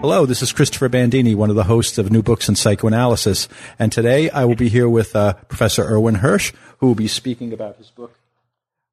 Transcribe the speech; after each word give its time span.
Hello, 0.00 0.26
this 0.26 0.42
is 0.42 0.52
Christopher 0.52 0.88
Bandini, 0.88 1.34
one 1.34 1.50
of 1.50 1.56
the 1.56 1.64
hosts 1.64 1.98
of 1.98 2.12
New 2.12 2.22
Books 2.22 2.48
in 2.48 2.54
Psychoanalysis. 2.54 3.48
And 3.80 3.90
today 3.90 4.30
I 4.30 4.44
will 4.44 4.54
be 4.54 4.68
here 4.68 4.88
with 4.88 5.16
uh, 5.16 5.32
Professor 5.48 5.82
Irwin 5.82 6.14
Hirsch, 6.14 6.52
who 6.78 6.86
will 6.86 6.94
be 6.94 7.08
speaking 7.08 7.52
about 7.52 7.78
his 7.78 7.90
book, 7.90 8.16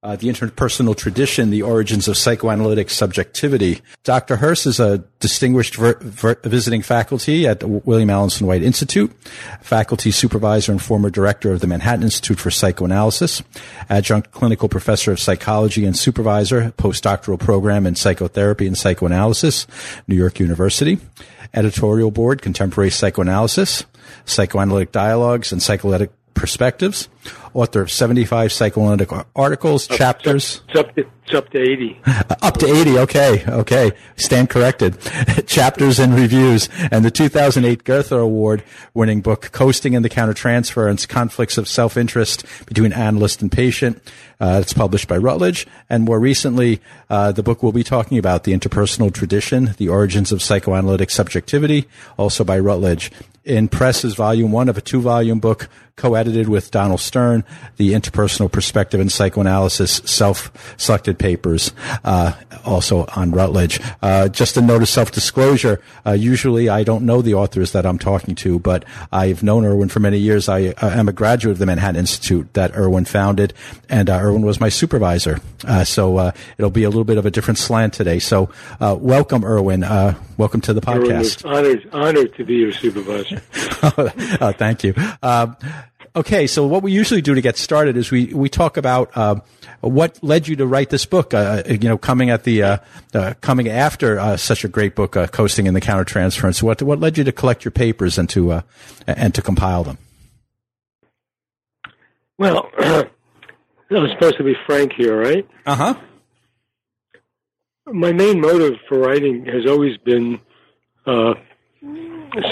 uh, 0.05 0.16
The 0.16 0.27
Interpersonal 0.27 0.95
Tradition, 0.95 1.50
The 1.50 1.64
Origins 1.64 2.08
of 2.08 2.16
Psychoanalytic 2.16 2.91
Subjectivity. 2.91 3.82
Dr. 4.04 4.36
Hirsch 4.36 4.68
is 4.68 4.80
a 4.80 5.00
distinguished 5.20 5.76
ver- 5.76 5.98
ver- 6.00 6.40
visiting 6.44 6.84
faculty 6.84 7.48
at 7.48 7.59
the 7.59 7.68
William 7.68 8.09
Alanson 8.09 8.44
White 8.44 8.62
Institute, 8.62 9.12
faculty 9.62 10.12
supervisor 10.12 10.72
and 10.72 10.81
former 10.81 11.09
director 11.09 11.52
of 11.52 11.59
the 11.59 11.66
Manhattan 11.66 12.04
Institute 12.04 12.40
for 12.40 12.52
Psychoanalysis, 12.52 13.41
adjunct 13.90 14.30
clinical 14.30 14.70
professor 14.70 15.12
of 15.12 15.20
psychology 15.20 15.86
and 15.86 15.98
supervisor, 15.98 16.72
postdoctoral 16.78 17.40
program 17.40 17.88
in 17.88 17.95
psychotherapy 17.95 18.67
and 18.67 18.78
psychoanalysis, 18.78 19.66
New 20.08 20.16
York 20.16 20.40
University, 20.40 21.00
editorial 21.52 22.12
board, 22.12 22.44
contemporary 22.44 22.92
psychoanalysis, 22.92 23.86
psychoanalytic 24.25 24.92
dialogues 24.92 25.52
and 25.52 25.64
psychoanalytic 25.64 26.12
perspectives, 26.36 27.09
author 27.53 27.81
of 27.81 27.89
75 27.89 28.52
psychoanalytic 28.52 29.09
articles, 29.36 29.88
chapters. 29.88 30.61
It's 30.67 30.78
up, 30.78 30.94
to, 30.95 31.08
it's 31.23 31.33
up 31.33 31.50
to 31.50 31.59
80. 31.59 32.00
Up 32.41 32.58
to 32.58 32.67
80. 32.67 33.00
Okay. 33.00 33.44
Okay. 33.47 33.91
Stand 34.17 34.50
corrected. 34.52 34.97
chapters 35.47 35.97
and 35.97 36.13
reviews 36.13 36.69
and 36.91 37.03
the 37.03 37.09
2008 37.09 37.83
Goethe 37.83 38.11
Award 38.11 38.63
winning 38.94 39.22
book, 39.22 39.52
Coasting 39.52 39.94
in 39.94 40.03
the 40.03 40.09
Countertransference, 40.09 41.08
Conflicts 41.08 41.58
of 41.58 41.67
Self-Interest 41.67 42.45
Between 42.67 42.94
Analyst 42.94 43.41
and 43.41 43.52
Patient. 43.52 44.02
Uh, 44.39 44.59
it's 44.61 44.73
published 44.73 45.08
by 45.08 45.17
Routledge. 45.17 45.66
And 45.89 46.03
more 46.03 46.19
recently, 46.19 46.81
uh, 47.09 47.31
the 47.31 47.41
book 47.41 47.63
we'll 47.63 47.72
be 47.72 47.83
talking 47.83 48.17
about, 48.19 48.44
The 48.44 48.53
Interpersonal 48.53 49.11
Tradition, 49.11 49.73
The 49.78 49.89
Origins 49.89 50.31
of 50.31 50.44
Psychoanalytic 50.44 51.09
Subjectivity, 51.09 51.86
also 52.17 52.44
by 52.44 52.59
Routledge 52.59 53.11
in 53.45 53.67
Press's 53.67 54.16
volume 54.16 54.52
one 54.52 54.67
of 54.67 54.78
a 54.78 54.81
two 54.81 55.00
volume 55.00 55.39
book 55.39 55.69
co-edited 55.97 56.49
with 56.49 56.71
Donnel 56.71 56.97
Stern, 56.97 57.45
the 57.77 57.93
interpersonal 57.93 58.51
perspective 58.51 58.99
and 58.99 59.09
psychoanalysis 59.09 60.01
self-selected 60.05 61.17
papers, 61.17 61.71
uh, 62.03 62.33
also 62.65 63.05
on 63.15 63.31
Routledge. 63.31 63.79
Uh, 64.01 64.27
just 64.27 64.57
a 64.57 64.61
note 64.61 64.81
of 64.81 64.89
self-disclosure. 64.89 65.81
Uh, 66.05 66.11
usually 66.11 66.67
I 66.67 66.83
don't 66.83 67.05
know 67.05 67.21
the 67.21 67.35
authors 67.35 67.71
that 67.71 67.85
I'm 67.85 67.97
talking 67.97 68.35
to, 68.35 68.59
but 68.59 68.83
I've 69.11 69.41
known 69.41 69.63
Irwin 69.63 69.88
for 69.88 70.01
many 70.01 70.17
years. 70.17 70.49
I, 70.49 70.73
I 70.81 70.97
am 70.97 71.07
a 71.07 71.13
graduate 71.13 71.53
of 71.53 71.59
the 71.59 71.66
Manhattan 71.66 71.95
Institute 71.95 72.53
that 72.53 72.75
Irwin 72.75 73.05
founded, 73.05 73.53
and 73.89 74.09
uh, 74.09 74.19
Irwin 74.19 74.45
was 74.45 74.59
my 74.59 74.69
supervisor. 74.69 75.39
Uh, 75.63 75.85
so 75.85 76.17
uh, 76.17 76.31
it'll 76.57 76.71
be 76.71 76.83
a 76.83 76.89
little 76.89 77.05
bit 77.05 77.17
of 77.17 77.25
a 77.25 77.31
different 77.31 77.57
slant 77.57 77.93
today. 77.93 78.19
So 78.19 78.49
welcome, 78.79 79.45
Irwin. 79.45 79.81
welcome 80.38 80.59
to 80.61 80.73
the 80.73 80.81
podcast. 80.81 81.45
Honored, 81.45 81.89
honored 81.93 82.35
to 82.35 82.43
be 82.43 82.55
your 82.55 82.73
supervisor. 82.73 83.41
oh, 84.41 84.53
thank 84.57 84.83
you. 84.83 84.93
Okay, 86.16 86.47
so 86.47 86.66
what 86.66 86.81
we 86.81 86.94
usually 86.94 87.22
do 87.22 87.35
to 87.35 87.41
get 87.41 87.57
started 87.57 87.97
is 87.97 88.09
we, 88.09 88.28
we 88.28 88.47
talk 88.47 88.78
about 88.78 89.12
uh, 89.17 89.35
what 89.81 90.17
led 90.23 90.47
you 90.47 90.56
to 90.56 90.66
write 90.66 90.90
this 90.90 91.06
book. 91.06 91.34
Uh, 91.34 91.62
you 91.67 91.90
know, 91.90 91.97
coming 91.97 92.29
at 92.29 92.45
the 92.45 92.63
uh, 92.63 92.78
uh 93.13 93.34
coming 93.41 93.67
after 93.67 94.17
uh, 94.17 94.38
such 94.38 94.63
a 94.63 94.69
great 94.69 94.95
book, 94.95 95.17
uh, 95.17 95.28
coasting 95.28 95.67
in 95.67 95.73
the 95.73 95.81
countertransference. 95.81 96.63
What 96.63 96.81
what 96.81 97.01
led 97.01 97.17
you 97.17 97.25
to 97.25 97.34
collect 97.34 97.66
your 97.66 97.73
papers 97.73 98.17
and 98.17 98.29
to 98.29 98.63
and 99.06 99.35
to 99.35 99.41
compile 99.41 99.84
them? 99.84 99.97
Well, 102.38 102.69
I 102.78 103.09
was 103.90 104.11
supposed 104.11 104.38
to 104.38 104.44
be 104.44 104.56
frank 104.66 104.94
here, 104.94 105.19
right? 105.19 105.45
Uh 105.66 105.75
huh. 105.75 105.95
My 107.88 108.13
main 108.13 108.40
motive 108.40 108.75
for 108.88 109.00
writing 109.00 109.45
has 109.47 109.66
always 109.67 109.97
been 109.97 110.40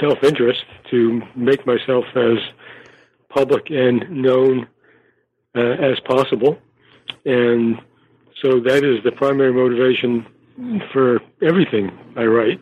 self-interest 0.02 0.66
to 0.92 1.22
make 1.36 1.66
myself 1.66 2.06
as 2.16 2.38
public 3.34 3.70
and 3.70 4.10
known 4.10 4.68
uh, 5.56 5.60
as 5.60 6.00
possible. 6.02 6.58
And 7.26 7.80
so 8.42 8.60
that 8.60 8.84
is 8.84 9.04
the 9.04 9.12
primary 9.12 9.54
motivation 9.54 10.26
for 10.92 11.20
everything 11.42 11.92
I 12.16 12.26
write 12.26 12.62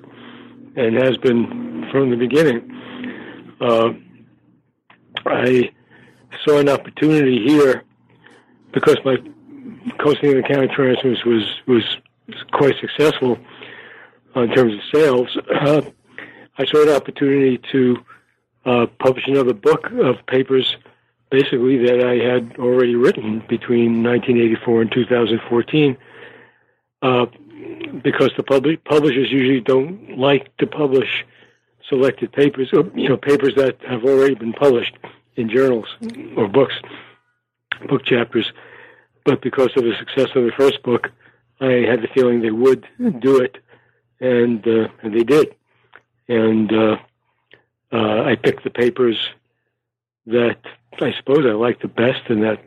and 0.76 0.96
has 0.96 1.18
been 1.18 1.88
from 1.92 2.10
the 2.10 2.16
beginning. 2.16 2.72
Uh, 3.60 3.90
I 5.26 5.72
saw 6.46 6.60
an 6.60 6.70
opportunity 6.70 7.46
here 7.46 7.84
because 8.74 8.98
my 9.04 9.18
coasting 10.00 10.36
the 10.36 10.42
countertransference 10.42 11.26
was 11.26 11.44
was 11.68 11.84
quite 12.54 12.76
successful 12.80 13.38
in 14.36 14.50
terms 14.54 14.74
of 14.74 14.80
sales. 14.94 15.38
Uh, 15.54 15.82
I 16.58 16.66
saw 16.66 16.84
an 16.84 16.90
opportunity 16.90 17.60
to 17.72 17.98
uh, 18.66 18.86
publish 19.00 19.28
another 19.28 19.54
book 19.54 19.92
of 19.92 20.26
papers, 20.28 20.78
basically 21.30 21.78
that 21.86 22.04
I 22.06 22.16
had 22.16 22.58
already 22.58 22.96
written 22.96 23.44
between 23.48 24.04
1984 24.04 24.82
and 24.82 24.92
2014, 24.92 25.98
uh, 27.02 27.26
because 28.04 28.32
the 28.38 28.44
public 28.44 28.84
publishers 28.84 29.32
usually 29.32 29.62
don't 29.62 30.18
like 30.18 30.56
to 30.58 30.68
publish 30.68 31.26
selected 31.88 32.32
papers, 32.32 32.70
or 32.74 32.90
you 32.96 33.10
know, 33.10 33.18
papers 33.18 33.56
that 33.56 33.78
have 33.88 34.04
already 34.04 34.36
been 34.36 34.54
published 34.54 34.98
in 35.36 35.50
journals 35.50 35.88
or 36.38 36.48
books, 36.48 36.76
book 37.88 38.06
chapters. 38.06 38.52
But 39.26 39.42
because 39.42 39.70
of 39.76 39.84
the 39.84 39.94
success 40.00 40.30
of 40.36 40.44
the 40.46 40.52
first 40.58 40.82
book, 40.84 41.10
I 41.60 41.86
had 41.88 42.02
the 42.02 42.08
feeling 42.14 42.42
they 42.42 42.52
would 42.52 42.88
do 43.20 43.40
it, 43.40 43.58
and 44.20 44.66
uh, 44.68 44.88
and 45.02 45.14
they 45.14 45.24
did. 45.24 45.56
And 46.28 46.72
uh, 46.74 46.98
uh, 47.92 48.24
I 48.24 48.36
picked 48.36 48.64
the 48.64 48.70
papers 48.70 49.18
that 50.26 50.58
I 51.02 51.14
suppose 51.18 51.46
I 51.46 51.54
like 51.54 51.82
the 51.82 51.88
best, 51.88 52.22
and 52.30 52.44
that 52.44 52.64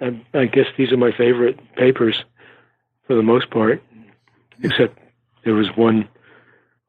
I, 0.00 0.20
I 0.34 0.46
guess 0.46 0.66
these 0.76 0.92
are 0.92 0.96
my 0.96 1.12
favorite 1.12 1.58
papers 1.74 2.24
for 3.06 3.14
the 3.14 3.22
most 3.22 3.50
part. 3.50 3.82
Except 4.62 4.98
there 5.44 5.54
was 5.54 5.68
one 5.76 6.08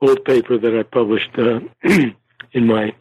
old 0.02 0.24
paper 0.26 0.58
that 0.58 0.78
I 0.78 0.84
published 0.84 1.38
uh, 1.38 1.60
in 2.54 2.66
my 2.68 2.94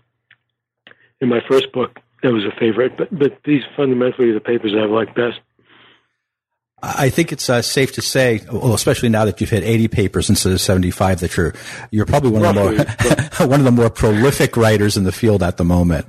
in 1.21 1.29
my 1.29 1.41
first 1.49 1.73
book 1.73 1.99
that 2.23 2.33
was 2.33 2.45
a 2.45 2.53
favorite. 2.59 2.97
But 2.97 3.17
but 3.17 3.39
these 3.45 3.63
fundamentally 3.77 4.31
are 4.31 4.35
the 4.35 4.41
papers 4.41 4.75
I 4.75 4.85
like 4.85 5.15
best. 5.15 5.41
I 6.81 7.11
think 7.11 7.33
it's 7.33 7.51
uh, 7.51 7.61
safe 7.61 7.93
to 7.95 8.03
say, 8.03 8.41
well, 8.53 8.75
especially 8.75 9.09
now 9.09 9.25
that 9.25 9.41
you've 9.41 9.51
hit 9.51 9.65
80 9.65 9.89
papers 9.89 10.31
instead 10.31 10.53
of 10.53 10.61
75, 10.61 11.21
that 11.21 11.37
you're 11.37 11.55
you're 11.91 12.07
probably 12.07 12.31
one 12.31 12.45
of 12.45 12.55
the 12.55 13.37
more 13.39 13.49
one 13.49 13.61
of 13.61 13.65
the 13.65 13.73
more 13.73 13.91
prolific 13.91 14.57
writers 14.57 14.97
in 14.97 15.05
the 15.05 15.13
field 15.13 15.43
at 15.43 15.57
the 15.57 15.65
moment. 15.65 16.07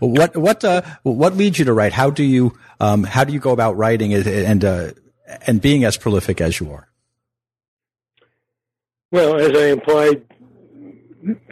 What 0.00 0.36
what 0.36 0.62
uh, 0.62 0.82
what 1.02 1.34
leads 1.36 1.58
you 1.58 1.64
to 1.64 1.72
write? 1.72 1.94
How 1.94 2.10
do 2.10 2.22
you 2.22 2.52
um, 2.80 3.04
how 3.04 3.24
do 3.24 3.32
you 3.32 3.40
go 3.40 3.52
about 3.52 3.76
writing 3.76 4.12
and 4.12 4.64
uh, 4.64 4.90
and 5.46 5.60
being 5.60 5.84
as 5.84 5.96
prolific 5.96 6.42
as 6.42 6.60
you 6.60 6.70
are? 6.72 6.88
Well, 9.10 9.40
as 9.40 9.56
I 9.56 9.68
implied 9.68 10.22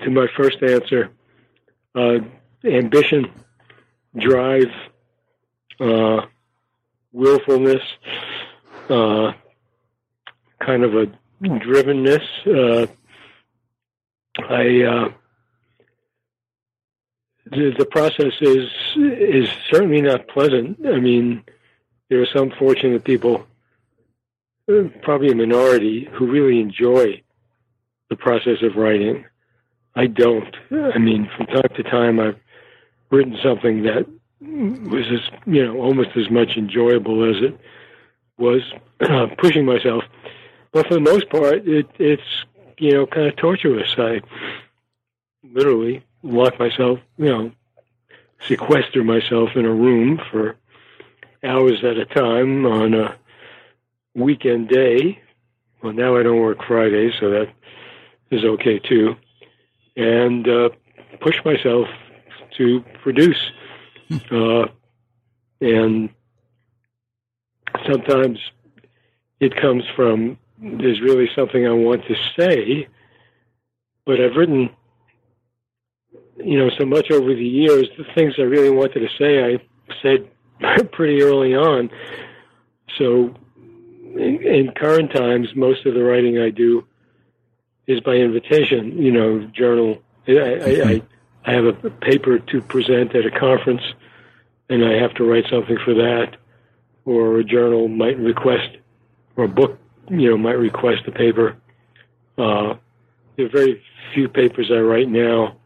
to 0.03 0.11
my 0.11 0.27
first 0.37 0.63
answer, 0.63 1.11
uh, 1.95 2.19
ambition, 2.65 3.31
drive. 4.17 4.71
Willfulness, 7.15 7.83
uh, 8.91 9.33
kind 10.59 10.83
of 10.83 10.95
a 10.97 11.07
drivenness. 11.41 12.27
Uh, 12.45 12.87
I 14.49 14.83
uh, 14.83 15.13
the, 17.47 17.73
the 17.79 17.87
process 17.87 18.33
is 18.41 18.69
is 18.97 19.49
certainly 19.71 20.03
not 20.03 20.27
pleasant. 20.27 20.85
I 20.85 20.99
mean, 20.99 21.45
there 22.11 22.21
are 22.21 22.27
some 22.35 22.51
fortunate 22.59 23.05
people, 23.05 23.47
uh, 24.69 24.89
probably 25.03 25.31
a 25.31 25.37
minority, 25.37 26.09
who 26.13 26.27
really 26.27 26.61
enjoy 26.61 27.23
the 28.11 28.17
process 28.17 28.61
of 28.63 28.75
writing. 28.75 29.25
I 29.95 30.09
don't. 30.09 30.57
I 30.73 30.99
mean, 30.99 31.31
from 31.37 31.47
time 31.47 31.71
to 31.77 31.83
time, 31.85 32.19
I've 32.19 32.41
written 33.11 33.39
something 33.41 33.85
that 33.85 34.07
was 34.47 35.07
as 35.11 35.31
you 35.47 35.65
know 35.65 35.79
almost 35.79 36.11
as 36.17 36.31
much 36.31 36.57
enjoyable 36.57 37.25
as 37.25 37.43
it 37.43 37.59
was 38.39 38.63
pushing 39.39 39.65
myself. 39.65 40.05
but 40.73 40.87
for 40.87 40.95
the 40.95 41.01
most 41.01 41.29
part, 41.31 41.67
it, 41.67 41.89
it's 41.99 42.45
you 42.79 42.93
know 42.93 43.07
kind 43.07 43.29
of 43.29 43.37
torturous. 43.37 43.95
I 43.97 44.21
literally 45.43 46.05
lock 46.23 46.59
myself, 46.59 46.99
you 47.19 47.27
know, 47.27 47.53
sequester 48.47 49.05
myself 49.05 49.51
in 49.55 49.65
a 49.65 49.73
room 49.73 50.21
for 50.31 50.57
hours 51.43 51.85
at 51.85 51.99
a 51.99 52.07
time 52.07 52.67
on 52.67 52.95
a 52.95 53.17
weekend 54.15 54.69
day. 54.69 55.21
Well, 55.83 55.93
now 55.93 56.17
I 56.17 56.23
don't 56.23 56.41
work 56.41 56.65
Friday, 56.67 57.13
so 57.21 57.31
that 57.31 57.49
is 58.31 58.45
okay 58.45 58.79
too. 58.79 59.17
And 59.97 60.49
uh, 60.49 60.71
push 61.21 61.37
myself 61.45 61.89
to 62.57 62.83
produce. 63.03 63.53
Uh, 64.31 64.67
and 65.61 66.11
sometimes 67.87 68.39
it 69.41 69.57
comes 69.57 69.85
from 69.97 70.39
there's 70.59 71.01
really 71.01 71.29
something 71.35 71.67
I 71.67 71.73
want 71.73 72.05
to 72.07 72.15
say, 72.39 72.89
but 74.07 74.21
I've 74.21 74.37
written, 74.37 74.71
you 76.37 76.59
know, 76.59 76.71
so 76.79 76.87
much 76.87 77.11
over 77.11 77.35
the 77.35 77.45
years. 77.45 77.89
The 77.99 78.05
things 78.15 78.35
I 78.39 78.43
really 78.43 78.71
wanted 78.71 79.01
to 79.01 79.09
say, 79.19 79.45
I 79.45 79.59
said 80.03 80.31
pretty 80.93 81.23
early 81.23 81.55
on. 81.55 81.91
So, 82.99 83.35
in, 84.15 84.43
in 84.43 84.73
current 84.77 85.13
times, 85.13 85.49
most 85.55 85.85
of 85.87 85.95
the 85.95 86.05
writing 86.05 86.39
I 86.39 86.51
do 86.51 86.87
is 87.87 88.01
by 88.01 88.15
invitation. 88.15 88.97
You 89.03 89.13
know, 89.13 89.41
journal. 89.47 90.03
I, 90.27 90.33
I, 90.33 90.91
I, 90.91 91.03
I 91.45 91.53
have 91.53 91.67
a 91.67 91.73
paper 91.91 92.39
to 92.39 92.63
present 92.63 93.15
at 93.15 93.27
a 93.27 93.31
conference, 93.31 93.83
and 94.69 94.85
I 94.85 94.95
have 94.95 95.15
to 95.15 95.25
write 95.25 95.45
something 95.51 95.79
for 95.85 95.95
that, 95.95 96.37
or 97.05 97.39
a 97.39 97.45
journal 97.45 97.89
might 97.89 98.19
request, 98.19 98.77
or 99.37 99.45
a 99.45 99.49
book, 99.49 99.79
you 100.09 100.31
know, 100.31 100.39
might 100.39 100.59
request 100.59 101.03
a 101.07 101.13
paper. 101.13 101.57
Uh, 102.39 102.75
there 103.37 103.47
are 103.47 103.51
very 103.51 103.83
few 104.13 104.29
papers 104.29 104.71
I 104.71 104.79
write 104.79 105.09
now 105.09 105.57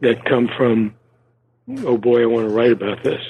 that 0.00 0.24
come 0.24 0.48
from, 0.56 0.94
oh 1.84 1.96
boy, 1.96 2.22
I 2.22 2.26
want 2.26 2.48
to 2.48 2.54
write 2.54 2.72
about 2.72 3.02
this. 3.02 3.22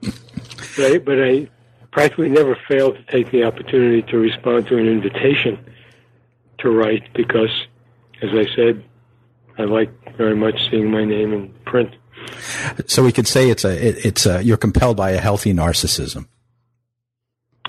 But 0.00 0.92
I, 0.92 0.98
but 0.98 1.22
I 1.22 1.48
practically 1.92 2.28
never 2.28 2.58
fail 2.68 2.92
to 2.92 3.02
take 3.04 3.30
the 3.30 3.44
opportunity 3.44 4.02
to 4.02 4.18
respond 4.18 4.66
to 4.66 4.76
an 4.76 4.86
invitation 4.86 5.58
to 6.58 6.70
write 6.70 7.12
because, 7.14 7.66
as 8.20 8.30
I 8.32 8.46
said, 8.54 8.84
I 9.58 9.62
like 9.62 9.90
very 10.16 10.36
much 10.36 10.68
seeing 10.70 10.90
my 10.90 11.04
name 11.04 11.32
in 11.32 11.48
print. 11.64 11.94
So 12.86 13.02
we 13.04 13.12
could 13.12 13.26
say 13.26 13.50
it's 13.50 13.64
a 13.64 13.88
it, 13.88 14.04
it's 14.04 14.26
a 14.26 14.42
you're 14.42 14.56
compelled 14.56 14.96
by 14.96 15.10
a 15.10 15.20
healthy 15.20 15.52
narcissism. 15.52 16.26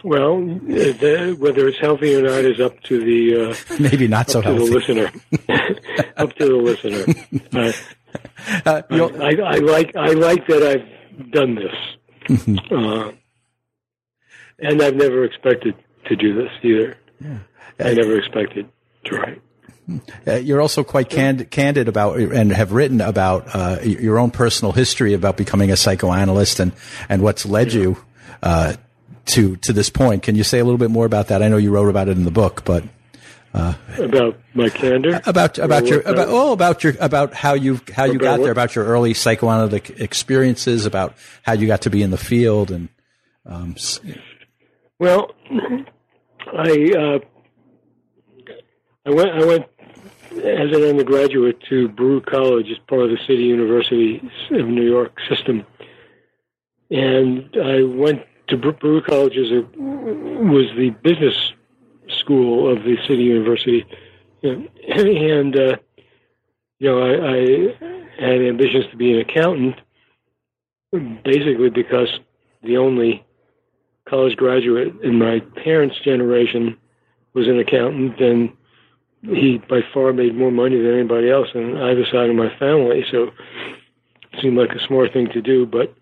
Well, 0.04 0.40
the, 0.40 1.36
whether 1.40 1.68
it's 1.68 1.80
healthy 1.80 2.16
or 2.16 2.22
not 2.22 2.46
is 2.46 2.60
up 2.60 2.82
to 2.84 3.04
the 3.04 3.52
uh, 3.52 3.78
maybe 3.80 4.08
not 4.08 4.30
so 4.30 4.42
healthy. 4.42 4.68
the 4.68 4.72
listener. 4.72 5.12
up 6.18 6.34
to 6.34 6.46
the 6.46 6.56
listener. 6.56 7.74
Uh, 8.66 8.82
uh, 8.90 9.10
I, 9.20 9.32
I, 9.32 9.56
I, 9.56 9.58
like 9.58 9.96
I 9.96 10.12
like 10.12 10.48
that 10.48 10.64
I've 10.64 11.32
done 11.32 11.56
this, 11.56 11.76
uh, 12.72 13.12
and 14.60 14.82
I've 14.82 14.96
never 14.96 15.26
expected 15.26 15.76
to 16.06 16.16
do 16.16 16.34
this 16.34 16.52
either. 16.64 16.98
Yeah. 17.20 17.40
I 17.80 17.94
never 17.94 18.18
expected 18.18 18.70
to 19.06 19.16
write. 19.18 19.42
Uh, 20.28 20.34
you're 20.34 20.60
also 20.60 20.84
quite 20.84 21.10
candid, 21.10 21.50
candid 21.50 21.88
about 21.88 22.20
and 22.20 22.52
have 22.52 22.74
written 22.74 23.00
about 23.00 23.48
uh, 23.56 23.80
your 23.84 24.20
own 24.20 24.32
personal 24.32 24.74
history 24.74 25.14
about 25.14 25.38
becoming 25.38 25.72
a 25.72 25.78
psychoanalyst 25.78 26.60
and, 26.60 26.74
and 27.08 27.22
what's 27.22 27.46
led 27.46 27.72
yeah. 27.72 27.82
you 27.82 27.98
uh, 28.44 28.74
to 29.26 29.56
to 29.58 29.72
this 29.72 29.90
point. 29.90 30.24
Can 30.24 30.36
you 30.36 30.44
say 30.44 30.60
a 30.60 30.64
little 30.66 30.78
bit 30.78 30.92
more 30.92 31.06
about 31.06 31.28
that? 31.28 31.42
I 31.42 31.48
know 31.48 31.58
you 31.58 31.72
wrote 31.72 31.90
about 31.90 32.10
it 32.10 32.18
in 32.18 32.26
the 32.26 32.32
book, 32.32 32.66
but 32.66 32.84
uh, 33.54 33.74
about 33.98 34.38
my 34.54 34.70
candor 34.70 35.22
about 35.26 35.58
about 35.58 35.88
your 35.88 36.02
about 36.02 36.28
oh 36.30 36.52
about 36.52 36.84
your 36.84 36.94
about 37.00 37.34
how 37.34 37.54
you 37.54 37.80
how 37.96 38.04
you 38.04 38.20
got 38.20 38.40
what? 38.40 38.44
there 38.44 38.52
about 38.52 38.76
your 38.76 38.86
early 38.86 39.14
psychoanalytic 39.14 40.02
experiences 40.02 40.86
about 40.86 41.16
how 41.44 41.54
you 41.54 41.66
got 41.66 41.82
to 41.82 41.90
be 41.90 42.04
in 42.04 42.12
the 42.12 42.18
field 42.18 42.72
and 42.72 42.90
um, 43.46 43.76
well 45.00 45.32
I 46.56 46.92
uh, 46.98 47.20
I 49.06 49.10
went 49.10 49.30
I 49.30 49.46
went 49.46 49.66
as 50.32 50.72
an 50.72 50.84
undergraduate 50.84 51.62
to 51.70 51.90
Baruch 51.90 52.26
College 52.26 52.70
as 52.72 52.78
part 52.88 53.04
of 53.04 53.10
the 53.10 53.18
City 53.28 53.44
University 53.44 54.18
of 54.52 54.68
New 54.68 54.84
York 54.84 55.20
system. 55.30 55.66
And 56.90 57.50
I 57.62 57.84
went 57.84 58.24
to 58.48 58.58
Baruch 58.58 59.06
College 59.06 59.38
as 59.38 59.52
a, 59.52 59.62
was 59.78 60.68
the 60.78 60.92
business 61.02 61.54
school 62.10 62.72
of 62.72 62.84
the 62.84 62.98
City 63.08 63.24
University. 63.24 63.86
And, 64.44 65.56
uh, 65.56 65.78
you 66.80 66.90
know, 66.90 67.02
I, 67.02 67.74
I 68.22 68.26
had 68.26 68.42
ambitions 68.42 68.86
to 68.92 68.98
be 68.98 69.14
an 69.14 69.20
accountant, 69.20 69.76
basically 71.24 71.70
because 71.70 72.10
the 72.64 72.78
only 72.78 73.26
college 74.08 74.38
graduate 74.38 74.94
in 75.04 75.18
my 75.18 75.40
parents' 75.64 76.00
generation 76.00 76.78
was 77.34 77.48
an 77.48 77.60
accountant, 77.60 78.20
and 78.20 78.57
he 79.28 79.58
by 79.58 79.82
far 79.94 80.14
made 80.14 80.36
more 80.36 80.52
money 80.52 80.78
than 80.78 80.94
anybody 80.94 81.30
else 81.30 81.50
on 81.56 81.78
either 81.78 82.06
side 82.06 82.30
of 82.30 82.36
my 82.36 82.50
family. 82.58 83.06
So 83.12 83.32
it 84.32 84.42
seemed 84.42 84.58
like 84.58 84.72
a 84.72 84.86
smart 84.86 85.14
thing 85.14 85.30
to 85.30 85.42
do. 85.42 85.66
But 85.66 85.94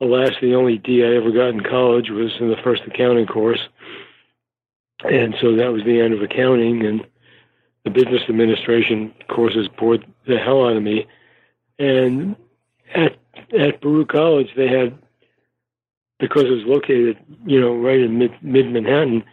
alas, 0.00 0.32
the 0.40 0.54
only 0.54 0.78
D 0.78 1.04
I 1.04 1.16
ever 1.16 1.30
got 1.30 1.48
in 1.48 1.60
college 1.60 2.10
was 2.10 2.32
in 2.40 2.48
the 2.48 2.56
first 2.62 2.82
accounting 2.86 3.26
course. 3.26 3.60
And 5.04 5.36
so 5.40 5.56
that 5.56 5.72
was 5.72 5.84
the 5.84 6.00
end 6.00 6.14
of 6.14 6.22
accounting. 6.22 6.84
And 6.84 7.06
the 7.84 7.90
business 7.90 8.22
administration 8.28 9.14
courses 9.28 9.68
bored 9.68 10.04
the 10.26 10.38
hell 10.38 10.66
out 10.66 10.76
of 10.76 10.82
me. 10.82 11.06
And 11.78 12.36
at 12.94 13.16
at 13.56 13.80
Baruch 13.80 14.08
College, 14.08 14.48
they 14.56 14.68
had 14.68 14.98
because 16.18 16.44
it 16.44 16.50
was 16.50 16.64
located, 16.64 17.16
you 17.46 17.60
know, 17.60 17.76
right 17.76 18.00
in 18.00 18.18
mid 18.18 18.32
mid 18.42 18.70
Manhattan, 18.70 19.24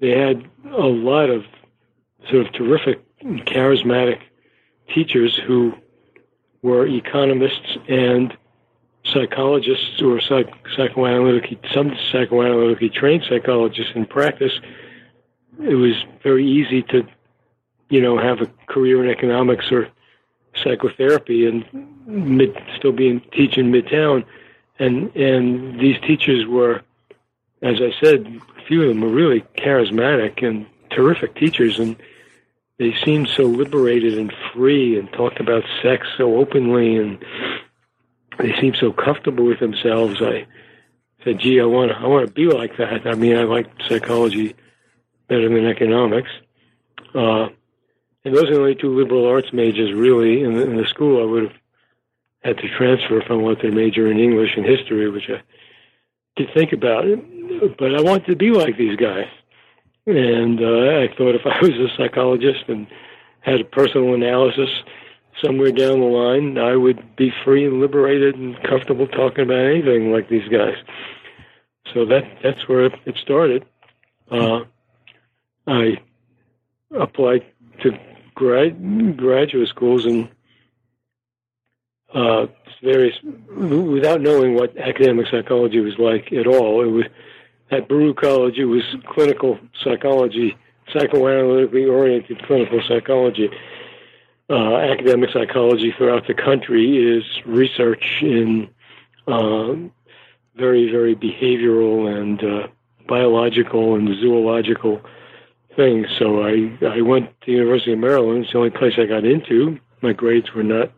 they 0.00 0.10
had 0.10 0.44
a 0.72 0.86
lot 0.86 1.30
of 1.30 1.44
sort 2.30 2.46
of 2.46 2.52
terrific, 2.52 3.00
charismatic 3.22 4.20
teachers 4.88 5.36
who 5.36 5.74
were 6.62 6.86
economists 6.86 7.76
and 7.88 8.36
psychologists 9.04 10.00
or 10.00 10.20
psych- 10.20 10.52
psychoanalytic, 10.74 11.58
some 11.72 11.90
psychoanalytically 12.12 12.92
trained 12.92 13.24
psychologists 13.28 13.92
in 13.94 14.06
practice. 14.06 14.60
It 15.62 15.74
was 15.74 15.94
very 16.22 16.46
easy 16.46 16.82
to, 16.84 17.06
you 17.90 18.00
know, 18.00 18.18
have 18.18 18.40
a 18.40 18.46
career 18.66 19.04
in 19.04 19.10
economics 19.10 19.70
or 19.70 19.88
psychotherapy 20.56 21.46
and 21.46 21.64
mid, 22.06 22.56
still 22.76 22.92
being 22.92 23.20
teaching 23.32 23.70
midtown. 23.70 24.24
And, 24.78 25.14
and 25.14 25.78
these 25.78 26.00
teachers 26.00 26.46
were, 26.46 26.82
as 27.62 27.80
I 27.80 27.92
said, 28.00 28.40
a 28.58 28.62
few 28.66 28.82
of 28.82 28.88
them 28.88 29.00
were 29.02 29.10
really 29.10 29.42
charismatic 29.58 30.42
and 30.42 30.66
terrific 30.90 31.34
teachers. 31.34 31.78
And, 31.78 31.96
they 32.78 32.94
seemed 33.04 33.28
so 33.28 33.44
liberated 33.44 34.18
and 34.18 34.32
free 34.52 34.98
and 34.98 35.12
talked 35.12 35.40
about 35.40 35.64
sex 35.82 36.06
so 36.16 36.36
openly 36.36 36.96
and 36.96 37.24
they 38.38 38.52
seemed 38.60 38.76
so 38.76 38.92
comfortable 38.92 39.44
with 39.44 39.60
themselves. 39.60 40.20
I 40.20 40.46
said, 41.22 41.38
gee, 41.38 41.60
I 41.60 41.64
want 41.64 41.92
to, 41.92 41.96
I 41.96 42.06
want 42.06 42.26
to 42.26 42.32
be 42.32 42.46
like 42.46 42.76
that. 42.78 43.06
I 43.06 43.14
mean, 43.14 43.36
I 43.36 43.44
like 43.44 43.66
psychology 43.88 44.56
better 45.28 45.48
than 45.48 45.66
economics. 45.66 46.30
Uh, 47.14 47.48
and 48.24 48.34
those 48.34 48.44
are 48.44 48.54
the 48.54 48.60
only 48.60 48.74
two 48.74 48.98
liberal 48.98 49.26
arts 49.26 49.52
majors 49.52 49.92
really 49.92 50.42
in 50.42 50.54
the, 50.54 50.62
in 50.62 50.76
the 50.76 50.86
school. 50.86 51.22
I 51.22 51.26
would 51.30 51.42
have 51.44 51.60
had 52.42 52.58
to 52.58 52.68
transfer 52.76 53.20
if 53.20 53.30
I 53.30 53.34
wanted 53.34 53.60
to 53.62 53.70
major 53.70 54.10
in 54.10 54.18
English 54.18 54.56
and 54.56 54.66
history, 54.66 55.08
which 55.08 55.30
I 55.30 55.42
did 56.36 56.52
think 56.52 56.72
about. 56.72 57.04
But 57.78 57.94
I 57.94 58.02
wanted 58.02 58.26
to 58.26 58.36
be 58.36 58.50
like 58.50 58.76
these 58.76 58.96
guys. 58.96 59.28
And 60.06 60.60
uh, 60.60 61.00
I 61.00 61.08
thought 61.16 61.34
if 61.34 61.46
I 61.46 61.58
was 61.60 61.70
a 61.70 61.88
psychologist 61.96 62.64
and 62.68 62.86
had 63.40 63.60
a 63.60 63.64
personal 63.64 64.14
analysis 64.14 64.68
somewhere 65.42 65.72
down 65.72 66.00
the 66.00 66.06
line, 66.06 66.58
I 66.58 66.76
would 66.76 67.16
be 67.16 67.32
free 67.44 67.66
and 67.66 67.80
liberated 67.80 68.34
and 68.36 68.62
comfortable 68.62 69.06
talking 69.06 69.44
about 69.44 69.64
anything 69.64 70.12
like 70.12 70.28
these 70.28 70.48
guys. 70.48 70.76
So 71.92 72.04
that 72.06 72.24
that's 72.42 72.68
where 72.68 72.86
it 72.86 73.16
started. 73.16 73.64
Uh, 74.30 74.60
I 75.66 75.98
applied 76.94 77.44
to 77.82 77.98
grad, 78.34 79.16
graduate 79.16 79.68
schools 79.68 80.04
and 80.04 80.28
uh, 82.14 82.46
various 82.82 83.16
without 83.56 84.20
knowing 84.20 84.54
what 84.54 84.76
academic 84.76 85.26
psychology 85.30 85.80
was 85.80 85.98
like 85.98 86.32
at 86.32 86.46
all. 86.46 86.82
It 86.82 86.90
was 86.90 87.04
at 87.70 87.88
Baruch 87.88 88.20
College, 88.20 88.58
it 88.58 88.66
was 88.66 88.82
clinical 89.08 89.58
psychology, 89.82 90.56
psychoanalytically 90.92 91.90
oriented 91.90 92.42
clinical 92.46 92.80
psychology. 92.86 93.50
Uh, 94.50 94.76
academic 94.76 95.30
psychology 95.30 95.92
throughout 95.96 96.26
the 96.26 96.34
country 96.34 96.98
is 96.98 97.24
research 97.46 98.18
in 98.20 98.68
uh, 99.26 99.72
very, 100.54 100.90
very 100.90 101.16
behavioral 101.16 102.14
and 102.14 102.44
uh, 102.44 102.68
biological 103.08 103.94
and 103.94 104.08
zoological 104.20 105.00
things. 105.76 106.06
So 106.18 106.42
I 106.44 106.76
I 106.86 107.00
went 107.00 107.28
to 107.40 107.46
the 107.46 107.52
University 107.52 107.92
of 107.92 107.98
Maryland. 107.98 108.44
It's 108.44 108.52
the 108.52 108.58
only 108.58 108.70
place 108.70 108.94
I 108.98 109.06
got 109.06 109.24
into. 109.24 109.78
My 110.02 110.12
grades 110.12 110.52
were 110.52 110.62
not, 110.62 110.92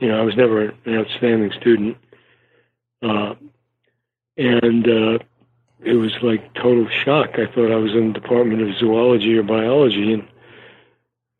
you 0.00 0.08
know, 0.08 0.20
I 0.20 0.22
was 0.22 0.36
never 0.36 0.60
an 0.84 0.94
outstanding 0.98 1.52
student, 1.60 1.96
uh, 3.02 3.34
and 4.36 4.88
uh, 4.88 5.18
it 5.84 5.94
was 5.94 6.12
like 6.22 6.54
total 6.54 6.88
shock. 6.88 7.38
I 7.38 7.46
thought 7.46 7.72
I 7.72 7.76
was 7.76 7.92
in 7.92 8.12
the 8.12 8.20
Department 8.20 8.62
of 8.62 8.76
Zoology 8.78 9.36
or 9.36 9.42
Biology, 9.42 10.12
and 10.12 10.28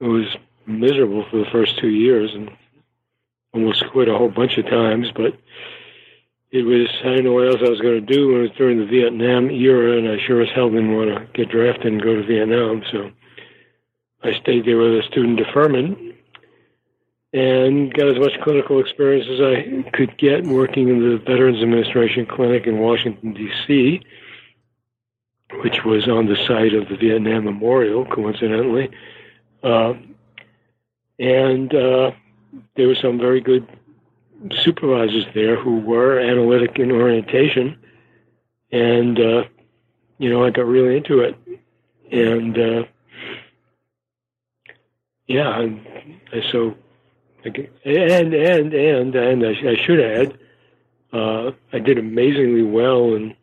it 0.01 0.07
was 0.07 0.37
miserable 0.67 1.25
for 1.31 1.39
the 1.39 1.51
first 1.51 1.79
two 1.79 1.89
years, 1.89 2.35
and 2.35 2.51
almost 3.55 3.85
quit 3.91 4.09
a 4.09 4.17
whole 4.17 4.29
bunch 4.29 4.59
of 4.59 4.67
times, 4.67 5.11
but 5.15 5.39
it 6.51 6.63
was 6.63 6.89
I 7.01 7.09
didn't 7.09 7.25
know 7.25 7.33
what 7.33 7.49
else 7.49 7.63
I 7.65 7.71
was 7.71 7.81
going 7.81 8.05
to 8.05 8.15
do. 8.15 8.37
It 8.37 8.43
was 8.43 8.51
during 8.57 8.79
the 8.79 8.87
Vietnam 8.87 9.51
era, 9.51 9.97
and 9.99 10.09
I 10.09 10.19
sure 10.25 10.43
as 10.43 10.49
hell 10.55 10.71
didn't 10.71 10.95
want 10.95 11.11
to 11.11 11.27
get 11.33 11.51
drafted 11.51 11.87
and 11.87 12.03
go 12.03 12.15
to 12.15 12.27
Vietnam. 12.27 12.83
So 12.93 13.11
I 14.23 14.39
stayed 14.41 14.67
there 14.67 14.79
with 14.79 15.05
a 15.05 15.07
student 15.11 15.39
deferment 15.39 15.99
and 17.33 17.93
got 17.93 18.09
as 18.09 18.19
much 18.19 18.33
clinical 18.43 18.81
experience 18.81 19.27
as 19.29 19.41
I 19.41 19.91
could 19.91 20.17
get 20.19 20.45
working 20.45 20.89
in 20.89 21.01
the 21.01 21.19
Veterans 21.19 21.63
Administration 21.63 22.27
Clinic 22.27 22.67
in 22.67 22.79
Washington 22.79 23.35
D.C., 23.35 24.01
which 25.63 25.85
was 25.85 26.09
on 26.09 26.27
the 26.27 26.37
site 26.47 26.75
of 26.75 26.89
the 26.89 26.97
Vietnam 26.97 27.45
Memorial, 27.45 28.05
coincidentally. 28.05 28.91
Uh, 29.63 29.95
and 31.19 31.75
uh, 31.75 32.11
there 32.77 32.89
were 32.89 32.95
some 32.95 33.19
very 33.19 33.41
good 33.41 33.67
supervisors 34.63 35.27
there 35.35 35.57
who 35.57 35.81
were 35.81 36.19
analytic 36.19 36.79
in 36.79 36.93
orientation, 36.93 37.79
and 38.71 39.19
uh, 39.19 39.45
you 40.19 40.31
know 40.31 40.45
I 40.45 40.51
got 40.51 40.67
really 40.67 40.97
into 40.97 41.21
it, 41.21 41.37
and 42.13 42.59
uh, 42.59 42.85
yeah, 45.27 45.61
and, 45.61 45.87
and 46.33 46.45
so 46.53 46.75
and 47.45 48.35
and 48.35 48.75
and 48.75 49.15
and 49.15 49.47
I, 49.47 49.51
I 49.51 49.77
should 49.85 50.01
add, 50.01 50.39
uh, 51.13 51.53
I 51.73 51.79
did 51.79 51.99
amazingly 51.99 52.63
well 52.63 53.15
in 53.15 53.35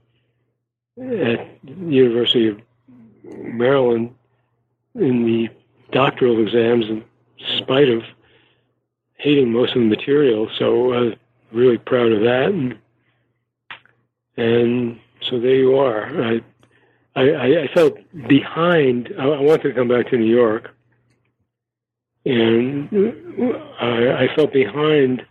at 1.00 1.48
the 1.64 1.74
University 1.88 2.48
of 2.48 2.62
Maryland 3.24 4.14
in 4.96 5.26
the 5.26 5.50
doctoral 5.92 6.42
exams, 6.42 6.86
in 6.86 7.04
spite 7.58 7.90
of 7.90 8.04
hating 9.16 9.52
most 9.52 9.76
of 9.76 9.82
the 9.82 9.88
material. 9.88 10.50
So 10.58 10.94
I 10.94 11.00
was 11.00 11.14
really 11.52 11.78
proud 11.78 12.12
of 12.12 12.22
that. 12.22 12.50
And, 12.50 12.78
and 14.38 15.00
so 15.22 15.40
there 15.40 15.56
you 15.56 15.78
are. 15.78 16.24
I, 16.24 16.42
I, 17.16 17.62
I 17.62 17.68
felt 17.74 17.98
behind. 18.28 19.14
I, 19.20 19.26
wanted 19.26 19.64
to 19.64 19.74
come 19.74 19.88
back 19.88 20.10
to 20.10 20.18
New 20.18 20.26
York. 20.26 20.76
And 22.26 22.90
I, 23.80 24.26
I 24.26 24.36
felt 24.36 24.54
behind 24.54 25.26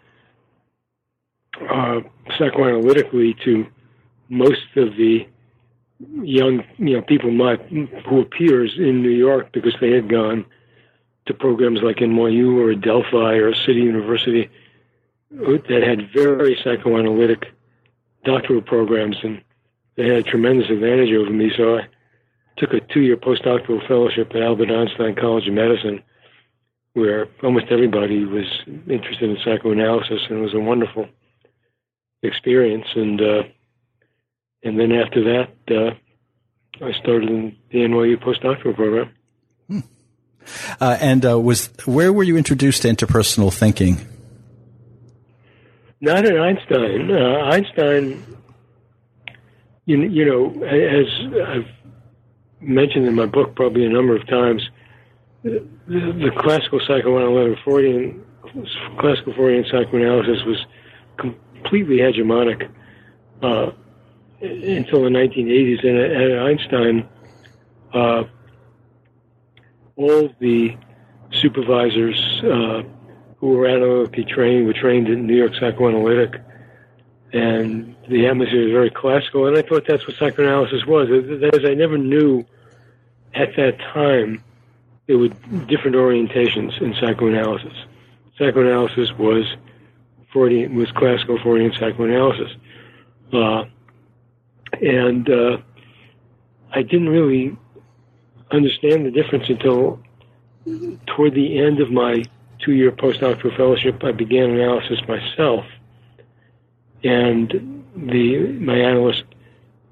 uh, 1.60 2.00
psychoanalytically 2.30 3.40
to 3.44 3.66
most 4.28 4.76
of 4.76 4.96
the 4.96 5.26
young, 6.22 6.64
you 6.78 6.96
know, 6.96 7.02
people 7.02 7.30
my 7.30 7.56
who 7.56 8.16
were 8.16 8.24
peers 8.24 8.74
in 8.76 9.02
New 9.02 9.10
York 9.10 9.52
because 9.52 9.74
they 9.80 9.92
had 9.92 10.08
gone 10.08 10.44
to 11.26 11.34
programs 11.34 11.80
like 11.82 11.96
NYU 11.98 12.56
or 12.58 12.72
Adelphi 12.72 13.38
or 13.38 13.54
City 13.54 13.80
University 13.80 14.50
that 15.30 15.82
had 15.82 16.12
very 16.12 16.58
psychoanalytic 16.62 17.52
doctoral 18.24 18.62
programs, 18.62 19.16
and 19.22 19.42
they 19.96 20.06
had 20.06 20.18
a 20.18 20.22
tremendous 20.22 20.70
advantage 20.70 21.12
over 21.12 21.30
me. 21.30 21.50
So 21.56 21.78
I 21.78 21.86
took 22.56 22.72
a 22.72 22.80
two-year 22.80 23.16
postdoctoral 23.16 23.86
fellowship 23.86 24.34
at 24.34 24.42
Albert 24.42 24.70
Einstein 24.70 25.14
College 25.14 25.48
of 25.48 25.54
Medicine, 25.54 26.02
where 26.94 27.28
almost 27.42 27.66
everybody 27.70 28.24
was 28.24 28.46
interested 28.88 29.30
in 29.30 29.38
psychoanalysis, 29.42 30.22
and 30.28 30.38
it 30.38 30.42
was 30.42 30.54
a 30.54 30.60
wonderful 30.60 31.08
experience. 32.22 32.86
And 32.94 33.20
uh, 33.20 33.42
and 34.64 34.78
then 34.78 34.92
after 34.92 35.22
that, 35.24 35.50
uh, 35.70 36.84
I 36.84 36.92
started 36.92 37.28
in 37.28 37.56
the 37.70 37.78
NYU 37.78 38.16
postdoctoral 38.22 38.74
program. 38.74 39.10
Uh, 40.80 40.98
and 41.00 41.24
uh, 41.24 41.38
was 41.38 41.70
where 41.86 42.12
were 42.12 42.24
you 42.24 42.36
introduced 42.36 42.82
to 42.82 42.88
interpersonal 42.88 43.52
thinking? 43.52 43.98
Not 46.00 46.24
at 46.24 46.36
Einstein. 46.36 47.12
Uh, 47.12 47.44
Einstein, 47.44 48.36
you, 49.86 50.02
you 50.02 50.24
know, 50.24 50.64
as 50.64 51.06
I've 51.46 51.68
mentioned 52.60 53.06
in 53.06 53.14
my 53.14 53.26
book 53.26 53.54
probably 53.54 53.86
a 53.86 53.88
number 53.88 54.16
of 54.16 54.26
times, 54.26 54.68
the, 55.44 55.64
the 55.86 56.32
classical 56.36 56.80
psychoanalytic 56.80 57.58
Freudian, 57.64 58.24
classical 58.98 59.32
Freudian 59.34 59.64
psychoanalysis 59.70 60.44
was 60.44 60.66
completely 61.18 61.98
hegemonic 61.98 62.68
uh, 63.42 63.70
until 64.42 65.04
the 65.04 65.10
1980s, 65.10 65.86
and 65.86 65.98
at, 65.98 66.38
Einstein. 66.38 67.08
Uh, 67.92 68.24
all 69.96 70.30
the 70.40 70.76
supervisors 71.30 72.42
uh, 72.44 72.82
who 73.36 73.48
were 73.48 73.66
analytically 73.66 74.24
trained 74.24 74.66
were 74.66 74.72
trained 74.72 75.08
in 75.08 75.26
New 75.26 75.36
York 75.36 75.54
Psychoanalytic, 75.54 76.40
and 77.32 77.94
the 78.08 78.26
atmosphere 78.26 78.64
was 78.64 78.72
very 78.72 78.90
classical. 78.90 79.46
And 79.46 79.56
I 79.56 79.62
thought 79.62 79.86
that's 79.86 80.06
what 80.06 80.16
psychoanalysis 80.16 80.86
was. 80.86 81.08
That 81.08 81.50
is, 81.54 81.64
I 81.68 81.74
never 81.74 81.98
knew 81.98 82.44
at 83.34 83.56
that 83.56 83.78
time 83.78 84.42
there 85.06 85.18
were 85.18 85.28
different 85.66 85.96
orientations 85.96 86.80
in 86.80 86.94
psychoanalysis. 86.94 87.74
Psychoanalysis 88.38 89.12
was 89.18 89.44
Freudian, 90.32 90.74
was 90.74 90.90
classical 90.92 91.38
Freudian 91.38 91.72
psychoanalysis, 91.78 92.56
uh, 93.32 93.64
and 94.80 95.28
uh, 95.28 95.58
I 96.70 96.82
didn't 96.82 97.08
really 97.08 97.56
understand 98.50 99.06
the 99.06 99.10
difference 99.10 99.48
until 99.48 100.00
toward 101.06 101.34
the 101.34 101.58
end 101.58 101.80
of 101.80 101.90
my 101.90 102.22
two 102.58 102.72
year 102.72 102.92
postdoctoral 102.92 103.56
fellowship. 103.56 104.02
I 104.04 104.12
began 104.12 104.50
analysis 104.50 105.00
myself. 105.08 105.64
And 107.04 107.84
the 107.96 108.38
my 108.60 108.76
analyst, 108.76 109.24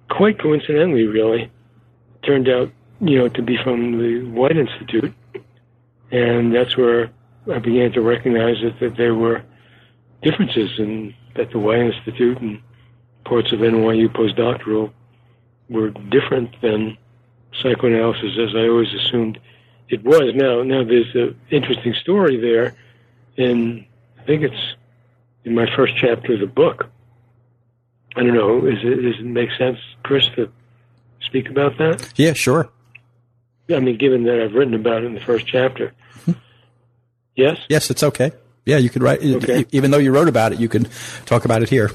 quite 0.09 0.39
coincidentally, 0.39 1.07
really, 1.07 1.51
turned 2.23 2.49
out, 2.49 2.71
you 3.01 3.19
know, 3.19 3.29
to 3.29 3.43
be 3.43 3.57
from 3.57 3.99
the 3.99 4.25
White 4.31 4.57
Institute. 4.57 5.13
And 6.13 6.55
that's 6.55 6.77
where 6.77 7.11
I 7.53 7.59
began 7.59 7.93
to 7.93 8.01
recognize 8.01 8.57
that, 8.63 8.79
that 8.81 8.97
there 8.97 9.15
were 9.15 9.43
differences 10.23 10.79
in 10.79 11.15
that 11.35 11.51
the 11.51 11.59
White 11.59 11.81
Institute 11.81 12.39
and 12.41 12.61
parts 13.31 13.53
of 13.53 13.61
NYU 13.61 14.09
postdoctoral 14.09 14.91
were 15.69 15.91
different 15.91 16.61
than 16.61 16.99
psychoanalysis 17.63 18.37
as 18.37 18.57
I 18.57 18.67
always 18.67 18.93
assumed 18.93 19.39
it 19.89 20.03
was. 20.03 20.35
Now, 20.35 20.65
now 20.65 20.83
there's 20.83 21.15
an 21.15 21.39
interesting 21.49 21.95
story 21.95 22.39
there, 22.39 22.75
and 23.39 23.87
I 24.19 24.23
think 24.25 24.43
it's 24.43 24.75
in 25.45 25.55
my 25.55 25.67
first 25.77 25.95
chapter 25.97 26.35
of 26.35 26.41
the 26.41 26.49
book. 26.49 26.89
I 28.17 28.25
don't 28.25 28.35
know. 28.35 28.67
Is 28.67 28.79
it, 28.83 28.97
does 28.97 29.21
it 29.21 29.25
make 29.25 29.51
sense, 29.57 29.79
Chris, 30.03 30.25
to 30.35 30.51
speak 31.21 31.49
about 31.49 31.79
that? 31.79 32.13
Yeah, 32.17 32.33
sure. 32.33 32.69
I 33.73 33.79
mean, 33.79 33.97
given 33.97 34.25
that 34.25 34.43
I've 34.43 34.55
written 34.55 34.75
about 34.75 35.05
it 35.05 35.07
in 35.07 35.15
the 35.15 35.21
first 35.21 35.47
chapter. 35.47 35.93
Hmm. 36.25 36.33
Yes. 37.37 37.59
Yes, 37.69 37.91
it's 37.91 38.03
okay. 38.03 38.33
Yeah, 38.67 38.79
you 38.79 38.91
could 38.91 39.05
write. 39.05 39.23
Okay. 39.23 39.67
Even 39.71 39.93
though 39.93 39.99
you 39.99 40.11
wrote 40.13 40.29
about 40.29 40.53
it, 40.53 40.59
you 40.59 40.69
could 40.69 40.89
talk 41.27 41.45
about 41.45 41.63
it 41.63 41.69
here. 41.69 41.93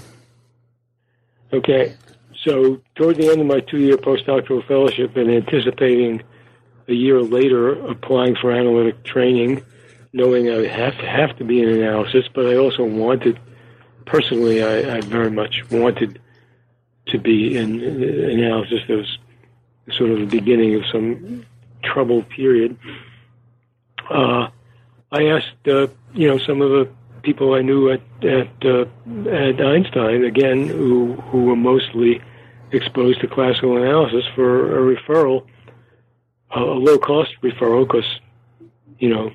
Okay. 1.54 1.96
So, 2.44 2.82
toward 2.96 3.16
the 3.16 3.30
end 3.30 3.42
of 3.42 3.48
my 3.48 3.60
two 3.62 3.80
year 3.80 3.98
postdoctoral 3.98 4.66
fellowship 4.68 5.16
and 5.16 5.32
anticipating 5.32 6.22
a 6.88 6.94
year 6.94 7.22
later 7.22 7.74
applying 7.88 8.36
for 8.36 8.52
analytic 8.52 9.04
training, 9.04 9.64
knowing 10.14 10.50
I 10.50 10.68
have 10.68 10.98
to 11.00 11.08
have 11.08 11.36
to 11.38 11.44
be 11.44 11.62
in 11.62 11.70
analysis, 11.70 12.26
but 12.34 12.46
I 12.46 12.56
also 12.56 12.84
wanted, 12.84 13.40
personally, 14.06 14.64
I, 14.64 14.98
I 14.98 15.02
very 15.02 15.32
much 15.32 15.70
wanted 15.72 16.20
to 17.08 17.18
be 17.18 17.58
in, 17.58 17.82
analysis. 17.82 18.82
There 18.88 18.98
was 18.98 19.18
sort 19.92 20.12
of 20.12 20.20
the 20.20 20.26
beginning 20.26 20.76
of 20.76 20.86
some 20.92 21.46
troubled 21.84 22.30
period. 22.30 22.78
Uh, 24.10 24.50
I 25.12 25.28
asked, 25.28 25.68
uh, 25.68 25.88
you 26.14 26.28
know, 26.28 26.38
some 26.38 26.62
of 26.62 26.70
the 26.70 26.90
people 27.26 27.54
I 27.54 27.62
knew 27.62 27.92
at 27.92 28.02
at, 28.24 28.54
uh, 28.64 28.86
at 29.30 29.60
Einstein 29.60 30.24
again, 30.24 30.68
who 30.68 31.16
who 31.30 31.46
were 31.46 31.56
mostly 31.56 32.22
exposed 32.72 33.20
to 33.22 33.28
classical 33.28 33.78
analysis 33.78 34.26
for 34.36 34.78
a 34.78 34.96
referral, 34.96 35.46
a 36.52 36.60
low 36.60 36.98
cost 36.98 37.32
referral, 37.42 37.88
because, 37.88 38.20
you 39.00 39.10
know, 39.10 39.32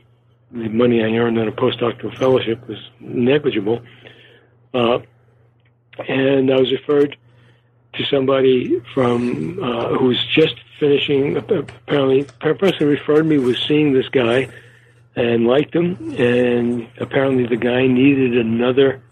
the 0.53 0.69
money 0.69 1.03
I 1.03 1.09
earned 1.17 1.39
on 1.39 1.49
a 1.49 1.53
postdoctoral 1.53 2.17
fellowship 2.17 2.67
was 2.69 2.79
negligible. 3.01 3.83
Uh, 4.75 4.99
and 6.09 6.51
I 6.53 6.57
was 6.57 6.71
referred 6.73 7.17
to 7.95 8.05
somebody 8.05 8.81
from 8.95 9.63
uh, 9.63 9.89
who 9.97 10.07
was 10.07 10.25
just 10.27 10.55
finishing. 10.79 11.37
Apparently, 11.37 12.27
a 12.41 12.55
person 12.55 12.87
referred 12.87 13.27
me 13.27 13.39
was 13.39 13.59
seeing 13.67 13.93
this 13.93 14.09
guy 14.09 14.49
and 15.17 15.47
liked 15.47 15.75
him, 15.75 16.15
and 16.19 16.89
apparently 16.99 17.47
the 17.47 17.57
guy 17.57 17.87
needed 17.87 18.37
another 18.37 19.03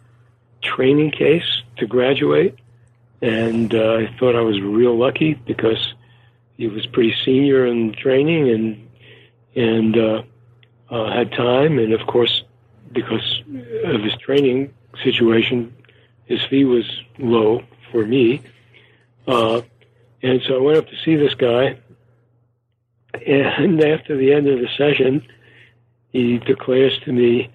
training 0.63 1.11
case 1.11 1.63
to 1.77 1.87
graduate, 1.87 2.57
and 3.21 3.75
uh, 3.75 3.95
I 3.95 4.15
thought 4.19 4.37
I 4.37 4.41
was 4.41 4.61
real 4.61 4.97
lucky 4.97 5.35
because 5.35 5.95
he 6.57 6.69
was 6.69 6.87
pretty 6.87 7.15
senior 7.25 7.67
in 7.67 7.93
training 7.93 8.51
and 8.51 8.89
and 9.57 9.97
uh, 9.97 10.23
uh, 10.91 11.11
had 11.13 11.33
time, 11.33 11.79
and 11.79 11.93
of 11.93 12.07
course, 12.07 12.45
because 12.93 13.43
of 13.85 14.03
his 14.03 14.15
training 14.17 14.73
situation, 15.03 15.75
his 16.27 16.41
fee 16.45 16.65
was 16.65 16.85
low 17.19 17.63
for 17.91 18.07
me. 18.07 18.43
Uh, 19.27 19.63
and 20.23 20.41
so 20.47 20.57
I 20.57 20.61
went 20.61 20.79
up 20.79 20.89
to 20.89 20.97
see 21.05 21.17
this 21.17 21.35
guy, 21.35 21.79
and 23.27 23.83
after 23.85 24.17
the 24.17 24.33
end 24.33 24.49
of 24.49 24.61
the 24.61 24.69
session, 24.77 25.27
he 26.13 26.39
declares 26.39 26.99
to 27.05 27.13
me, 27.13 27.51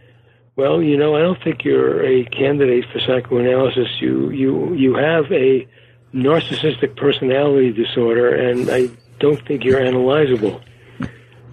"Well, 0.56 0.82
you 0.82 0.98
know, 0.98 1.16
I 1.16 1.22
don't 1.22 1.42
think 1.44 1.64
you're 1.64 2.04
a 2.04 2.26
candidate 2.26 2.86
for 2.92 3.00
psychoanalysis. 3.00 3.90
You 4.00 4.30
you 4.30 4.74
you 4.74 4.96
have 4.96 5.32
a 5.32 5.68
narcissistic 6.14 6.96
personality 6.96 7.72
disorder, 7.72 8.36
and 8.36 8.70
I 8.70 8.90
don't 9.20 9.44
think 9.46 9.64
you're 9.64 9.80
analyzable." 9.80 10.62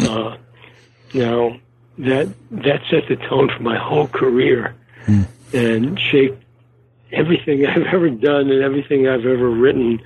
Uh, 0.01 0.37
now 1.13 1.59
that 1.99 2.29
that 2.51 2.81
set 2.91 3.09
the 3.09 3.17
tone 3.17 3.51
for 3.55 3.63
my 3.63 3.77
whole 3.77 4.07
career 4.07 4.75
mm. 5.07 5.27
and 5.53 5.99
shaped 5.99 6.43
everything 7.13 7.67
I've 7.67 7.87
ever 7.93 8.11
done 8.11 8.51
and 8.51 8.63
everything 8.63 9.09
I've 9.09 9.27
ever 9.27 9.49
written 9.49 10.01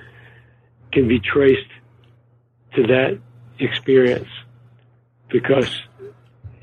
can 0.91 1.07
be 1.07 1.19
traced 1.19 1.69
to 2.75 2.87
that 2.87 3.19
experience 3.59 4.27
because 5.29 5.81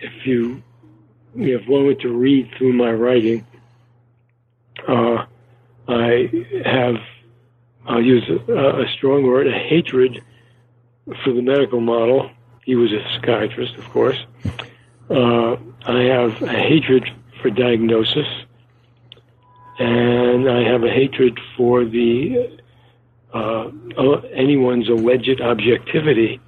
if 0.02 0.26
you 0.26 0.62
if 1.34 1.66
one 1.66 1.86
were 1.86 1.94
to 1.94 2.12
read 2.12 2.50
through 2.58 2.74
my 2.74 2.92
writing, 2.92 3.46
uh, 4.86 5.24
I 5.88 6.30
have 6.64 6.96
I'll 7.86 8.02
use 8.02 8.28
a, 8.28 8.82
a 8.82 8.88
strong 8.88 9.24
word 9.24 9.46
a 9.46 9.52
hatred 9.52 10.22
for 11.24 11.32
the 11.32 11.42
medical 11.42 11.80
model. 11.80 12.30
He 12.64 12.74
was 12.76 12.92
a 12.92 13.02
psychiatrist, 13.14 13.76
of 13.76 13.88
course. 13.90 14.18
Uh, 15.10 15.56
I 15.84 16.02
have 16.02 16.42
a 16.42 16.48
hatred 16.48 17.10
for 17.40 17.50
diagnosis, 17.50 18.26
and 19.78 20.48
I 20.48 20.62
have 20.62 20.84
a 20.84 20.90
hatred 20.90 21.40
for 21.56 21.84
the 21.84 22.58
uh, 23.32 23.70
anyone's 24.32 24.88
alleged 24.88 25.40
objectivity 25.40 26.40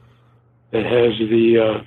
that 0.71 0.85
has 0.85 1.19
the 1.19 1.85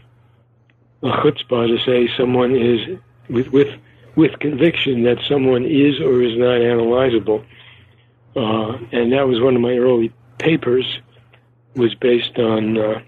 uh, 1.03 1.23
chutzpah 1.23 1.67
to 1.67 1.83
say 1.85 2.09
someone 2.17 2.55
is 2.55 2.99
with 3.29 3.47
with 3.49 3.69
with 4.15 4.39
conviction 4.39 5.03
that 5.03 5.19
someone 5.27 5.63
is 5.63 5.99
or 5.99 6.21
is 6.23 6.37
not 6.37 6.59
analyzable. 6.59 7.45
Uh, 8.35 8.77
and 8.91 9.13
that 9.13 9.27
was 9.27 9.39
one 9.39 9.55
of 9.55 9.61
my 9.61 9.77
early 9.77 10.11
papers. 10.37 10.99
Was 11.75 11.93
based 11.93 12.39
on 12.39 12.77
uh, 12.77 13.01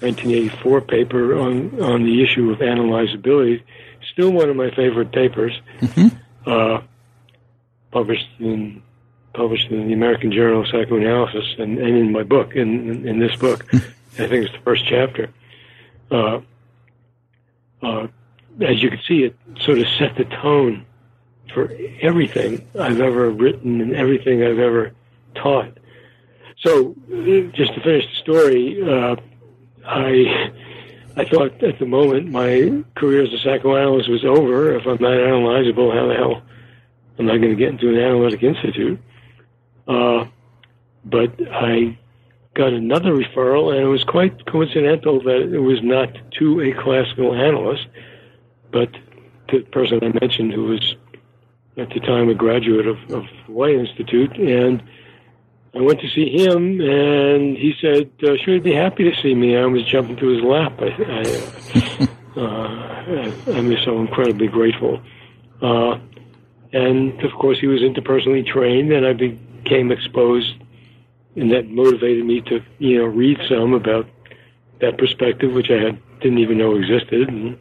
1984 0.00 0.80
paper 0.82 1.38
on 1.38 1.80
on 1.80 2.04
the 2.04 2.22
issue 2.22 2.50
of 2.50 2.58
analyzability. 2.58 3.62
Still 4.12 4.30
one 4.30 4.50
of 4.50 4.56
my 4.56 4.70
favorite 4.70 5.12
papers. 5.12 5.58
Mm-hmm. 5.80 6.16
Uh, 6.46 6.82
published 7.90 8.28
in 8.38 8.82
published 9.32 9.70
in 9.70 9.86
the 9.86 9.92
American 9.94 10.32
Journal 10.32 10.62
of 10.62 10.68
Psychoanalysis 10.68 11.54
and, 11.58 11.78
and 11.78 11.96
in 11.96 12.12
my 12.12 12.22
book 12.22 12.54
in 12.54 12.90
in, 12.90 13.08
in 13.08 13.18
this 13.20 13.36
book. 13.36 13.66
I 13.72 14.26
think 14.26 14.44
it's 14.44 14.52
the 14.52 14.60
first 14.64 14.84
chapter. 14.86 15.30
Uh, 16.10 16.40
uh, 17.82 18.06
as 18.60 18.82
you 18.82 18.90
can 18.90 19.00
see, 19.06 19.24
it 19.24 19.36
sort 19.60 19.78
of 19.78 19.86
set 19.98 20.16
the 20.16 20.24
tone 20.24 20.84
for 21.54 21.72
everything 22.00 22.66
I've 22.78 23.00
ever 23.00 23.30
written 23.30 23.80
and 23.80 23.94
everything 23.94 24.42
I've 24.42 24.58
ever 24.58 24.92
taught. 25.34 25.78
So, 26.58 26.94
just 27.54 27.74
to 27.74 27.80
finish 27.82 28.06
the 28.06 28.16
story, 28.20 28.82
uh, 28.82 29.16
I 29.86 30.52
I 31.16 31.24
thought 31.24 31.62
at 31.62 31.78
the 31.78 31.86
moment 31.86 32.30
my 32.30 32.84
career 32.94 33.22
as 33.22 33.32
a 33.32 33.38
psychoanalyst 33.38 34.08
was 34.08 34.24
over. 34.24 34.74
If 34.74 34.86
I'm 34.86 35.00
not 35.00 35.12
analyzable, 35.12 35.92
how 35.94 36.06
the 36.06 36.14
hell 36.14 36.42
am 37.18 37.30
I 37.30 37.38
going 37.38 37.50
to 37.50 37.56
get 37.56 37.70
into 37.70 37.88
an 37.88 37.98
analytic 37.98 38.42
institute? 38.42 39.00
Uh, 39.88 40.26
but 41.04 41.32
I 41.50 41.98
got 42.60 42.74
another 42.74 43.12
referral, 43.14 43.72
and 43.72 43.80
it 43.80 43.88
was 43.88 44.04
quite 44.04 44.44
coincidental 44.44 45.18
that 45.22 45.50
it 45.50 45.60
was 45.60 45.82
not 45.82 46.14
to 46.32 46.60
a 46.60 46.74
classical 46.74 47.34
analyst, 47.34 47.86
but 48.70 48.92
to 49.48 49.60
the 49.60 49.70
person 49.70 49.98
I 50.02 50.12
mentioned 50.20 50.52
who 50.52 50.64
was 50.64 50.94
at 51.78 51.88
the 51.88 52.00
time 52.00 52.28
a 52.28 52.34
graduate 52.34 52.86
of, 52.86 52.98
of 53.10 53.24
White 53.46 53.76
Institute. 53.76 54.36
And 54.36 54.82
I 55.74 55.80
went 55.80 56.02
to 56.02 56.10
see 56.10 56.28
him, 56.28 56.82
and 56.82 57.56
he 57.56 57.74
said, 57.80 58.10
uh, 58.24 58.36
sure, 58.36 58.52
he'd 58.52 58.62
be 58.62 58.74
happy 58.74 59.10
to 59.10 59.16
see 59.22 59.34
me. 59.34 59.56
I 59.56 59.64
was 59.64 59.82
jumping 59.84 60.16
to 60.16 60.26
his 60.26 60.42
lap. 60.42 60.74
I, 60.80 60.90
I, 61.08 62.08
uh, 62.40 63.56
I'm 63.56 63.74
so 63.78 64.00
incredibly 64.00 64.48
grateful. 64.48 65.00
Uh, 65.62 65.98
and 66.74 67.18
of 67.24 67.32
course, 67.32 67.58
he 67.58 67.68
was 67.68 67.80
interpersonally 67.80 68.46
trained, 68.46 68.92
and 68.92 69.06
I 69.06 69.14
became 69.14 69.90
exposed 69.90 70.56
and 71.36 71.52
that 71.52 71.68
motivated 71.68 72.24
me 72.24 72.40
to 72.42 72.60
you 72.78 72.98
know 72.98 73.04
read 73.04 73.38
some 73.48 73.74
about 73.74 74.06
that 74.80 74.98
perspective, 74.98 75.52
which 75.52 75.70
I 75.70 75.84
had, 75.84 76.20
didn't 76.20 76.38
even 76.38 76.58
know 76.58 76.76
existed. 76.76 77.28
And 77.28 77.58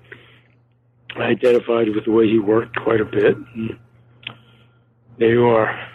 I 1.16 1.24
identified 1.24 1.90
with 1.90 2.06
the 2.06 2.12
way 2.12 2.28
he 2.28 2.40
worked 2.40 2.76
quite 2.78 3.02
a 3.02 3.06
bit. 3.06 3.36
And 3.56 3.78
there 5.18 5.32
you 5.32 5.48
are. 5.48 5.88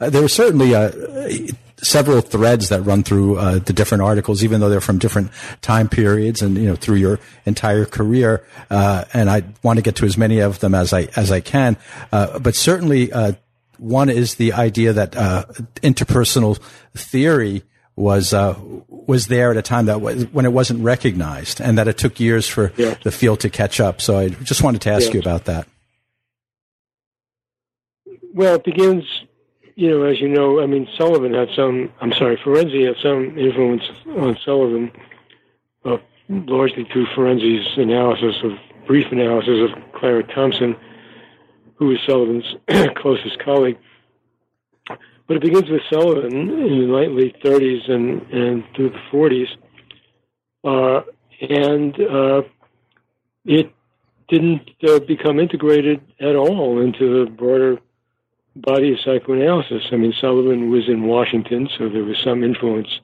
Uh, 0.00 0.10
there 0.10 0.22
were 0.22 0.28
certainly 0.28 0.74
uh, 0.74 0.90
several 1.82 2.20
threads 2.20 2.68
that 2.68 2.80
run 2.82 3.02
through 3.02 3.38
uh, 3.38 3.58
the 3.58 3.72
different 3.72 4.02
articles, 4.02 4.42
even 4.42 4.60
though 4.60 4.68
they're 4.68 4.80
from 4.80 4.98
different 4.98 5.30
time 5.60 5.88
periods 5.88 6.42
and 6.42 6.56
you 6.56 6.66
know 6.66 6.76
through 6.76 6.96
your 6.96 7.18
entire 7.46 7.84
career. 7.84 8.44
Uh, 8.70 9.04
and 9.12 9.30
I 9.30 9.44
want 9.62 9.78
to 9.78 9.82
get 9.82 9.96
to 9.96 10.06
as 10.06 10.16
many 10.16 10.40
of 10.40 10.60
them 10.60 10.74
as 10.74 10.92
I 10.92 11.08
as 11.16 11.30
I 11.30 11.40
can. 11.40 11.76
Uh, 12.10 12.38
but 12.38 12.54
certainly 12.54 13.12
uh, 13.12 13.32
one 13.78 14.08
is 14.10 14.36
the 14.36 14.52
idea 14.52 14.92
that 14.92 15.16
uh, 15.16 15.44
interpersonal 15.82 16.58
theory 16.94 17.62
was 17.96 18.32
uh, 18.32 18.58
was 18.88 19.26
there 19.26 19.50
at 19.50 19.56
a 19.56 19.62
time 19.62 19.86
that 19.86 20.00
was, 20.00 20.24
when 20.32 20.44
it 20.44 20.52
wasn't 20.52 20.80
recognized, 20.80 21.60
and 21.60 21.76
that 21.78 21.88
it 21.88 21.98
took 21.98 22.18
years 22.20 22.48
for 22.48 22.72
yeah. 22.76 22.94
the 23.02 23.10
field 23.10 23.40
to 23.40 23.50
catch 23.50 23.80
up. 23.80 24.00
So 24.00 24.18
I 24.18 24.28
just 24.30 24.62
wanted 24.62 24.80
to 24.82 24.90
ask 24.90 25.08
yeah. 25.08 25.14
you 25.14 25.20
about 25.20 25.44
that. 25.44 25.68
Well, 28.34 28.54
it 28.54 28.64
begins, 28.64 29.04
you 29.74 29.90
know, 29.90 30.04
as 30.04 30.20
you 30.20 30.28
know. 30.28 30.60
I 30.62 30.66
mean, 30.66 30.88
Sullivan 30.96 31.34
had 31.34 31.48
some. 31.54 31.92
I'm 32.00 32.12
sorry, 32.12 32.36
Ferenczi 32.38 32.86
had 32.86 32.96
some 33.02 33.38
influence 33.38 33.82
on 34.16 34.38
Sullivan, 34.44 34.90
uh, 35.84 35.98
largely 36.28 36.84
through 36.84 37.06
Ferenczi's 37.06 37.76
analysis 37.76 38.36
of 38.42 38.52
brief 38.86 39.12
analysis 39.12 39.70
of 39.70 39.92
Clara 39.92 40.22
Thompson 40.22 40.76
who 41.74 41.86
was 41.88 41.98
Sullivan's 42.06 42.54
closest 42.96 43.38
colleague. 43.38 43.78
But 45.26 45.36
it 45.36 45.42
begins 45.42 45.70
with 45.70 45.82
Sullivan 45.90 46.32
in 46.32 46.88
the 46.88 47.08
late 47.08 47.42
30s 47.42 47.90
and, 47.90 48.22
and 48.32 48.64
through 48.74 48.90
the 48.90 49.00
40s. 49.10 49.48
Uh, 50.64 51.02
and 51.40 51.94
uh, 52.00 52.42
it 53.44 53.72
didn't 54.28 54.70
uh, 54.88 55.00
become 55.00 55.38
integrated 55.40 56.00
at 56.20 56.36
all 56.36 56.80
into 56.80 57.24
the 57.24 57.30
broader 57.30 57.78
body 58.56 58.92
of 58.92 59.00
psychoanalysis. 59.00 59.84
I 59.92 59.96
mean, 59.96 60.12
Sullivan 60.20 60.70
was 60.70 60.88
in 60.88 61.04
Washington, 61.04 61.68
so 61.78 61.88
there 61.88 62.04
was 62.04 62.18
some 62.18 62.44
influence 62.44 63.00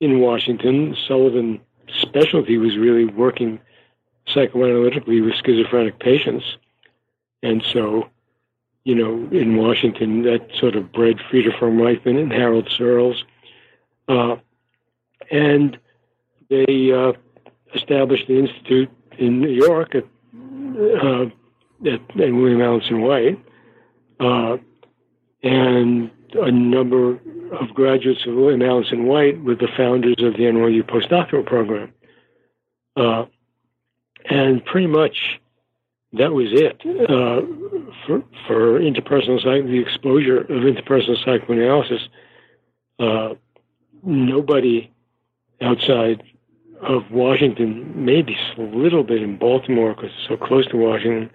in 0.00 0.20
Washington. 0.20 0.96
Sullivan's 1.06 1.60
specialty 2.00 2.58
was 2.58 2.76
really 2.76 3.04
working 3.04 3.60
psychoanalytically 4.28 5.24
with 5.24 5.34
schizophrenic 5.44 5.98
patients. 6.00 6.44
And 7.46 7.62
so, 7.62 8.08
you 8.82 8.96
know, 8.96 9.28
in 9.30 9.56
Washington, 9.56 10.22
that 10.22 10.48
sort 10.58 10.74
of 10.74 10.90
bred 10.92 11.20
Frieda 11.30 11.52
Fromm-Reichmann 11.56 12.20
and 12.20 12.32
Harold 12.32 12.68
Searles. 12.68 13.22
Uh, 14.08 14.36
and 15.30 15.78
they 16.50 16.92
uh, 16.92 17.12
established 17.72 18.26
the 18.26 18.40
institute 18.40 18.90
in 19.16 19.40
New 19.40 19.50
York 19.50 19.94
at, 19.94 20.04
uh, 21.04 21.26
at, 21.86 22.00
at 22.00 22.32
William 22.32 22.58
Alanson 22.58 23.00
White. 23.00 23.38
Uh, 24.18 24.56
and 25.44 26.10
a 26.34 26.50
number 26.50 27.12
of 27.52 27.74
graduates 27.74 28.26
of 28.26 28.34
William 28.34 28.60
Alanson 28.60 29.04
White 29.04 29.40
were 29.44 29.54
the 29.54 29.68
founders 29.76 30.16
of 30.18 30.32
the 30.32 30.44
NYU 30.44 30.82
postdoctoral 30.82 31.46
program. 31.46 31.92
Uh, 32.96 33.26
and 34.28 34.64
pretty 34.64 34.88
much 34.88 35.40
that 36.18 36.32
was 36.32 36.48
it 36.52 36.80
uh, 37.08 37.40
for, 38.06 38.22
for 38.46 38.80
interpersonal 38.80 39.42
psych, 39.42 39.64
the 39.64 39.78
exposure 39.78 40.40
of 40.40 40.48
interpersonal 40.48 41.22
psychoanalysis 41.24 42.08
uh, 42.98 43.34
nobody 44.02 44.90
outside 45.60 46.22
of 46.80 47.10
Washington, 47.10 47.92
maybe 48.04 48.36
a 48.56 48.60
little 48.60 49.02
bit 49.02 49.22
in 49.22 49.38
Baltimore 49.38 49.94
because 49.94 50.10
it's 50.10 50.28
so 50.28 50.36
close 50.36 50.66
to 50.68 50.76
Washington, 50.76 51.30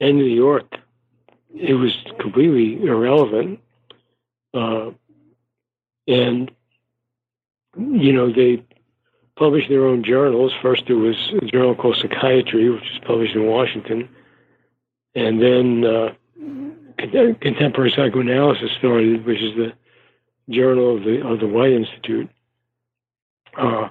and 0.00 0.16
New 0.16 0.24
York, 0.24 0.76
it 1.54 1.74
was 1.74 1.96
completely 2.18 2.82
irrelevant. 2.82 3.60
Uh, 4.54 4.90
and, 6.06 6.50
you 7.76 8.12
know, 8.12 8.32
they 8.32 8.64
published 9.38 9.68
their 9.68 9.84
own 9.84 10.02
journals. 10.02 10.52
First, 10.60 10.86
there 10.86 10.96
was 10.96 11.32
a 11.40 11.46
journal 11.46 11.74
called 11.74 11.96
Psychiatry, 11.96 12.68
which 12.70 12.82
was 12.82 13.00
published 13.06 13.34
in 13.34 13.46
Washington. 13.46 14.08
And 15.14 15.40
then 15.40 15.84
uh, 15.84 16.14
Contemporary 16.96 17.90
Psychoanalysis 17.90 18.72
started, 18.78 19.24
which 19.24 19.40
is 19.40 19.54
the 19.56 19.72
journal 20.50 20.96
of 20.96 21.04
the, 21.04 21.26
of 21.26 21.40
the 21.40 21.46
White 21.46 21.72
Institute. 21.72 22.28
Uh, 23.56 23.88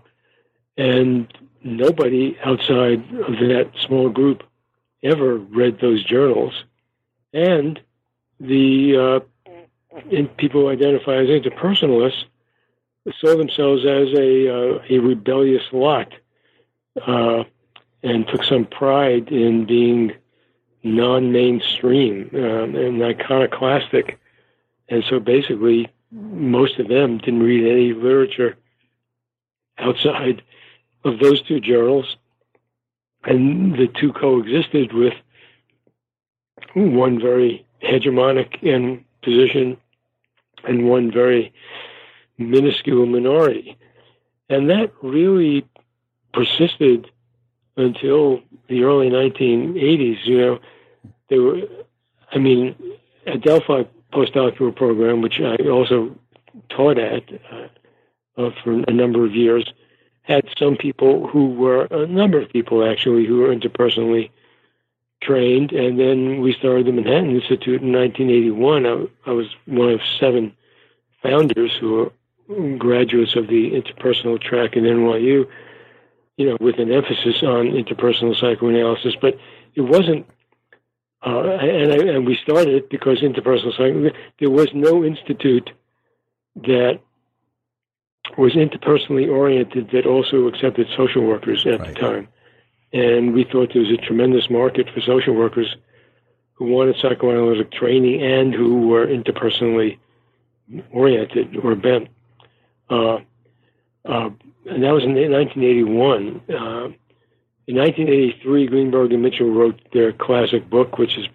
and 0.78 1.34
nobody 1.64 2.38
outside 2.44 3.00
of 3.14 3.34
that 3.40 3.72
small 3.86 4.10
group 4.10 4.44
ever 5.04 5.38
read 5.38 5.80
those 5.80 6.04
journals. 6.04 6.64
And 7.34 7.80
the 8.40 8.98
uh, 8.98 10.20
people 10.38 10.62
who 10.62 10.70
identify 10.70 11.16
as 11.16 11.28
interpersonalists 11.28 12.26
saw 13.20 13.36
themselves 13.36 13.86
as 13.86 14.10
a, 14.17 14.50
uh, 14.50 14.80
a 14.89 15.00
rebellious 15.00 15.63
lot 15.72 16.12
uh, 17.06 17.43
and 18.04 18.28
took 18.28 18.43
some 18.43 18.65
pride 18.65 19.30
in 19.30 19.65
being 19.65 20.13
non-mainstream 20.84 22.30
um, 22.34 22.76
and 22.76 23.02
iconoclastic. 23.04 24.20
And 24.89 25.04
so 25.10 25.20
basically, 25.20 25.89
most 26.12 26.80
of 26.80 26.88
them 26.88 27.17
didn't 27.17 27.43
read 27.43 27.70
any 27.70 27.93
literature 27.93 28.58
outside 29.78 30.41
of 31.04 31.20
those 31.20 31.41
two 31.41 31.60
journals, 31.60 32.17
and 33.24 33.74
the 33.74 33.88
two 33.88 34.13
coexisted 34.13 34.93
with 34.93 35.13
one 36.74 37.20
very 37.20 37.65
hegemonic 37.84 38.63
in 38.63 39.04
position 39.22 39.78
and 40.63 40.89
one 40.89 41.12
very 41.12 41.54
minuscule 42.38 43.06
minority. 43.06 43.78
And 44.50 44.69
that 44.69 44.91
really 45.02 45.65
persisted 46.34 47.10
until 47.76 48.41
the 48.67 48.84
early 48.84 49.10
1980s. 49.10 50.26
You 50.26 50.38
know, 50.38 50.60
there 51.30 51.41
were, 51.41 51.62
I 52.32 52.38
mean, 52.38 52.76
at 53.26 53.36
Adelphi 53.36 53.88
postdoctoral 54.13 54.76
program, 54.76 55.21
which 55.21 55.39
I 55.39 55.56
also 55.69 56.15
taught 56.69 56.97
at 56.97 57.23
uh, 57.52 57.67
uh, 58.38 58.52
for 58.63 58.71
a 58.88 58.93
number 58.93 59.26
of 59.26 59.36
years, 59.36 59.71
had 60.21 60.45
some 60.58 60.76
people 60.76 61.28
who 61.28 61.50
were 61.50 61.86
a 61.86 62.06
number 62.06 62.39
of 62.39 62.50
people 62.50 62.88
actually 62.88 63.26
who 63.26 63.38
were 63.39 63.56
interpersonally 63.56 64.30
trained, 65.21 65.71
and 65.71 66.00
then 66.00 66.41
we 66.41 66.54
started 66.54 66.86
the 66.86 66.91
Manhattan 66.91 67.36
Institute 67.36 67.82
in 67.82 67.91
1981. 67.91 68.86
I, 68.86 69.30
I 69.30 69.34
was 69.34 69.47
one 69.65 69.89
of 69.89 70.02
seven 70.19 70.54
founders 71.23 71.71
who 71.80 72.12
graduates 72.78 73.36
of 73.36 73.48
the 73.48 73.72
interpersonal 73.72 74.42
track 74.42 74.78
at 74.78 74.84
NYU. 74.84 75.48
You 76.38 76.46
know, 76.46 76.58
with 76.62 76.78
an 76.78 76.92
emphasis 76.92 77.42
on 77.42 77.72
interpersonal 77.72 78.40
psychoanalysis, 78.40 79.16
but 79.20 79.40
it 79.74 79.82
wasn't. 79.82 80.28
Uh, 81.26 81.40
and, 81.40 81.92
I, 81.92 82.14
and 82.14 82.28
we 82.28 82.36
started 82.36 82.76
it 82.76 82.90
because 82.92 83.22
interpersonal 83.22 83.72
psychoanalysis. 83.72 84.18
There 84.40 84.52
was 84.52 84.68
no 84.74 85.04
institute 85.04 85.72
that 86.56 87.00
was 88.38 88.54
interpersonally 88.54 89.30
oriented 89.30 89.90
that 89.92 90.06
also 90.06 90.48
accepted 90.48 90.88
social 90.96 91.24
workers 91.24 91.66
at 91.66 91.80
right. 91.80 91.94
the 91.94 92.00
time. 92.00 92.28
And 92.94 93.34
we 93.34 93.44
thought 93.44 93.74
there 93.74 93.82
was 93.82 93.92
a 93.92 93.98
tremendous 93.98 94.50
market 94.50 94.90
for 94.94 95.02
social 95.02 95.34
workers 95.34 95.76
who 96.54 96.66
wanted 96.66 96.98
psychoanalytic 96.98 97.72
training 97.72 98.22
and 98.22 98.54
who 98.54 98.88
were 98.88 99.06
interpersonally 99.06 99.98
oriented 100.92 101.56
or 101.58 101.76
bent. 101.76 102.10
Uh, 102.89 103.17
uh, 104.06 104.30
and 104.65 104.84
that 104.84 104.93
was 104.93 105.04
in 105.04 105.13
1981. 105.13 106.41
Uh, 106.50 106.89
in 107.67 107.76
1983, 107.76 108.67
Greenberg 108.67 109.12
and 109.12 109.21
Mitchell 109.21 109.50
wrote 109.50 109.80
their 109.91 110.13
classic 110.13 110.69
book, 110.69 110.97
which 110.97 111.17
is, 111.17 111.26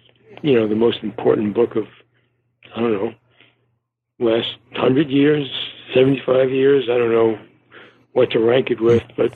you 0.41 0.53
know, 0.53 0.67
the 0.67 0.75
most 0.75 1.03
important 1.03 1.53
book 1.53 1.75
of, 1.75 1.87
I 2.75 2.79
don't 2.79 2.91
know, 2.91 3.13
last 4.19 4.55
hundred 4.73 5.09
years, 5.09 5.47
75 5.93 6.51
years. 6.51 6.85
I 6.89 6.97
don't 6.97 7.11
know 7.11 7.39
what 8.13 8.31
to 8.31 8.39
rank 8.39 8.71
it 8.71 8.81
with, 8.81 9.03
but 9.15 9.33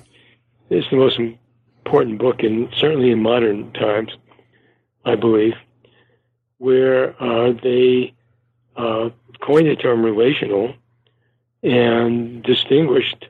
it's 0.69 0.89
the 0.89 0.97
most 0.97 1.19
important 1.19 2.19
book, 2.19 2.43
and 2.43 2.73
certainly 2.75 3.12
in 3.12 3.21
modern 3.21 3.71
times, 3.73 4.12
I 5.06 5.15
believe, 5.15 5.53
where 6.58 7.21
uh, 7.21 7.53
they 7.63 8.13
uh, 8.75 9.10
coined 9.41 9.67
the 9.67 9.75
term 9.75 10.03
relational 10.03 10.73
and 11.63 12.43
distinguished 12.43 13.28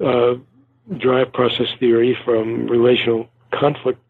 uh, 0.00 0.34
drive 0.96 1.32
process 1.32 1.68
theory 1.78 2.16
from 2.24 2.66
relational 2.66 3.28
conflict 3.50 4.00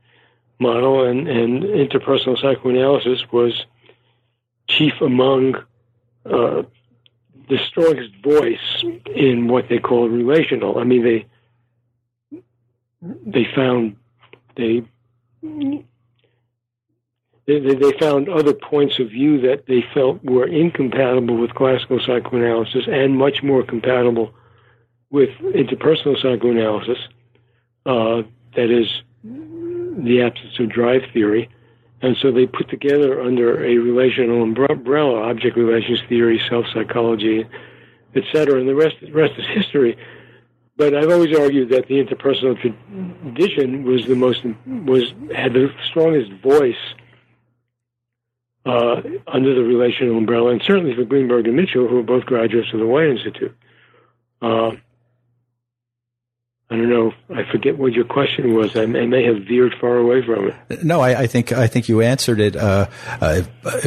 model, 0.58 1.04
and, 1.04 1.28
and 1.28 1.62
interpersonal 1.62 2.40
psychoanalysis 2.40 3.30
was 3.32 3.64
chief 4.68 4.94
among 5.00 5.54
uh, 6.26 6.62
the 7.48 7.58
strongest 7.66 8.14
voice 8.22 8.84
in 9.14 9.48
what 9.48 9.68
they 9.68 9.78
call 9.78 10.08
relational. 10.08 10.78
I 10.78 10.84
mean, 10.84 11.04
they 11.04 11.26
they 13.00 13.46
found 13.54 13.96
they 14.56 14.82
they, 17.48 17.60
they 17.60 17.92
found 17.98 18.28
other 18.28 18.52
points 18.52 18.98
of 18.98 19.08
view 19.08 19.40
that 19.40 19.64
they 19.66 19.82
felt 19.94 20.22
were 20.22 20.46
incompatible 20.46 21.38
with 21.38 21.54
classical 21.54 21.98
psychoanalysis 21.98 22.86
and 22.86 23.16
much 23.16 23.42
more 23.42 23.62
compatible 23.62 24.34
with 25.10 25.30
interpersonal 25.40 26.20
psychoanalysis. 26.20 26.98
Uh, 27.86 28.22
that 28.54 28.70
is 28.70 29.02
the 29.24 30.20
absence 30.20 30.58
of 30.58 30.68
drive 30.68 31.02
theory. 31.14 31.48
And 32.02 32.18
so 32.18 32.30
they 32.30 32.46
put 32.46 32.68
together 32.68 33.22
under 33.22 33.64
a 33.64 33.78
relational 33.78 34.42
umbrella, 34.42 35.22
object 35.22 35.56
relations 35.56 36.02
theory, 36.06 36.38
self 36.50 36.66
psychology, 36.74 37.46
etc. 38.14 38.60
And 38.60 38.68
the 38.68 38.74
rest, 38.74 38.96
the 39.00 39.10
rest 39.10 39.38
is 39.38 39.46
history. 39.46 39.96
But 40.76 40.94
I've 40.94 41.10
always 41.10 41.36
argued 41.36 41.70
that 41.70 41.88
the 41.88 42.04
interpersonal 42.04 42.60
tradition 42.60 43.84
was 43.84 44.06
the 44.06 44.14
most 44.14 44.44
was 44.66 45.14
had 45.34 45.54
the 45.54 45.72
strongest 45.82 46.30
voice 46.42 46.76
uh, 48.68 49.00
under 49.26 49.54
the 49.54 49.62
relational 49.62 50.18
umbrella, 50.18 50.50
and 50.50 50.62
certainly 50.62 50.94
for 50.94 51.04
Greenberg 51.04 51.46
and 51.46 51.56
Mitchell, 51.56 51.88
who 51.88 51.98
are 51.98 52.02
both 52.02 52.26
graduates 52.26 52.68
of 52.74 52.80
the 52.80 52.86
White 52.86 53.08
Institute. 53.08 53.56
Uh, 54.42 54.72
I 56.70 56.76
don't 56.76 56.90
know. 56.90 57.14
I 57.34 57.50
forget 57.50 57.78
what 57.78 57.94
your 57.94 58.04
question 58.04 58.54
was. 58.54 58.76
I, 58.76 58.82
I 58.82 58.86
may 59.06 59.24
have 59.24 59.44
veered 59.44 59.74
far 59.80 59.96
away 59.96 60.22
from 60.22 60.48
it. 60.48 60.84
No, 60.84 61.00
I, 61.00 61.20
I 61.20 61.26
think 61.26 61.50
I 61.50 61.66
think 61.66 61.88
you 61.88 62.02
answered 62.02 62.40
it. 62.40 62.56
Uh, 62.56 62.88
uh, 63.22 63.42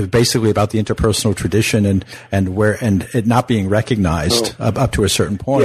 basically 0.10 0.50
about 0.50 0.72
the 0.72 0.84
interpersonal 0.84 1.36
tradition 1.36 1.86
and 1.86 2.04
and 2.32 2.56
where 2.56 2.84
and 2.84 3.08
it 3.14 3.28
not 3.28 3.48
being 3.48 3.70
recognized 3.70 4.56
oh. 4.60 4.66
up, 4.66 4.80
up, 4.80 4.92
to 4.94 5.04
a 5.04 5.10
certain 5.10 5.38
point. 5.38 5.64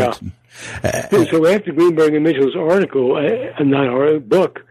Yeah. 0.83 0.91
Uh, 1.11 1.25
so 1.31 1.47
after 1.47 1.73
Greenberg 1.73 2.15
and 2.15 2.23
Mitchell's 2.23 2.57
article, 2.57 3.17
uh, 3.17 3.63
not 3.63 3.87
our 3.87 4.21
book, 4.21 4.67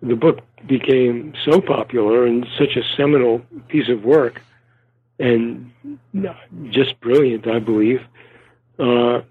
the 0.00 0.14
book 0.14 0.38
became 0.68 1.34
so 1.44 1.60
popular 1.60 2.26
and 2.26 2.46
such 2.58 2.76
a 2.76 2.82
seminal 2.96 3.40
piece 3.68 3.88
of 3.88 4.04
work, 4.04 4.42
and 5.18 5.72
just 6.70 7.00
brilliant, 7.00 7.46
I 7.46 7.58
believe. 7.58 8.02
Uh, 8.78 9.22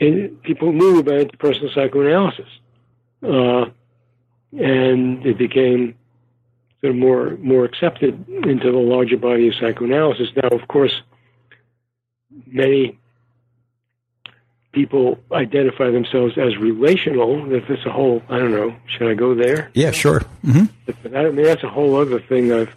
and 0.00 0.42
people 0.42 0.72
knew 0.72 0.98
about 0.98 1.20
interpersonal 1.20 1.74
psychoanalysis, 1.74 2.48
uh, 3.22 3.66
and 4.58 5.26
it 5.26 5.36
became 5.36 5.94
sort 6.80 6.92
of 6.92 6.96
more 6.96 7.36
more 7.38 7.64
accepted 7.64 8.26
into 8.28 8.72
the 8.72 8.78
larger 8.78 9.16
body 9.16 9.48
of 9.48 9.54
psychoanalysis. 9.54 10.30
Now, 10.34 10.48
of 10.48 10.66
course, 10.68 11.02
many 12.46 12.98
people 14.72 15.18
identify 15.30 15.90
themselves 15.90 16.36
as 16.38 16.56
relational. 16.56 17.52
If 17.52 17.70
it's 17.70 17.84
a 17.86 17.90
whole, 17.92 18.22
I 18.28 18.38
don't 18.38 18.50
know. 18.50 18.74
Should 18.86 19.08
I 19.08 19.14
go 19.14 19.34
there? 19.34 19.70
Yeah, 19.74 19.90
sure. 19.90 20.22
Mm-hmm. 20.44 21.16
I 21.16 21.30
mean, 21.30 21.44
that's 21.44 21.62
a 21.62 21.68
whole 21.68 21.96
other 21.96 22.20
thing 22.20 22.52
I've 22.52 22.74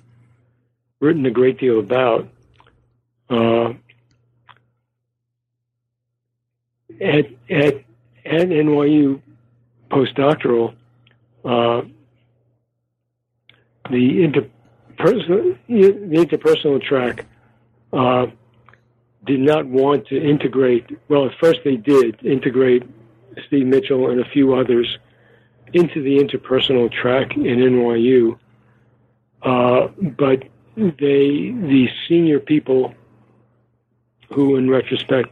written 0.99 1.25
a 1.25 1.31
great 1.31 1.60
deal 1.60 1.79
about. 1.79 2.27
Uh, 3.29 3.73
at 7.01 7.25
at 7.49 7.75
at 8.25 8.49
NYU 8.49 9.21
postdoctoral, 9.89 10.75
uh, 11.43 11.81
the 13.89 14.27
interpersonal 14.27 15.58
the 15.67 16.25
interpersonal 16.25 16.81
track 16.81 17.25
uh, 17.93 18.27
did 19.25 19.39
not 19.39 19.65
want 19.65 20.07
to 20.07 20.21
integrate. 20.21 20.85
Well, 21.09 21.25
at 21.25 21.38
first 21.39 21.61
they 21.63 21.77
did 21.77 22.23
integrate 22.23 22.83
Steve 23.47 23.65
Mitchell 23.65 24.09
and 24.09 24.19
a 24.19 24.29
few 24.29 24.55
others 24.55 24.97
into 25.73 26.01
the 26.01 26.17
interpersonal 26.17 26.91
track 26.91 27.35
in 27.35 27.43
NYU, 27.43 28.38
uh, 29.41 29.88
but 30.17 30.43
they 30.75 31.51
the 31.51 31.88
senior 32.07 32.39
people 32.39 32.93
who, 34.33 34.55
in 34.55 34.69
retrospect, 34.69 35.29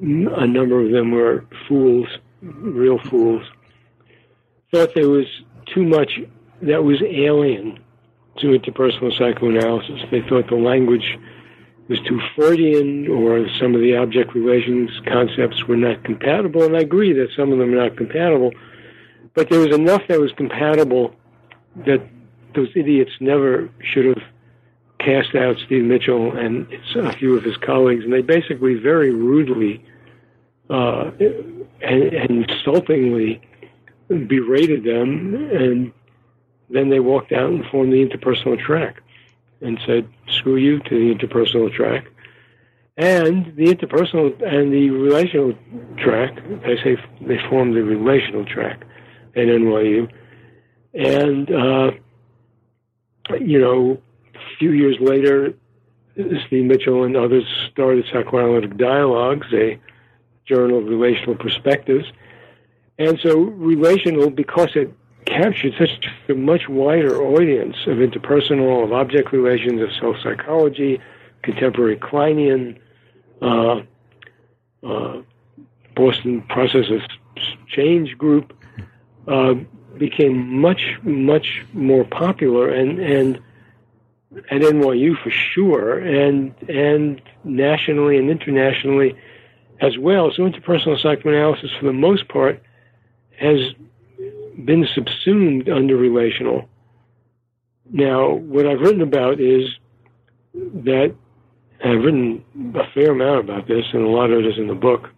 a 0.00 0.46
number 0.46 0.80
of 0.80 0.90
them 0.90 1.10
were 1.10 1.44
fools, 1.68 2.08
real 2.42 2.98
fools, 2.98 3.42
thought 4.72 4.94
there 4.94 5.08
was 5.08 5.26
too 5.66 5.84
much 5.84 6.20
that 6.62 6.82
was 6.82 7.00
alien 7.02 7.78
to 8.38 8.46
interpersonal 8.58 9.16
psychoanalysis. 9.16 10.02
They 10.10 10.22
thought 10.22 10.48
the 10.48 10.56
language 10.56 11.18
was 11.88 12.00
too 12.00 12.20
Freudian 12.34 13.08
or 13.08 13.46
some 13.58 13.74
of 13.74 13.80
the 13.80 13.96
object 13.96 14.34
relations 14.34 14.90
concepts 15.06 15.66
were 15.66 15.76
not 15.76 16.02
compatible. 16.04 16.64
And 16.64 16.76
I 16.76 16.80
agree 16.80 17.12
that 17.12 17.28
some 17.36 17.52
of 17.52 17.58
them 17.58 17.72
are 17.72 17.88
not 17.88 17.96
compatible, 17.96 18.52
but 19.34 19.50
there 19.50 19.60
was 19.60 19.74
enough 19.74 20.02
that 20.08 20.20
was 20.20 20.32
compatible 20.32 21.14
that 21.84 22.06
those 22.54 22.68
idiots 22.74 23.10
never 23.20 23.68
should 23.82 24.06
have 24.06 24.22
cast 24.98 25.34
out 25.34 25.56
Steve 25.66 25.84
Mitchell 25.84 26.34
and 26.36 26.66
a 26.96 27.12
few 27.12 27.36
of 27.36 27.44
his 27.44 27.56
colleagues, 27.58 28.04
and 28.04 28.12
they 28.12 28.22
basically 28.22 28.74
very 28.74 29.10
rudely 29.10 29.84
uh, 30.70 31.10
and, 31.18 32.12
and 32.14 32.50
insultingly 32.50 33.42
berated 34.08 34.84
them, 34.84 35.34
and 35.52 35.92
then 36.70 36.88
they 36.88 37.00
walked 37.00 37.32
out 37.32 37.50
and 37.50 37.66
formed 37.66 37.92
the 37.92 38.06
interpersonal 38.06 38.58
track 38.58 39.02
and 39.64 39.78
said, 39.86 40.08
"Screw 40.28 40.56
you" 40.56 40.80
to 40.80 40.90
the 40.90 41.14
interpersonal 41.14 41.72
track, 41.72 42.06
and 42.96 43.54
the 43.56 43.66
interpersonal 43.74 44.30
and 44.42 44.72
the 44.72 44.90
relational 44.90 45.54
track. 45.96 46.38
I 46.64 46.76
say 46.82 46.96
they 47.20 47.38
formed 47.48 47.74
the 47.74 47.82
relational 47.82 48.44
track 48.44 48.84
at 49.34 49.46
NYU, 49.46 50.08
and 50.94 51.50
uh, 51.50 51.90
you 53.40 53.60
know, 53.60 54.00
a 54.34 54.56
few 54.58 54.72
years 54.72 54.96
later, 55.00 55.54
Steve 56.46 56.64
Mitchell 56.64 57.04
and 57.04 57.16
others 57.16 57.44
started 57.70 58.04
Psychoanalytic 58.12 58.76
Dialogues, 58.76 59.46
a 59.52 59.78
journal 60.46 60.78
of 60.78 60.86
relational 60.86 61.34
perspectives. 61.34 62.06
And 62.98 63.18
so, 63.20 63.36
relational, 63.38 64.30
because 64.30 64.70
it 64.76 64.92
captured 65.26 65.74
such 65.78 66.08
a 66.28 66.34
much 66.34 66.68
wider 66.68 67.22
audience 67.22 67.76
of 67.86 67.98
interpersonal, 67.98 68.84
of 68.84 68.92
object 68.92 69.32
relations, 69.32 69.80
of 69.80 69.90
self 70.00 70.16
psychology, 70.22 71.00
contemporary 71.42 71.96
Kleinian, 71.96 72.78
uh, 73.42 73.82
uh, 74.86 75.22
Boston 75.94 76.42
Process 76.42 76.86
of 76.90 77.00
Change 77.68 78.16
group, 78.16 78.56
uh, 79.28 79.54
became 79.98 80.60
much, 80.60 80.96
much 81.02 81.64
more 81.72 82.04
popular 82.04 82.68
and, 82.68 82.98
and 83.00 83.40
at 84.50 84.60
NYU 84.62 85.20
for 85.22 85.30
sure, 85.30 85.98
and 85.98 86.54
and 86.68 87.22
nationally 87.44 88.18
and 88.18 88.30
internationally 88.30 89.16
as 89.80 89.98
well. 89.98 90.32
So 90.32 90.42
interpersonal 90.42 91.00
psychoanalysis, 91.00 91.70
for 91.78 91.86
the 91.86 91.92
most 91.92 92.28
part, 92.28 92.62
has 93.38 93.74
been 94.64 94.86
subsumed 94.94 95.68
under 95.68 95.96
relational. 95.96 96.68
Now, 97.90 98.32
what 98.32 98.66
I've 98.66 98.80
written 98.80 99.02
about 99.02 99.40
is 99.40 99.68
that 100.54 101.14
I've 101.84 102.02
written 102.02 102.44
a 102.74 102.86
fair 102.92 103.12
amount 103.12 103.40
about 103.40 103.68
this, 103.68 103.84
and 103.92 104.02
a 104.02 104.08
lot 104.08 104.30
of 104.30 104.40
it 104.40 104.46
is 104.46 104.58
in 104.58 104.68
the 104.68 104.74
book. 104.74 105.10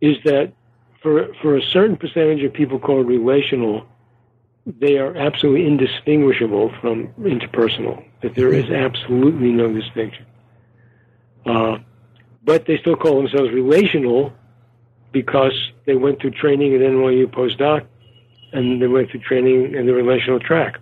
Is 0.00 0.16
that 0.24 0.52
for 1.02 1.32
for 1.40 1.56
a 1.56 1.62
certain 1.62 1.96
percentage 1.96 2.42
of 2.42 2.52
people 2.52 2.78
called 2.78 3.06
relational, 3.06 3.86
they 4.66 4.98
are 4.98 5.16
absolutely 5.16 5.66
indistinguishable 5.66 6.72
from 6.80 7.08
interpersonal. 7.20 8.04
That 8.22 8.34
there 8.34 8.52
is 8.52 8.68
absolutely 8.70 9.52
no 9.52 9.72
distinction. 9.72 10.26
Uh, 11.46 11.78
but 12.44 12.66
they 12.66 12.78
still 12.78 12.96
call 12.96 13.16
themselves 13.16 13.52
relational 13.52 14.32
because 15.16 15.72
they 15.86 15.94
went 15.94 16.20
through 16.20 16.30
training 16.32 16.74
at 16.74 16.82
NYU 16.82 17.24
postdoc 17.26 17.86
and 18.52 18.82
they 18.82 18.86
went 18.86 19.10
through 19.10 19.20
training 19.20 19.74
in 19.74 19.86
the 19.86 19.94
relational 19.94 20.38
track. 20.38 20.78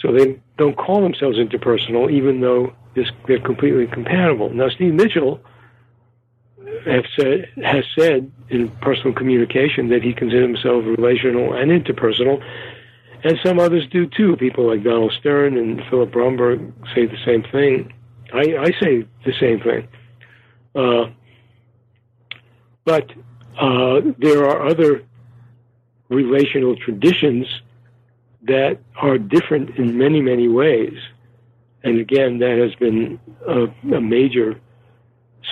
So 0.00 0.10
they 0.12 0.40
don't 0.58 0.76
call 0.76 1.00
themselves 1.00 1.38
interpersonal, 1.38 2.10
even 2.10 2.40
though 2.40 2.74
they're 3.28 3.38
completely 3.38 3.86
compatible. 3.86 4.50
Now, 4.50 4.68
Steve 4.68 4.94
Mitchell 4.94 5.38
said, 7.16 7.48
has 7.62 7.84
said 7.96 8.32
in 8.48 8.68
personal 8.82 9.14
communication 9.14 9.90
that 9.90 10.02
he 10.02 10.12
considers 10.12 10.48
himself 10.48 10.84
relational 10.84 11.52
and 11.52 11.70
interpersonal, 11.70 12.42
and 13.22 13.38
some 13.44 13.60
others 13.60 13.86
do 13.92 14.08
too. 14.08 14.36
People 14.38 14.66
like 14.66 14.82
Donnel 14.82 15.10
Stern 15.10 15.56
and 15.56 15.80
Philip 15.88 16.10
Bromberg 16.10 16.72
say 16.96 17.06
the 17.06 17.22
same 17.24 17.44
thing. 17.44 17.92
I, 18.32 18.56
I 18.58 18.70
say 18.80 19.06
the 19.24 19.34
same 19.38 19.60
thing. 19.60 19.86
Uh, 20.74 21.10
but 22.90 23.12
uh, 23.56 24.00
there 24.18 24.44
are 24.48 24.66
other 24.66 25.04
relational 26.08 26.74
traditions 26.74 27.46
that 28.42 28.80
are 28.96 29.16
different 29.16 29.76
in 29.78 29.96
many, 29.96 30.20
many 30.20 30.48
ways. 30.48 30.98
And 31.84 32.00
again, 32.00 32.40
that 32.40 32.58
has 32.58 32.74
been 32.74 33.20
a, 33.46 33.66
a 33.94 34.00
major 34.00 34.60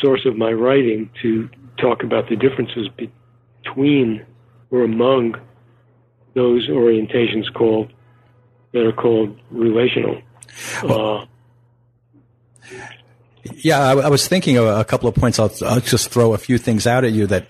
source 0.00 0.26
of 0.26 0.36
my 0.36 0.52
writing 0.52 1.10
to 1.22 1.48
talk 1.76 2.02
about 2.02 2.28
the 2.28 2.34
differences 2.34 2.88
between 3.62 4.26
or 4.72 4.82
among 4.82 5.36
those 6.34 6.68
orientations 6.68 7.52
called 7.54 7.92
that 8.72 8.84
are 8.84 8.92
called 8.92 9.38
relational. 9.52 10.20
Uh, 10.82 11.24
yeah, 13.56 13.80
I, 13.80 13.92
I, 13.92 14.08
was 14.08 14.26
thinking 14.28 14.56
of 14.56 14.66
a 14.66 14.84
couple 14.84 15.08
of 15.08 15.14
points. 15.14 15.38
I'll, 15.38 15.52
I'll, 15.64 15.80
just 15.80 16.10
throw 16.10 16.34
a 16.34 16.38
few 16.38 16.58
things 16.58 16.86
out 16.86 17.04
at 17.04 17.12
you 17.12 17.26
that 17.28 17.46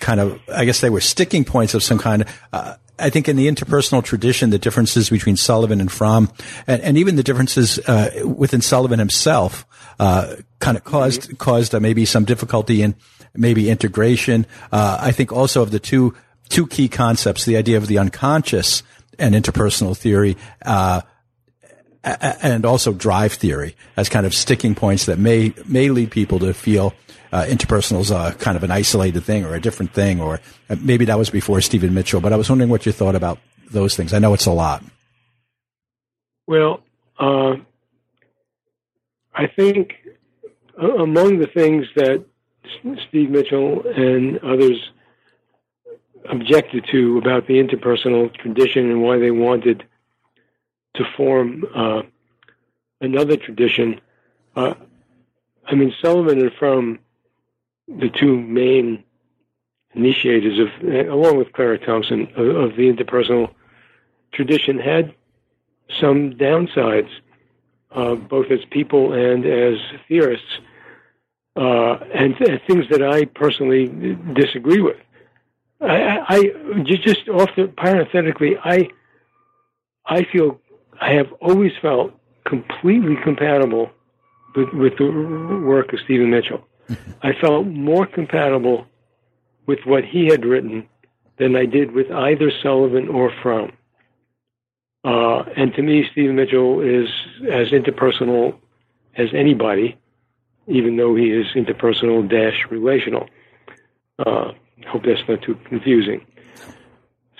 kind 0.00 0.20
of, 0.20 0.40
I 0.52 0.64
guess 0.64 0.80
they 0.80 0.90
were 0.90 1.00
sticking 1.00 1.44
points 1.44 1.74
of 1.74 1.82
some 1.82 1.98
kind. 1.98 2.24
Uh, 2.52 2.74
I 2.98 3.10
think 3.10 3.28
in 3.28 3.36
the 3.36 3.46
interpersonal 3.46 4.02
tradition, 4.02 4.50
the 4.50 4.58
differences 4.58 5.10
between 5.10 5.36
Sullivan 5.36 5.80
and 5.80 5.90
Fromm, 5.90 6.30
and, 6.66 6.82
and 6.82 6.98
even 6.98 7.16
the 7.16 7.22
differences 7.22 7.78
uh, 7.80 8.10
within 8.24 8.60
Sullivan 8.60 8.98
himself, 8.98 9.66
uh, 10.00 10.36
kind 10.58 10.76
of 10.76 10.84
caused 10.84 11.22
mm-hmm. 11.22 11.36
caused 11.36 11.74
uh, 11.74 11.80
maybe 11.80 12.04
some 12.04 12.24
difficulty 12.24 12.82
in 12.82 12.94
maybe 13.34 13.70
integration. 13.70 14.46
Uh, 14.72 14.98
I 15.00 15.12
think 15.12 15.32
also 15.32 15.62
of 15.62 15.70
the 15.70 15.78
two 15.78 16.14
two 16.48 16.66
key 16.66 16.88
concepts: 16.88 17.44
the 17.44 17.56
idea 17.56 17.76
of 17.76 17.86
the 17.86 17.98
unconscious 17.98 18.82
and 19.18 19.34
interpersonal 19.34 19.96
theory. 19.96 20.36
Uh, 22.04 22.34
and 22.42 22.64
also 22.64 22.92
drive 22.92 23.32
theory 23.32 23.74
as 23.96 24.08
kind 24.08 24.24
of 24.24 24.32
sticking 24.32 24.74
points 24.74 25.06
that 25.06 25.18
may 25.18 25.52
may 25.66 25.88
lead 25.90 26.10
people 26.12 26.38
to 26.38 26.54
feel 26.54 26.94
uh, 27.32 27.44
interpersonal 27.44 28.00
is 28.00 28.10
a 28.10 28.34
kind 28.38 28.56
of 28.56 28.62
an 28.62 28.70
isolated 28.70 29.20
thing 29.22 29.44
or 29.44 29.54
a 29.54 29.60
different 29.60 29.92
thing, 29.92 30.20
or 30.20 30.40
uh, 30.70 30.76
maybe 30.80 31.04
that 31.04 31.18
was 31.18 31.30
before 31.30 31.60
Stephen 31.60 31.94
Mitchell. 31.94 32.20
But 32.20 32.32
I 32.32 32.36
was 32.36 32.48
wondering 32.48 32.70
what 32.70 32.86
you 32.86 32.92
thought 32.92 33.14
about 33.14 33.38
those 33.70 33.96
things. 33.96 34.14
I 34.14 34.18
know 34.18 34.34
it's 34.34 34.46
a 34.46 34.52
lot. 34.52 34.82
Well, 36.46 36.80
uh, 37.18 37.56
I 39.34 39.46
think 39.46 39.94
among 40.78 41.38
the 41.38 41.46
things 41.46 41.86
that 41.96 42.24
Steve 43.08 43.30
Mitchell 43.30 43.82
and 43.86 44.38
others 44.38 44.90
objected 46.30 46.86
to 46.90 47.18
about 47.18 47.46
the 47.46 47.54
interpersonal 47.54 48.34
tradition 48.34 48.90
and 48.90 49.02
why 49.02 49.18
they 49.18 49.30
wanted 49.30 49.84
to 50.98 51.04
form 51.16 51.64
uh, 51.74 52.02
another 53.00 53.36
tradition. 53.36 54.00
Uh, 54.54 54.74
I 55.66 55.74
mean, 55.74 55.94
Sullivan 56.00 56.40
and 56.40 56.52
Fromm 56.58 56.98
the 57.88 58.10
two 58.10 58.38
main 58.38 59.02
initiators 59.94 60.58
of, 60.58 61.08
along 61.08 61.38
with 61.38 61.52
Clara 61.52 61.78
Thompson, 61.78 62.28
of, 62.36 62.48
of 62.48 62.76
the 62.76 62.92
interpersonal 62.92 63.54
tradition 64.32 64.78
had 64.78 65.14
some 65.98 66.32
downsides, 66.32 67.08
uh, 67.92 68.14
both 68.14 68.50
as 68.50 68.60
people 68.70 69.14
and 69.14 69.46
as 69.46 69.78
theorists, 70.06 70.58
uh, 71.56 71.94
and 72.14 72.36
th- 72.36 72.60
things 72.66 72.84
that 72.90 73.02
I 73.02 73.24
personally 73.24 73.88
disagree 74.34 74.80
with. 74.80 74.98
I, 75.80 76.20
I 76.28 76.82
just 76.82 77.28
off 77.28 77.50
the 77.56 77.68
parenthetically, 77.68 78.56
I 78.58 78.90
I 80.04 80.24
feel 80.24 80.60
I 81.00 81.12
have 81.12 81.32
always 81.40 81.72
felt 81.80 82.12
completely 82.44 83.16
compatible 83.22 83.90
with, 84.54 84.68
with 84.72 84.98
the 84.98 85.10
work 85.64 85.92
of 85.92 86.00
Stephen 86.00 86.30
Mitchell. 86.30 86.66
I 87.22 87.32
felt 87.32 87.66
more 87.66 88.06
compatible 88.06 88.86
with 89.66 89.80
what 89.84 90.04
he 90.04 90.26
had 90.26 90.44
written 90.44 90.88
than 91.38 91.54
I 91.56 91.66
did 91.66 91.92
with 91.92 92.10
either 92.10 92.50
Sullivan 92.62 93.08
or 93.08 93.32
Fromm. 93.42 93.72
Uh, 95.04 95.44
and 95.56 95.72
to 95.74 95.82
me, 95.82 96.08
Stephen 96.10 96.36
Mitchell 96.36 96.80
is 96.80 97.08
as 97.50 97.68
interpersonal 97.68 98.58
as 99.16 99.28
anybody, 99.32 99.96
even 100.66 100.96
though 100.96 101.14
he 101.14 101.30
is 101.30 101.46
interpersonal 101.54 102.28
dash 102.28 102.66
relational. 102.70 103.28
Uh, 104.18 104.52
hope 104.88 105.04
that's 105.04 105.26
not 105.28 105.42
too 105.42 105.54
confusing. 105.66 106.24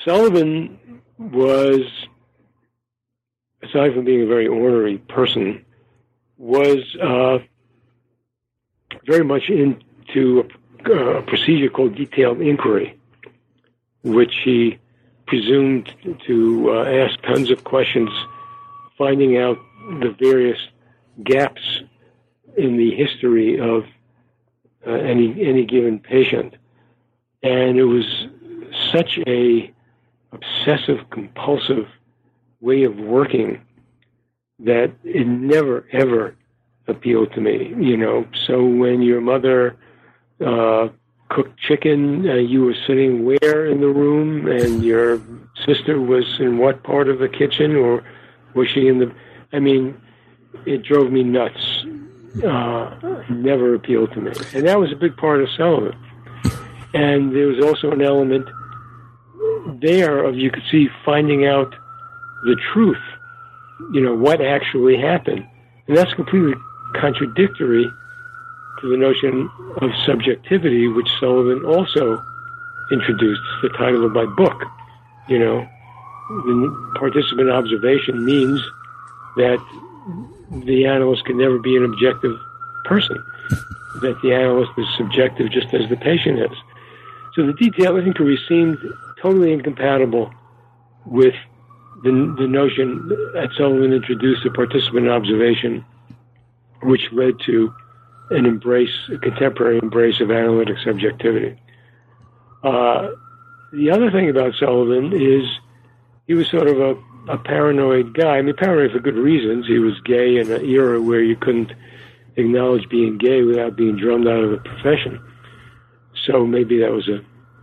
Sullivan 0.05 0.79
was, 1.19 1.81
aside 3.63 3.95
from 3.95 4.05
being 4.05 4.23
a 4.23 4.27
very 4.27 4.47
ornery 4.47 4.99
person, 4.99 5.65
was 6.37 6.79
uh, 7.03 7.39
very 9.07 9.25
much 9.25 9.49
into 9.49 10.49
a, 10.85 10.93
a 10.93 11.23
procedure 11.23 11.69
called 11.69 11.95
detailed 11.95 12.41
inquiry, 12.41 12.97
which 14.03 14.35
he 14.45 14.79
presumed 15.27 15.93
to 16.27 16.71
uh, 16.71 16.85
ask 16.85 17.21
tons 17.23 17.51
of 17.51 17.65
questions, 17.65 18.11
finding 18.97 19.37
out 19.37 19.59
the 20.01 20.15
various 20.19 20.59
gaps 21.25 21.83
in 22.57 22.77
the 22.77 22.95
history 22.95 23.59
of 23.59 23.85
uh, 24.87 24.93
any 24.93 25.31
any 25.45 25.65
given 25.65 25.99
patient, 25.99 26.55
and 27.43 27.79
it 27.79 27.85
was 27.85 28.27
such 28.93 29.19
a 29.27 29.73
obsessive 30.33 31.11
compulsive 31.11 31.89
way 32.61 32.85
of 32.85 32.97
working 32.97 33.61
that 34.61 34.93
it 35.05 35.27
never 35.27 35.87
ever 35.93 36.37
appealed 36.87 37.33
to 37.35 37.41
me. 37.41 37.75
You 37.79 37.97
know, 37.97 38.27
so 38.47 38.65
when 38.65 39.03
your 39.03 39.21
mother 39.21 39.77
uh, 40.45 40.89
cooked 41.29 41.59
chicken, 41.61 42.29
uh, 42.29 42.35
you 42.35 42.65
were 42.65 42.75
sitting 42.87 43.25
where 43.25 43.67
in 43.67 43.81
the 43.81 43.89
room, 43.89 44.49
and 44.49 44.83
your 44.83 45.21
sister 45.67 46.01
was 46.01 46.41
in 46.41 46.59
what 46.59 46.83
part 46.83 47.09
of 47.09 47.19
the 47.19 47.29
kitchen, 47.29 47.77
or 47.77 48.05
was 48.55 48.69
she 48.69 48.89
in 48.89 48.99
the? 48.99 49.13
I 49.53 49.61
mean, 49.61 50.01
it 50.67 50.83
drove 50.83 51.13
me 51.13 51.23
nuts. 51.23 51.85
Uh, 52.45 53.25
never 53.31 53.75
appealed 53.75 54.13
to 54.13 54.21
me, 54.21 54.33
and 54.55 54.67
that 54.67 54.79
was 54.79 54.93
a 54.93 54.97
big 54.97 55.17
part 55.17 55.43
of 55.43 55.49
Sullivan. 55.57 55.97
And 56.95 57.35
there 57.35 57.47
was 57.47 57.63
also 57.63 57.91
an 57.91 58.03
element 58.03 58.49
there 59.81 60.25
of 60.25 60.37
you 60.37 60.51
could 60.51 60.63
see 60.71 60.89
finding 61.05 61.47
out 61.47 61.75
the 62.45 62.57
truth, 62.73 63.01
you 63.93 64.01
know, 64.01 64.15
what 64.15 64.41
actually 64.41 64.97
happened, 64.97 65.47
and 65.87 65.97
that's 65.97 66.13
completely 66.15 66.55
contradictory 66.95 67.87
to 68.81 68.89
the 68.89 68.97
notion 68.97 69.51
of 69.79 69.91
subjectivity, 70.07 70.89
which 70.89 71.09
Sullivan 71.19 71.65
also 71.65 72.23
introduced. 72.93 73.43
The 73.63 73.71
title 73.71 74.05
of 74.05 74.13
my 74.13 74.25
book. 74.25 74.65
You 75.29 75.39
know, 75.39 75.69
the 76.31 76.93
participant 76.99 77.51
observation 77.51 78.25
means 78.25 78.61
that 79.37 79.59
the 80.51 80.87
analyst 80.87 81.25
can 81.25 81.37
never 81.37 81.59
be 81.59 81.77
an 81.77 81.85
objective 81.85 82.39
person, 82.85 83.23
that 84.01 84.19
the 84.23 84.33
analyst 84.33 84.73
is 84.79 84.87
subjective 84.97 85.51
just 85.51 85.75
as 85.75 85.89
the 85.91 85.97
patient 85.97 86.39
is. 86.39 86.57
So 87.35 87.47
the 87.47 87.53
detailed 87.53 87.99
inquiry 88.01 88.39
seemed 88.49 88.79
totally 89.21 89.53
incompatible 89.53 90.33
with 91.05 91.35
the, 92.03 92.35
the 92.39 92.47
notion 92.47 93.09
that 93.35 93.51
Sullivan 93.57 93.93
introduced 93.93 94.45
a 94.47 94.51
participant 94.51 95.09
observation, 95.09 95.85
which 96.83 97.11
led 97.13 97.41
to 97.47 97.73
an 98.31 98.47
embrace, 98.47 98.97
a 99.13 99.19
contemporary 99.19 99.79
embrace 99.79 100.21
of 100.21 100.31
analytic 100.31 100.77
subjectivity. 100.85 101.59
Uh, 102.63 103.11
the 103.73 103.91
other 103.91 104.11
thing 104.11 104.29
about 104.29 104.55
Sullivan 104.55 105.13
is 105.13 105.45
he 106.27 106.35
was 106.35 106.49
sort 106.49 106.69
of 106.69 106.81
a, 106.81 107.33
a 107.33 107.39
paranoid 107.39 108.15
guy. 108.15 108.39
I 108.39 108.43
mean, 108.43 108.55
paranoid 108.57 108.93
for 108.93 109.01
good 109.01 109.17
reasons. 109.17 109.67
He 109.67 109.79
was 109.79 109.99
gay 110.01 110.39
in 110.39 110.51
an 110.51 110.65
era 110.65 111.01
where 111.01 111.23
you 111.23 111.37
couldn't 111.37 111.73
acknowledge 112.37 112.89
being 112.89 113.19
gay 113.19 113.43
without 113.43 113.77
being 113.77 113.97
drummed 113.97 114.29
out 114.29 114.45
of 114.45 114.51
the 114.51 114.59
profession. 114.59 115.21
So 116.27 116.47
maybe 116.47 116.79
that 116.81 116.93
was 116.93 117.09
a 117.09 117.21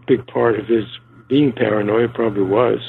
big 0.08 0.26
part 0.28 0.60
of 0.60 0.68
his 0.68 0.86
being 1.28 1.52
paranoid, 1.52 2.14
probably 2.14 2.44
was. 2.44 2.80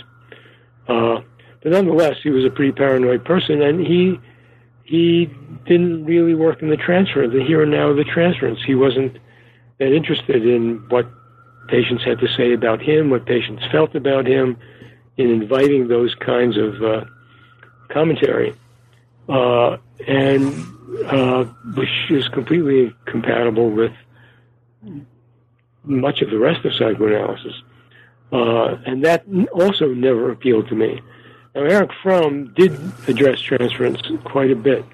Uh, 0.89 1.21
but 1.67 1.73
nonetheless, 1.73 2.19
he 2.23 2.31
was 2.31 2.45
a 2.45 2.51
pretty 2.51 2.71
paranoid 2.71 3.25
person, 3.25 3.61
and 3.61 3.85
he 3.85 4.21
he 4.85 5.29
didn't 5.67 6.05
really 6.05 6.33
work 6.33 6.63
in 6.63 6.69
the 6.69 6.77
transfer, 6.77 7.27
the 7.27 7.43
here 7.43 7.61
and 7.61 7.73
now 7.73 7.89
of 7.89 7.97
the 7.97 8.05
transference. 8.05 8.61
He 8.65 8.77
wasn't 8.77 9.19
that 9.79 9.93
interested 9.93 10.47
in 10.47 10.77
what 10.91 11.09
patients 11.67 12.05
had 12.05 12.21
to 12.21 12.29
say 12.29 12.53
about 12.53 12.81
him, 12.81 13.11
what 13.11 13.27
patients 13.27 13.65
felt 13.73 13.97
about 13.97 14.29
him, 14.29 14.57
in 15.17 15.29
inviting 15.29 15.89
those 15.89 16.15
kinds 16.15 16.57
of 16.57 16.81
uh, 16.85 17.05
commentary, 17.89 18.55
uh, 19.29 19.77
and 20.07 20.55
uh, 21.07 21.47
which 21.75 21.91
is 22.11 22.29
completely 22.29 22.95
compatible 23.07 23.71
with 23.71 23.93
much 25.83 26.23
of 26.23 26.31
the 26.31 26.39
rest 26.39 26.65
of 26.65 26.73
psychoanalysis. 26.75 27.61
Uh, 28.31 28.77
and 28.87 29.05
that 29.05 29.25
also 29.53 29.89
never 29.89 30.31
appealed 30.31 30.69
to 30.69 30.77
me. 30.77 31.03
Now, 31.57 31.63
Erich 31.63 31.91
Fromm 32.03 32.53
did 32.53 32.79
address 33.09 33.41
transference 33.41 34.03
quite 34.25 34.51
a 34.51 34.57
bit 34.57 34.85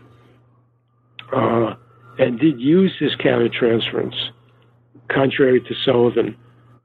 uh, 1.32 1.74
and 2.20 2.38
did 2.38 2.60
use 2.60 2.96
his 3.00 3.16
countertransference, 3.16 4.14
contrary 5.08 5.60
to 5.60 5.74
Sullivan, 5.74 6.36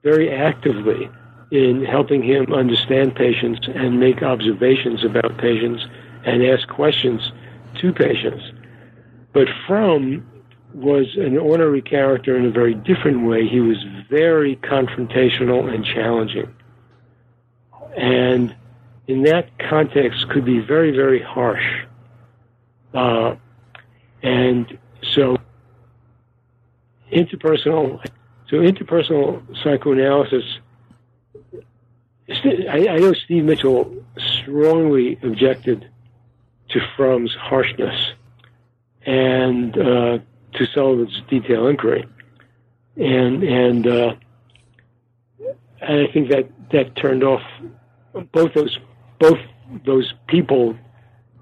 very 0.02 0.32
actively 0.32 1.12
in 1.52 1.86
helping 1.86 2.24
him 2.24 2.52
understand 2.52 3.16
patients 3.16 3.68
and 3.68 4.00
make 4.00 4.24
observations 4.24 5.06
about 5.06 5.38
patients 5.38 5.86
and 6.26 6.44
ask 6.44 6.68
questions 6.68 7.32
to 7.76 7.94
patients. 7.94 8.44
But 9.32 9.48
Fromm 9.68 10.28
was 10.74 11.06
an 11.18 11.38
ornery 11.38 11.84
character 11.84 12.36
in 12.36 12.46
a 12.46 12.52
very 12.52 12.74
different 12.74 13.28
way. 13.28 13.48
He 13.48 13.60
was 13.60 13.78
very 14.10 14.56
confrontational 14.56 15.72
and 15.72 15.86
challenging. 15.86 16.52
And 17.96 18.56
in 19.08 19.24
that 19.24 19.50
context 19.58 20.30
could 20.30 20.46
be 20.46 20.60
very, 20.60 20.92
very 20.92 21.22
harsh. 21.22 21.86
Uh, 22.94 23.36
and 24.22 24.78
so 25.14 25.38
interpersonal, 27.12 28.04
so 28.50 28.58
interpersonal 28.58 29.42
psychoanalysis, 29.64 30.44
I, 32.30 32.88
I 32.90 32.98
know 32.98 33.14
Steve 33.14 33.46
Mitchell 33.46 34.04
strongly 34.18 35.18
objected 35.24 35.90
to 36.70 36.80
Fromm's 36.96 37.34
harshness 37.34 38.12
and 39.06 39.78
uh, 39.78 40.20
to 40.54 40.66
Sullivan's 40.74 41.22
detail 41.30 41.68
inquiry, 41.68 42.06
and 42.98 43.44
and 43.44 43.88
uh, 43.88 44.16
and 45.82 46.08
I 46.08 46.12
think 46.12 46.30
that 46.30 46.50
that 46.72 46.96
turned 46.98 47.24
off 47.24 47.42
both 48.34 48.54
those 48.54 48.78
both 49.20 49.40
those 49.86 50.14
people 50.28 50.76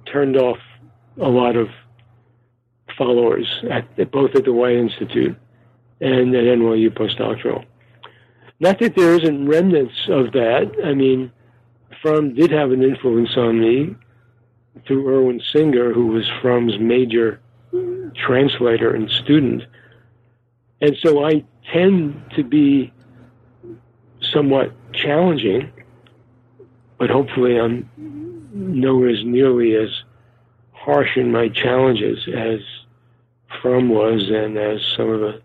turned 0.06 0.38
off 0.38 0.58
a 1.20 1.30
lot 1.30 1.56
of 1.56 1.70
followers 2.98 3.64
at 3.70 4.12
both 4.12 4.36
at 4.36 4.46
the 4.46 4.54
White 4.54 4.76
Institute 4.76 5.36
and 6.02 6.36
at 6.36 6.44
NYU 6.44 6.90
postdoctoral. 6.90 7.66
Not 8.60 8.80
that 8.80 8.96
there 8.96 9.16
isn't 9.16 9.48
remnants 9.48 10.08
of 10.08 10.32
that. 10.32 10.72
I 10.84 10.94
mean, 10.94 11.32
Fromm 12.02 12.34
did 12.34 12.52
have 12.52 12.72
an 12.72 12.84
influence 12.84 13.36
on 13.36 13.60
me 13.60 13.96
through 14.86 15.10
Erwin 15.10 15.42
Singer, 15.54 15.94
who 15.94 16.08
was 16.08 16.30
Fromm's 16.42 16.80
major 16.80 17.42
translator 18.16 18.94
and 18.94 19.10
student. 19.10 19.64
And 20.82 20.96
so 21.02 21.26
I 21.26 21.44
tend 21.72 22.22
to 22.36 22.44
be 22.44 22.94
somewhat 24.22 24.74
challenging, 24.94 25.72
but 26.98 27.10
hopefully 27.10 27.60
I'm 27.60 27.90
nowhere 28.54 29.10
as 29.10 29.24
nearly 29.26 29.76
as 29.76 29.90
harsh 30.72 31.18
in 31.18 31.32
my 31.32 31.50
challenges 31.50 32.28
as 32.34 32.60
Fromm 33.62 33.90
was 33.90 34.30
and 34.30 34.58
as 34.58 34.80
some 34.96 35.10
of 35.10 35.20
the 35.20 35.42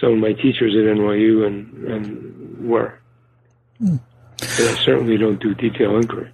some 0.00 0.14
of 0.14 0.18
my 0.18 0.32
teachers 0.32 0.74
at 0.74 0.96
NYU 0.96 1.46
and, 1.46 1.84
and 1.84 2.68
were. 2.68 2.98
Mm. 3.80 4.00
I 4.40 4.74
certainly 4.84 5.16
don't 5.16 5.40
do 5.40 5.54
detail 5.54 5.96
inquiry. 5.96 6.30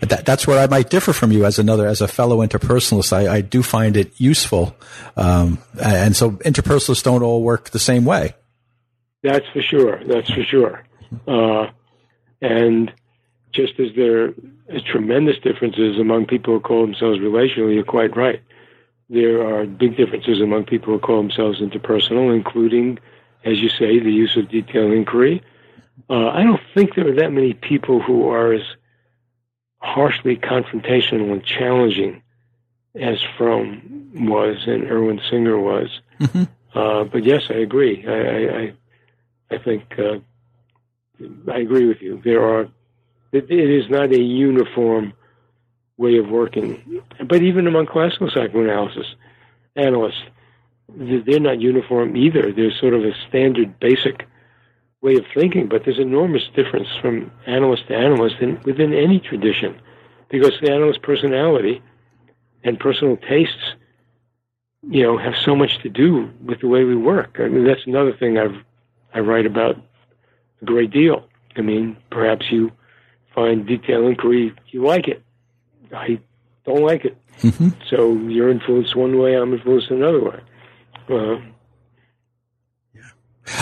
That, 0.00 0.26
that's 0.26 0.46
where 0.46 0.58
I 0.58 0.66
might 0.66 0.90
differ 0.90 1.14
from 1.14 1.32
you 1.32 1.46
as 1.46 1.58
another, 1.58 1.86
as 1.86 2.02
a 2.02 2.08
fellow 2.08 2.38
interpersonalist. 2.46 3.12
I, 3.12 3.36
I 3.36 3.40
do 3.40 3.62
find 3.62 3.96
it 3.96 4.12
useful. 4.20 4.76
Um, 5.16 5.58
and 5.82 6.14
so 6.14 6.32
interpersonalists 6.32 7.02
don't 7.02 7.22
all 7.22 7.42
work 7.42 7.70
the 7.70 7.78
same 7.78 8.04
way. 8.04 8.34
That's 9.22 9.46
for 9.52 9.62
sure. 9.62 10.04
That's 10.04 10.30
for 10.30 10.42
sure. 10.42 10.84
Uh, 11.26 11.68
and 12.42 12.92
just 13.52 13.78
as 13.80 13.88
there 13.96 14.24
are 14.26 14.34
tremendous 14.86 15.38
differences 15.38 15.98
among 15.98 16.26
people 16.26 16.54
who 16.54 16.60
call 16.60 16.82
themselves 16.82 17.20
relational, 17.20 17.70
you're 17.70 17.84
quite 17.84 18.16
right. 18.16 18.42
There 19.10 19.46
are 19.46 19.64
big 19.64 19.96
differences 19.96 20.40
among 20.40 20.64
people 20.64 20.92
who 20.92 20.98
call 20.98 21.22
themselves 21.22 21.60
interpersonal, 21.60 22.34
including, 22.34 22.98
as 23.44 23.58
you 23.58 23.68
say, 23.68 23.98
the 23.98 24.12
use 24.12 24.36
of 24.36 24.48
detailed 24.50 24.92
inquiry. 24.92 25.42
Uh, 26.10 26.28
I 26.28 26.42
don't 26.42 26.60
think 26.74 26.94
there 26.94 27.08
are 27.08 27.14
that 27.14 27.32
many 27.32 27.54
people 27.54 28.00
who 28.00 28.28
are 28.28 28.52
as 28.52 28.62
harshly 29.78 30.36
confrontational 30.36 31.32
and 31.32 31.44
challenging 31.44 32.22
as 32.94 33.22
Fromm 33.36 34.10
was 34.28 34.66
and 34.66 34.84
Erwin 34.90 35.20
Singer 35.30 35.58
was. 35.58 36.00
Mm-hmm. 36.20 36.44
Uh, 36.78 37.04
but 37.04 37.24
yes, 37.24 37.44
I 37.48 37.54
agree. 37.54 38.04
I 38.06 38.58
I, 38.58 38.74
I 39.50 39.58
think 39.58 39.98
uh, 39.98 40.18
I 41.50 41.58
agree 41.58 41.86
with 41.86 42.02
you. 42.02 42.20
There 42.22 42.44
are 42.44 42.68
it, 43.32 43.50
it 43.50 43.70
is 43.70 43.88
not 43.90 44.12
a 44.12 44.20
uniform 44.20 45.12
way 45.96 46.16
of 46.18 46.28
working, 46.28 47.02
but 47.26 47.42
even 47.42 47.66
among 47.66 47.86
classical 47.86 48.30
psychoanalysis 48.30 49.06
analysts, 49.76 50.22
they're 50.88 51.40
not 51.40 51.60
uniform 51.60 52.16
either. 52.16 52.52
There's 52.52 52.78
sort 52.78 52.94
of 52.94 53.04
a 53.04 53.12
standard, 53.28 53.78
basic 53.80 54.26
way 55.02 55.16
of 55.16 55.24
thinking, 55.34 55.68
but 55.68 55.84
there's 55.84 55.98
enormous 55.98 56.48
difference 56.54 56.88
from 57.00 57.30
analyst 57.46 57.88
to 57.88 57.96
analyst 57.96 58.36
in, 58.40 58.60
within 58.64 58.94
any 58.94 59.20
tradition, 59.20 59.78
because 60.28 60.52
the 60.60 60.72
analyst's 60.72 61.02
personality 61.02 61.82
and 62.64 62.80
personal 62.80 63.16
tastes, 63.16 63.74
you 64.88 65.02
know, 65.02 65.18
have 65.18 65.34
so 65.36 65.54
much 65.54 65.78
to 65.82 65.88
do 65.88 66.30
with 66.44 66.60
the 66.60 66.68
way 66.68 66.84
we 66.84 66.96
work. 66.96 67.36
I 67.38 67.48
mean, 67.48 67.64
that's 67.64 67.86
another 67.86 68.12
thing 68.12 68.38
I've 68.38 68.56
I 69.14 69.20
write 69.20 69.46
about 69.46 69.76
a 70.60 70.64
great 70.64 70.90
deal. 70.90 71.26
I 71.56 71.62
mean, 71.62 71.96
perhaps 72.10 72.50
you 72.50 72.70
find 73.34 73.66
detail 73.66 74.06
inquiry 74.06 74.54
you 74.68 74.84
like 74.84 75.08
it. 75.08 75.22
I 75.92 76.20
don't 76.64 76.82
like 76.82 77.04
it. 77.04 77.16
Mm-hmm. 77.40 77.68
So 77.88 78.14
you're 78.14 78.50
influenced 78.50 78.96
one 78.96 79.18
way, 79.18 79.34
I'm 79.34 79.54
influenced 79.54 79.90
another 79.90 80.22
way. 80.22 80.40
Uh, 81.08 81.40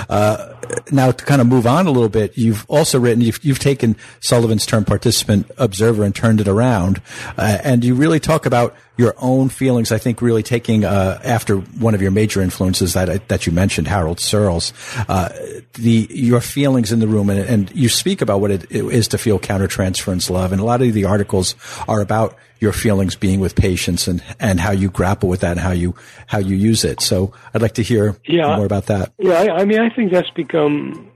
uh, 0.09 0.55
now, 0.91 1.13
to 1.13 1.25
kind 1.25 1.41
of 1.41 1.47
move 1.47 1.67
on 1.67 1.87
a 1.87 1.91
little 1.91 2.09
bit, 2.09 2.37
you've 2.37 2.65
also 2.69 2.99
written, 2.99 3.21
you've, 3.21 3.45
you've 3.45 3.59
taken 3.59 3.97
Sullivan's 4.21 4.67
term 4.67 4.85
participant 4.85 5.51
observer 5.59 6.05
and 6.05 6.15
turned 6.15 6.41
it 6.41 6.49
around. 6.49 7.01
Uh, 7.37 7.59
and 7.63 7.85
you 7.85 7.95
really 7.95 8.21
talk 8.21 8.47
about 8.47 8.75
your 8.97 9.15
own 9.19 9.49
feelings, 9.49 9.93
I 9.93 9.99
think 9.99 10.23
really 10.23 10.43
taking, 10.43 10.85
uh, 10.85 11.21
after 11.23 11.57
one 11.59 11.95
of 11.95 12.03
your 12.03 12.11
major 12.11 12.41
influences 12.41 12.95
that, 12.95 13.29
that 13.29 13.47
you 13.47 13.53
mentioned, 13.53 13.89
Harold 13.89 14.21
Searles, 14.21 14.73
uh, 15.09 15.29
the, 15.75 16.07
your 16.11 16.41
feelings 16.41 16.93
in 16.93 17.01
the 17.01 17.09
room 17.09 17.29
and, 17.29 17.41
and 17.41 17.71
you 17.75 17.89
speak 17.89 18.23
about 18.23 18.41
what 18.41 18.51
it 18.51 18.71
is 18.71 19.09
to 19.09 19.19
feel 19.19 19.39
countertransference 19.39 20.31
love. 20.31 20.53
And 20.53 20.61
a 20.61 20.65
lot 20.65 20.83
of 20.83 20.93
the 20.95 21.05
articles 21.05 21.55
are 21.87 22.01
about 22.01 22.37
your 22.59 22.73
feelings 22.73 23.17
being 23.17 23.41
with 23.41 23.55
patients 23.55 24.09
and, 24.09 24.23
and 24.41 24.61
how 24.61 24.71
you 24.71 24.91
grapple 24.91 25.29
with 25.29 25.41
that 25.41 25.53
and 25.53 25.61
how 25.61 25.73
you, 25.73 25.95
how 26.27 26.39
you 26.39 26.57
use 26.57 26.85
it. 26.85 27.01
So 27.01 27.33
I'd 27.53 27.63
like 27.63 27.75
to 27.75 27.83
hear 27.83 28.17
yeah, 28.27 28.57
more 28.57 28.67
about 28.67 28.87
that. 28.87 29.13
Yeah. 29.19 29.35
I, 29.35 29.61
I 29.61 29.65
mean, 29.65 29.81
I 29.81 29.91
think 29.91 30.13
that's 30.13 30.31
become 30.31 31.11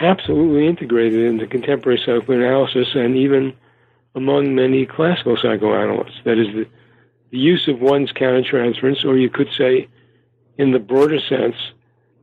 absolutely 0.00 0.66
integrated 0.66 1.20
into 1.20 1.46
contemporary 1.46 2.00
psychoanalysis 2.04 2.88
and 2.94 3.16
even 3.16 3.54
among 4.14 4.54
many 4.54 4.86
classical 4.86 5.36
psychoanalysts. 5.36 6.20
That 6.24 6.38
is 6.38 6.48
the, 6.54 6.66
the 7.30 7.38
use 7.38 7.68
of 7.68 7.80
one's 7.80 8.12
countertransference, 8.12 9.04
or 9.04 9.16
you 9.16 9.28
could 9.30 9.48
say, 9.56 9.88
in 10.58 10.72
the 10.72 10.78
broader 10.78 11.20
sense, 11.20 11.56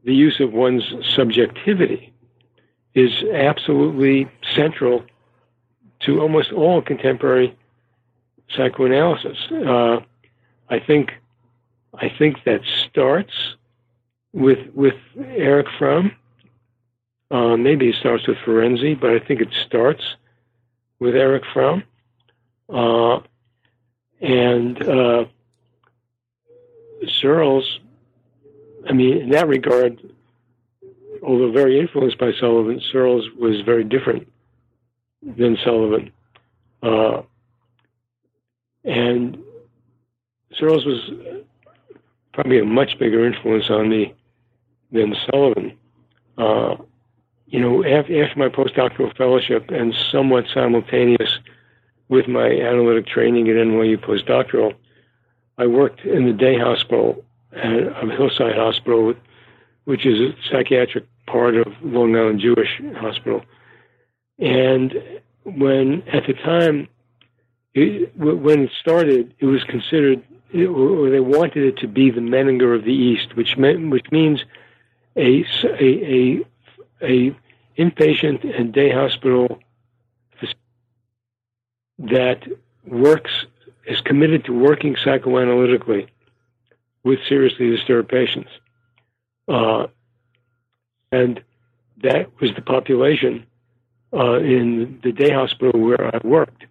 the 0.03 0.13
use 0.13 0.39
of 0.39 0.51
one's 0.53 0.84
subjectivity 1.15 2.11
is 2.93 3.24
absolutely 3.34 4.30
central 4.53 5.03
to 6.01 6.21
almost 6.21 6.51
all 6.51 6.82
contemporary 6.82 7.55
psychoanalysis. 8.50 9.38
Uh, 9.52 10.00
I 10.70 10.80
think 10.80 11.12
I 11.94 12.10
think 12.18 12.44
that 12.46 12.62
starts 12.89 13.34
with 14.34 14.60
with 14.74 14.96
Erich 15.18 15.68
Fromm. 15.78 16.16
Uh, 17.32 17.58
maybe 17.58 17.89
it 17.89 17.96
starts 17.96 18.28
with 18.28 18.38
Ferenczi, 18.46 19.00
but 19.00 19.10
I 19.10 19.20
think 19.20 19.41
it 19.41 19.50
starts 19.66 20.04
with 21.00 21.16
Erich 21.16 21.44
Fromm. 21.54 21.84
Uh, 22.70 23.20
and 24.22 24.82
uh, 24.82 25.26
Searles, 27.22 27.80
I 28.88 28.94
mean, 28.94 29.18
in 29.18 29.30
that 29.30 29.48
regard, 29.48 30.00
although 31.22 31.52
very 31.52 31.80
influenced 31.80 32.18
by 32.18 32.32
Sullivan, 32.39 32.82
Searles 32.91 33.26
was 33.38 33.62
very 33.62 33.84
different 33.84 34.32
than 35.22 35.58
Sullivan. 35.64 36.12
Uh, 36.82 37.24
and 38.84 39.38
Searles 40.54 40.86
was 40.86 41.10
probably 42.34 42.60
a 42.60 42.66
much 42.66 42.98
bigger 43.00 43.26
influence 43.26 43.70
on 43.70 43.90
me 43.90 44.14
than 44.92 45.16
Sullivan. 45.26 45.78
Uh, 46.38 46.76
you 47.48 47.60
know, 47.60 47.84
after, 47.84 48.24
after 48.24 48.40
my 48.40 48.50
postdoctoral 48.50 49.16
fellowship 49.16 49.70
and 49.70 49.94
somewhat 50.12 50.46
simultaneous 50.54 51.40
with 52.10 52.28
my 52.28 52.48
analytic 52.48 53.08
training 53.08 53.48
at 53.48 53.56
NYU 53.56 53.98
postdoctoral, 53.98 54.74
I 55.58 55.68
worked 55.68 56.02
in 56.02 56.26
the 56.26 56.34
day 56.34 56.58
hospital 56.58 57.24
at 57.56 58.10
Hillside 58.18 58.56
Hospital, 58.56 59.14
which 59.86 60.06
is 60.06 60.20
a 60.20 60.36
psychiatric 60.50 61.06
part 61.28 61.56
of 61.56 61.68
Long 61.84 62.16
Island 62.16 62.40
Jewish 62.40 62.82
Hospital. 62.98 63.44
And 64.40 64.96
when, 65.44 66.04
at 66.12 66.26
the 66.26 66.34
time, 66.34 66.88
it, 67.74 68.15
when 68.17 68.63
it 68.63 68.71
started, 68.80 69.34
it 69.39 69.45
was 69.45 69.63
considered, 69.63 70.24
or 70.53 71.09
they 71.09 71.19
wanted 71.19 71.63
it 71.63 71.78
to 71.78 71.88
be 71.88 72.11
the 72.11 72.21
Menninger 72.21 72.76
of 72.76 72.84
the 72.84 72.93
East, 72.93 73.36
which 73.36 73.57
meant, 73.57 73.89
which 73.89 74.11
means 74.11 74.43
a, 75.15 75.45
a, 75.63 75.82
a, 75.82 76.45
a 77.01 77.36
inpatient 77.78 78.59
and 78.59 78.74
day 78.74 78.91
hospital 78.91 79.59
that 81.99 82.43
works 82.86 83.45
is 83.86 84.01
committed 84.01 84.45
to 84.45 84.53
working 84.53 84.95
psychoanalytically 84.95 86.07
with 87.03 87.19
seriously 87.28 87.69
disturbed 87.69 88.09
patients. 88.09 88.49
Uh, 89.47 89.88
and 91.11 91.43
that 92.01 92.30
was 92.39 92.51
the 92.55 92.61
population 92.61 93.45
uh, 94.13 94.36
in 94.39 94.99
the 95.03 95.11
day 95.11 95.32
hospital 95.32 95.80
where 95.80 96.15
I 96.15 96.19
worked. 96.24 96.65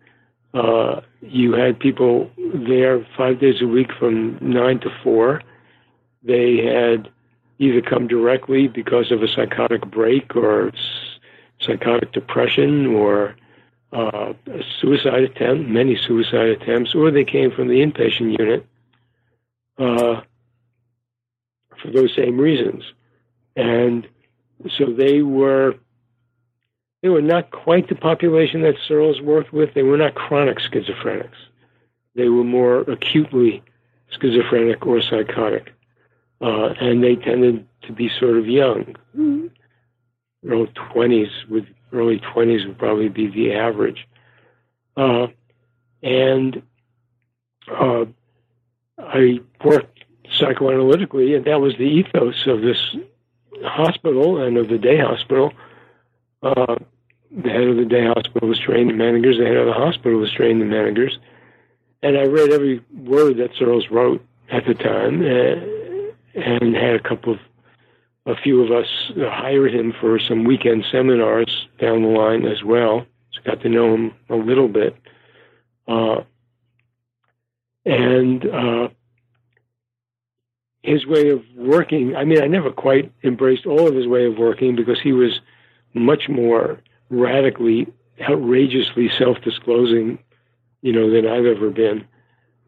Uh, 0.54 1.00
you 1.22 1.52
had 1.52 1.78
people 1.78 2.30
there 2.36 3.06
five 3.16 3.40
days 3.40 3.62
a 3.62 3.66
week 3.66 3.90
from 3.98 4.38
nine 4.40 4.78
to 4.80 4.90
four. 5.02 5.42
They 6.22 6.58
had 6.58 7.10
either 7.58 7.80
come 7.80 8.06
directly 8.06 8.68
because 8.68 9.10
of 9.10 9.22
a 9.22 9.28
psychotic 9.28 9.86
break 9.90 10.36
or 10.36 10.72
psychotic 11.60 12.12
depression 12.12 12.86
or 12.86 13.36
uh, 13.92 14.32
a 14.46 14.62
suicide 14.80 15.22
attempt, 15.22 15.68
many 15.68 15.96
suicide 15.96 16.48
attempts, 16.48 16.94
or 16.94 17.10
they 17.10 17.24
came 17.24 17.50
from 17.50 17.68
the 17.68 17.80
inpatient 17.80 18.38
unit 18.38 18.66
uh, 19.78 20.20
for 21.80 21.90
those 21.92 22.14
same 22.14 22.38
reasons. 22.38 22.84
And 23.54 24.08
so 24.76 24.86
they 24.86 25.22
were 25.22 25.74
they 27.02 27.08
were 27.08 27.22
not 27.22 27.50
quite 27.50 27.88
the 27.88 27.96
population 27.96 28.62
that 28.62 28.76
Searles 28.86 29.20
worked 29.20 29.52
with. 29.52 29.74
They 29.74 29.82
were 29.82 29.96
not 29.96 30.14
chronic 30.14 30.58
schizophrenics. 30.58 31.30
They 32.14 32.28
were 32.28 32.44
more 32.44 32.80
acutely 32.82 33.62
schizophrenic 34.10 34.86
or 34.86 35.02
psychotic. 35.02 35.72
Uh, 36.40 36.74
and 36.80 37.02
they 37.02 37.16
tended 37.16 37.66
to 37.82 37.92
be 37.92 38.08
sort 38.08 38.36
of 38.36 38.46
young. 38.46 38.96
Early 40.46 40.66
20s, 40.66 41.48
with 41.48 41.66
early 41.92 42.20
20s 42.20 42.66
would 42.66 42.78
probably 42.78 43.08
be 43.08 43.26
the 43.28 43.52
average. 43.52 44.06
Uh, 44.96 45.28
and 46.02 46.62
uh, 47.68 48.04
I 48.98 49.40
worked 49.64 50.04
psychoanalytically, 50.38 51.36
and 51.36 51.44
that 51.46 51.60
was 51.60 51.74
the 51.78 51.84
ethos 51.84 52.46
of 52.46 52.60
this 52.60 52.96
hospital 53.64 54.42
and 54.42 54.56
of 54.56 54.68
the 54.68 54.78
day 54.78 54.98
hospital. 54.98 55.52
Uh, 56.42 56.76
the 57.30 57.48
head 57.48 57.62
of 57.62 57.76
the 57.76 57.84
day 57.84 58.04
hospital 58.04 58.48
was 58.48 58.58
trained 58.58 58.90
in 58.90 58.96
Menninger's. 58.96 59.38
The 59.38 59.46
head 59.46 59.56
of 59.56 59.66
the 59.66 59.72
hospital 59.72 60.18
was 60.18 60.32
trained 60.32 60.60
in 60.60 60.68
Menninger's. 60.68 61.18
And 62.02 62.18
I 62.18 62.24
read 62.24 62.50
every 62.50 62.84
word 62.92 63.36
that 63.38 63.54
Searles 63.56 63.90
wrote 63.90 64.24
at 64.50 64.66
the 64.66 64.74
time 64.74 65.22
uh, 65.22 66.40
and 66.40 66.74
had 66.74 66.94
a 66.94 67.02
couple 67.02 67.34
of, 67.34 67.40
a 68.26 68.36
few 68.36 68.62
of 68.62 68.70
us 68.70 68.88
hired 69.16 69.74
him 69.74 69.94
for 70.00 70.18
some 70.18 70.44
weekend 70.44 70.84
seminars 70.90 71.68
down 71.78 72.02
the 72.02 72.08
line 72.08 72.44
as 72.44 72.62
well. 72.64 73.06
So 73.32 73.40
got 73.44 73.62
to 73.62 73.68
know 73.68 73.94
him 73.94 74.14
a 74.28 74.36
little 74.36 74.68
bit. 74.68 74.96
Uh, 75.86 76.22
and 77.84 78.46
uh, 78.46 78.88
his 80.82 81.06
way 81.06 81.30
of 81.30 81.42
working, 81.56 82.16
I 82.16 82.24
mean, 82.24 82.42
I 82.42 82.46
never 82.46 82.70
quite 82.70 83.12
embraced 83.22 83.66
all 83.66 83.86
of 83.86 83.94
his 83.94 84.06
way 84.06 84.26
of 84.26 84.38
working 84.38 84.76
because 84.76 85.00
he 85.00 85.12
was 85.12 85.40
much 85.94 86.28
more 86.28 86.80
radically, 87.10 87.86
outrageously 88.20 89.10
self-disclosing, 89.18 90.18
you 90.82 90.92
know, 90.92 91.10
than 91.10 91.26
I've 91.26 91.46
ever 91.46 91.70
been. 91.70 92.06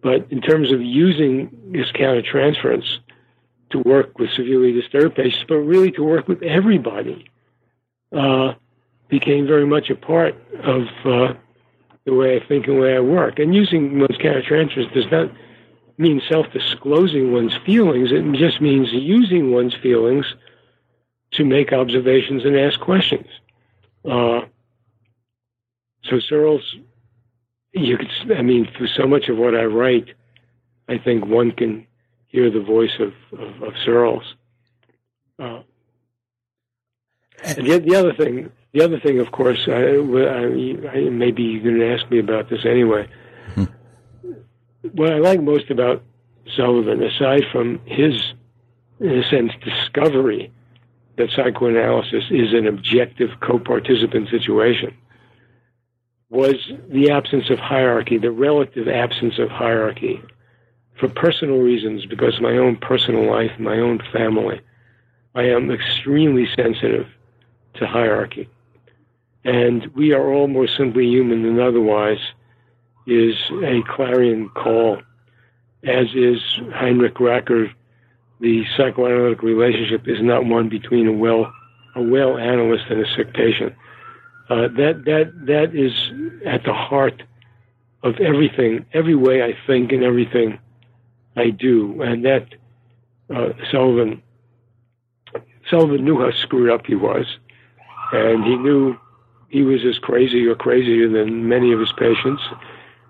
But 0.03 0.27
in 0.31 0.41
terms 0.41 0.70
of 0.70 0.83
using 0.83 1.51
this 1.72 1.91
countertransference 1.93 2.99
to 3.70 3.79
work 3.81 4.18
with 4.18 4.31
severely 4.31 4.72
disturbed 4.72 5.16
patients, 5.16 5.45
but 5.49 5.57
really 5.57 5.91
to 5.93 6.05
work 6.05 6.29
with 6.29 6.43
everybody, 6.43 7.25
uh, 8.12 8.55
became 9.09 9.47
very 9.47 9.66
much 9.66 9.91
a 9.91 9.95
part 9.95 10.35
of 10.62 10.83
uh, 11.05 11.35
the 12.05 12.14
way 12.14 12.37
I 12.37 12.47
think 12.47 12.66
and 12.66 12.77
the 12.77 12.81
way 12.81 12.97
I 12.97 13.01
work. 13.01 13.39
And 13.39 13.55
using 13.55 13.99
one's 13.99 14.18
countertransference 14.18 14.93
does 14.93 15.11
not 15.11 15.31
mean 15.97 16.20
self 16.29 16.51
disclosing 16.53 17.33
one's 17.33 17.57
feelings, 17.64 18.11
it 18.12 18.22
just 18.33 18.61
means 18.61 18.93
using 18.93 19.53
one's 19.53 19.75
feelings 19.75 20.35
to 21.37 21.45
make 21.45 21.72
observations 21.72 22.45
and 22.45 22.57
ask 22.57 22.78
questions. 22.80 23.26
Uh, 24.05 24.43
so 26.05 26.20
Searles, 26.20 26.76
you 27.72 27.97
could, 27.97 28.11
I 28.37 28.43
mean, 28.43 28.68
for 28.76 28.87
so 28.87 29.07
much 29.07 29.28
of 29.28 29.37
what 29.37 29.55
I 29.55 29.64
write, 29.64 30.14
I 30.89 30.99
think 30.99 31.26
one 31.26 31.53
can 31.53 31.87
hear 32.26 32.51
the 32.51 32.61
voice 32.61 32.99
of, 33.01 33.12
of, 33.39 33.62
of 33.62 33.72
Searles. 33.85 34.35
Uh, 35.39 35.62
and 37.43 37.66
the, 37.66 37.78
the 37.78 37.97
other 37.97 38.12
thing, 38.12 38.51
the 38.72 38.82
other 38.82 39.01
thing, 39.01 39.18
of 39.18 39.32
course, 39.32 39.66
I, 39.66 39.72
I, 39.72 40.91
I 40.91 41.09
maybe 41.11 41.43
you're 41.43 41.62
going 41.62 41.78
to 41.78 41.93
ask 41.93 42.09
me 42.11 42.18
about 42.18 42.49
this 42.49 42.64
anyway. 42.64 43.09
Hmm. 43.55 43.64
What 44.93 45.12
I 45.12 45.18
like 45.18 45.41
most 45.41 45.70
about 45.70 46.03
Sullivan, 46.57 47.03
aside 47.03 47.45
from 47.51 47.80
his, 47.87 48.35
in 49.01 49.11
a 49.11 49.28
sense, 49.28 49.53
discovery 49.64 50.53
that 51.17 51.31
psychoanalysis 51.31 52.25
is 52.31 52.53
an 52.53 52.67
objective 52.67 53.31
co-participant 53.41 54.29
situation, 54.29 54.97
was 56.31 56.57
the 56.89 57.11
absence 57.11 57.51
of 57.51 57.59
hierarchy, 57.59 58.19
the 58.19 58.31
relative 58.31 58.89
absence 58.89 59.39
of 59.39 59.49
hierarchy, 59.49 60.21
for 60.99 61.09
personal 61.09 61.59
reasons, 61.59 62.07
because 62.07 62.41
my 62.41 62.57
own 62.57 62.77
personal 62.77 63.29
life, 63.31 63.53
my 63.59 63.79
own 63.79 64.01
family. 64.12 64.61
I 65.35 65.43
am 65.45 65.71
extremely 65.71 66.47
sensitive 66.55 67.07
to 67.75 67.87
hierarchy. 67.87 68.49
And 69.45 69.87
we 69.95 70.12
are 70.12 70.33
all 70.33 70.49
more 70.49 70.69
simply 70.69 71.07
human 71.07 71.43
than 71.43 71.61
otherwise 71.61 72.21
is 73.07 73.37
a 73.62 73.83
clarion 73.87 74.49
call, 74.51 75.03
as 75.83 76.07
is 76.15 76.41
Heinrich 76.73 77.17
Racker. 77.17 77.73
The 78.41 78.64
psychoanalytic 78.76 79.43
relationship 79.43 80.09
is 80.09 80.20
not 80.20 80.45
one 80.45 80.68
between 80.68 81.07
a 81.07 81.12
well 81.12 81.53
a 81.97 82.03
well 82.03 82.37
analyst 82.37 82.85
and 82.91 83.01
a 83.01 83.14
sick 83.14 83.32
patient. 83.32 83.74
Uh, 84.51 84.68
that 84.76 85.05
that 85.07 85.32
that 85.47 85.74
is 85.74 85.93
at 86.45 86.64
the 86.64 86.74
heart 86.74 87.22
of 88.03 88.20
everything, 88.20 88.85
every 88.93 89.14
way 89.14 89.43
I 89.43 89.57
think 89.66 89.93
and 89.93 90.03
everything 90.03 90.59
I 91.37 91.51
do, 91.51 92.03
and 92.03 92.24
that 92.24 92.55
uh, 93.35 93.51
Sullivan 93.70 94.22
Sullivan 95.70 96.05
knew 96.05 96.20
how 96.20 96.30
screwed 96.32 96.70
up 96.70 96.87
he 96.87 96.95
was, 96.95 97.26
and 98.12 98.45
he 98.45 98.57
knew 98.57 98.99
he 99.49 99.62
was 99.62 99.85
as 99.85 99.99
crazy 99.99 100.47
or 100.47 100.55
crazier 100.55 101.09
than 101.09 101.49
many 101.49 101.72
of 101.72 101.80
his 101.80 101.93
patients, 101.93 102.43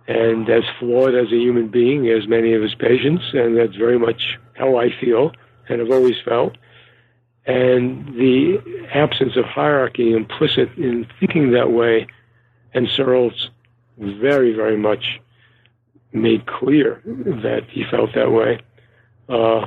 and 0.06 0.48
as 0.48 0.64
flawed 0.78 1.14
as 1.14 1.32
a 1.32 1.36
human 1.36 1.68
being 1.68 2.08
as 2.08 2.26
many 2.28 2.52
of 2.52 2.62
his 2.62 2.74
patients, 2.74 3.24
and 3.32 3.56
that's 3.56 3.76
very 3.76 3.98
much 3.98 4.38
how 4.54 4.76
I 4.76 4.90
feel 5.00 5.32
and 5.68 5.80
have 5.80 5.90
always 5.90 6.16
felt. 6.24 6.56
And 7.46 8.06
the 8.14 8.58
absence 8.92 9.36
of 9.36 9.44
hierarchy 9.44 10.12
implicit 10.12 10.70
in 10.76 11.06
thinking 11.20 11.52
that 11.52 11.72
way, 11.72 12.06
and 12.72 12.88
Searles 12.88 13.50
very, 13.98 14.52
very 14.52 14.76
much 14.76 15.20
made 16.12 16.46
clear 16.46 17.02
that 17.04 17.64
he 17.68 17.84
felt 17.84 18.14
that 18.14 18.30
way, 18.30 18.60
uh, 19.28 19.66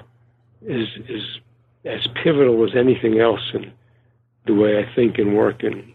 is 0.65 0.88
is 1.07 1.39
as 1.85 2.07
pivotal 2.07 2.63
as 2.65 2.75
anything 2.75 3.19
else 3.19 3.51
in 3.53 3.71
the 4.45 4.53
way 4.53 4.79
I 4.79 4.95
think 4.95 5.17
and 5.17 5.35
work 5.35 5.63
and 5.63 5.93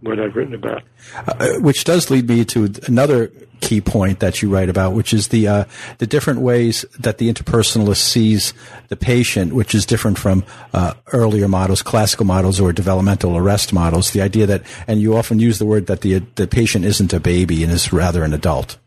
what 0.00 0.18
I've 0.18 0.34
written 0.34 0.54
about. 0.54 0.82
Uh, 1.26 1.54
which 1.58 1.84
does 1.84 2.10
lead 2.10 2.28
me 2.28 2.44
to 2.46 2.72
another 2.86 3.30
key 3.60 3.80
point 3.80 4.20
that 4.20 4.40
you 4.42 4.48
write 4.48 4.68
about, 4.68 4.94
which 4.94 5.12
is 5.12 5.28
the 5.28 5.48
uh, 5.48 5.64
the 5.98 6.06
different 6.06 6.40
ways 6.40 6.84
that 6.98 7.18
the 7.18 7.32
interpersonalist 7.32 7.98
sees 7.98 8.54
the 8.88 8.96
patient, 8.96 9.54
which 9.54 9.74
is 9.74 9.84
different 9.84 10.18
from 10.18 10.44
uh, 10.72 10.94
earlier 11.12 11.48
models, 11.48 11.82
classical 11.82 12.26
models, 12.26 12.60
or 12.60 12.72
developmental 12.72 13.36
arrest 13.36 13.72
models. 13.72 14.12
The 14.12 14.22
idea 14.22 14.46
that, 14.46 14.62
and 14.86 15.00
you 15.00 15.16
often 15.16 15.38
use 15.38 15.58
the 15.58 15.66
word 15.66 15.86
that 15.86 16.00
the 16.00 16.20
the 16.36 16.46
patient 16.46 16.84
isn't 16.84 17.12
a 17.12 17.20
baby 17.20 17.62
and 17.62 17.72
is 17.72 17.92
rather 17.92 18.24
an 18.24 18.32
adult. 18.32 18.78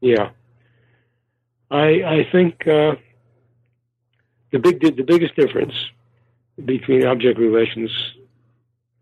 Yeah, 0.00 0.30
I 1.70 2.02
I 2.04 2.28
think 2.30 2.66
uh, 2.66 2.96
the 4.52 4.58
big 4.58 4.80
the 4.80 5.02
biggest 5.02 5.34
difference 5.34 5.74
between 6.64 7.06
object 7.06 7.38
relations, 7.38 7.90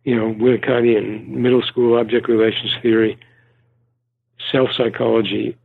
you 0.06 0.14
know, 0.14 0.32
Winnicottian 0.32 1.26
middle 1.26 1.62
school 1.62 1.98
object 1.98 2.28
relations 2.28 2.72
theory, 2.80 3.18
self 4.52 4.70
psychology, 4.72 5.58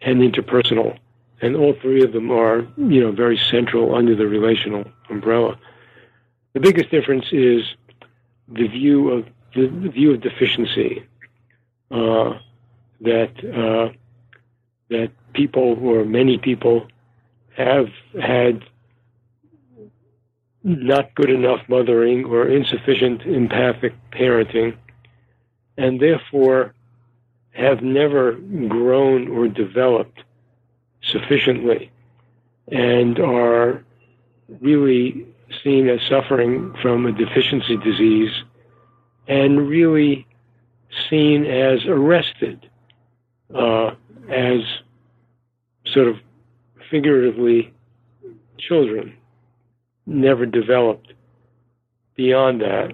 and 0.00 0.20
interpersonal, 0.20 0.96
and 1.42 1.54
all 1.54 1.74
three 1.82 2.02
of 2.02 2.12
them 2.12 2.30
are 2.30 2.66
you 2.78 3.00
know 3.02 3.12
very 3.12 3.36
central 3.36 3.94
under 3.94 4.16
the 4.16 4.26
relational 4.26 4.84
umbrella. 5.10 5.58
The 6.54 6.60
biggest 6.60 6.90
difference 6.90 7.26
is 7.32 7.64
the 8.48 8.66
view 8.66 9.10
of 9.10 9.26
the, 9.54 9.68
view 9.90 10.14
of 10.14 10.22
deficiency 10.22 11.06
uh, 11.90 12.38
that 13.02 13.32
uh, 13.44 13.92
that 14.88 15.10
people 15.34 15.76
or 15.82 16.06
many 16.06 16.38
people 16.38 16.88
have 17.58 17.88
had 18.22 18.64
not 20.62 21.14
good 21.14 21.30
enough 21.30 21.60
mothering 21.68 22.24
or 22.24 22.48
insufficient 22.48 23.22
empathic 23.22 23.94
parenting, 24.12 24.76
and 25.76 26.00
therefore 26.00 26.74
have 27.52 27.82
never 27.82 28.32
grown 28.68 29.28
or 29.28 29.48
developed 29.48 30.22
sufficiently 31.02 31.90
and 32.70 33.18
are 33.18 33.82
really 34.60 35.26
seen 35.64 35.88
as 35.88 36.00
suffering 36.08 36.74
from 36.80 37.06
a 37.06 37.12
deficiency 37.12 37.76
disease 37.78 38.30
and 39.26 39.68
really 39.68 40.26
seen 41.08 41.44
as 41.44 41.84
arrested 41.86 42.68
uh, 43.54 43.90
as 44.28 44.60
sort 45.86 46.08
of 46.08 46.16
figuratively 46.90 47.72
children 48.58 49.16
never 50.10 50.44
developed 50.44 51.12
beyond 52.16 52.60
that. 52.60 52.92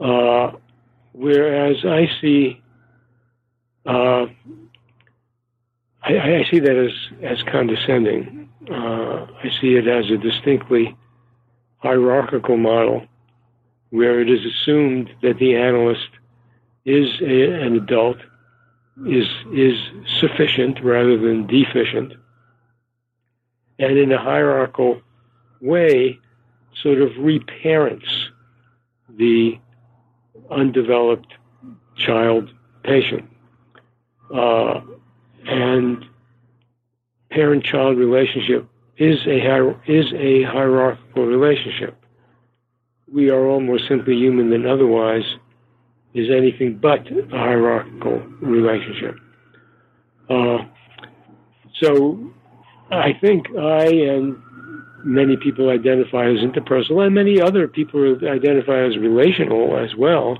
Uh, 0.00 0.52
whereas 1.12 1.84
I 1.84 2.08
see, 2.20 2.62
uh, 3.84 4.26
I, 6.02 6.18
I, 6.18 6.46
see 6.50 6.60
that 6.60 6.76
as 6.76 6.92
as 7.22 7.42
condescending. 7.42 8.48
Uh, 8.70 9.26
I 9.42 9.50
see 9.60 9.74
it 9.74 9.88
as 9.88 10.10
a 10.10 10.16
distinctly 10.16 10.96
hierarchical 11.78 12.56
model, 12.56 13.06
where 13.90 14.20
it 14.20 14.30
is 14.30 14.44
assumed 14.44 15.10
that 15.22 15.38
the 15.38 15.56
analyst 15.56 16.10
is 16.84 17.08
a, 17.20 17.52
an 17.66 17.74
adult, 17.76 18.18
is 19.06 19.26
is 19.52 19.76
sufficient 20.20 20.82
rather 20.82 21.18
than 21.18 21.48
deficient, 21.48 22.12
and 23.80 23.98
in 23.98 24.12
a 24.12 24.18
hierarchical 24.18 25.02
way 25.60 26.18
sort 26.82 27.00
of 27.00 27.10
reparents 27.18 28.28
the 29.08 29.58
undeveloped 30.50 31.32
child 31.96 32.50
patient. 32.84 33.28
Uh, 34.34 34.80
and 35.46 36.04
parent-child 37.30 37.96
relationship 37.96 38.66
is 38.96 39.26
a 39.26 39.74
is 39.86 40.12
a 40.12 40.42
hierarchical 40.44 41.26
relationship. 41.26 41.96
We 43.10 43.30
are 43.30 43.46
all 43.46 43.60
more 43.60 43.78
simply 43.78 44.14
human 44.16 44.50
than 44.50 44.66
otherwise 44.66 45.36
is 46.14 46.30
anything 46.30 46.76
but 46.76 47.10
a 47.10 47.28
hierarchical 47.30 48.18
relationship. 48.40 49.16
Uh, 50.28 50.58
so 51.74 52.32
I 52.90 53.12
think 53.20 53.46
I 53.56 53.86
and 53.86 54.36
many 55.04 55.36
people 55.36 55.70
identify 55.70 56.26
as 56.26 56.38
interpersonal, 56.38 57.04
and 57.04 57.14
many 57.14 57.40
other 57.40 57.68
people 57.68 58.18
identify 58.26 58.80
as 58.80 58.96
relational 58.96 59.78
as 59.78 59.94
well, 59.94 60.38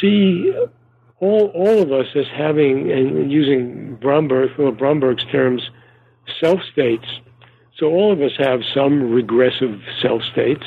see 0.00 0.52
all 1.18 1.46
all 1.54 1.80
of 1.80 1.92
us 1.92 2.06
as 2.14 2.26
having, 2.26 2.90
and 2.90 3.30
using 3.30 3.96
Bromberg, 3.96 4.56
Philip 4.56 4.78
Bromberg's 4.78 5.24
terms, 5.26 5.70
self 6.40 6.60
states. 6.72 7.06
So 7.76 7.86
all 7.86 8.12
of 8.12 8.20
us 8.20 8.32
have 8.38 8.60
some 8.74 9.10
regressive 9.10 9.80
self 10.00 10.22
states. 10.24 10.64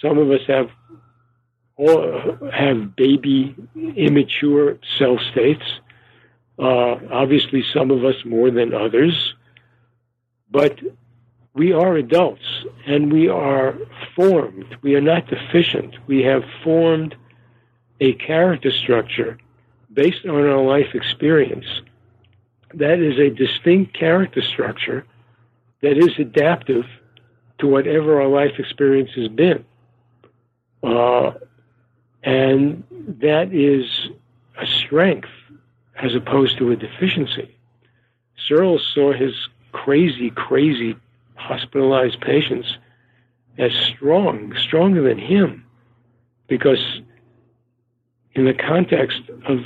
Some 0.00 0.18
of 0.18 0.30
us 0.30 0.40
have 0.46 0.70
all 1.76 2.38
have 2.52 2.96
baby, 2.96 3.54
immature 3.96 4.78
self 4.98 5.20
states. 5.32 5.64
Uh, 6.58 6.96
obviously, 7.10 7.62
some 7.74 7.90
of 7.90 8.04
us 8.04 8.16
more 8.24 8.50
than 8.50 8.72
others. 8.72 9.34
But 10.50 10.78
we 11.56 11.72
are 11.72 11.96
adults 11.96 12.66
and 12.86 13.10
we 13.10 13.28
are 13.28 13.74
formed. 14.14 14.76
We 14.82 14.94
are 14.94 15.00
not 15.00 15.26
deficient. 15.26 15.96
We 16.06 16.22
have 16.22 16.44
formed 16.62 17.16
a 17.98 18.12
character 18.12 18.70
structure 18.70 19.38
based 19.92 20.26
on 20.26 20.36
our 20.36 20.62
life 20.62 20.94
experience 20.94 21.64
that 22.74 22.98
is 22.98 23.18
a 23.18 23.30
distinct 23.30 23.94
character 23.98 24.42
structure 24.42 25.06
that 25.80 25.96
is 25.96 26.10
adaptive 26.18 26.84
to 27.58 27.66
whatever 27.66 28.20
our 28.20 28.28
life 28.28 28.58
experience 28.58 29.10
has 29.16 29.28
been. 29.28 29.64
Uh, 30.82 31.32
and 32.22 32.84
that 32.90 33.54
is 33.54 34.10
a 34.58 34.66
strength 34.66 35.30
as 36.02 36.14
opposed 36.14 36.58
to 36.58 36.70
a 36.70 36.76
deficiency. 36.76 37.56
Searles 38.46 38.86
saw 38.94 39.14
his 39.14 39.32
crazy, 39.72 40.30
crazy 40.30 40.96
hospitalized 41.36 42.20
patients 42.20 42.76
as 43.58 43.72
strong, 43.72 44.54
stronger 44.56 45.02
than 45.02 45.18
him, 45.18 45.64
because 46.46 47.00
in 48.34 48.44
the 48.44 48.54
context 48.54 49.22
of 49.46 49.60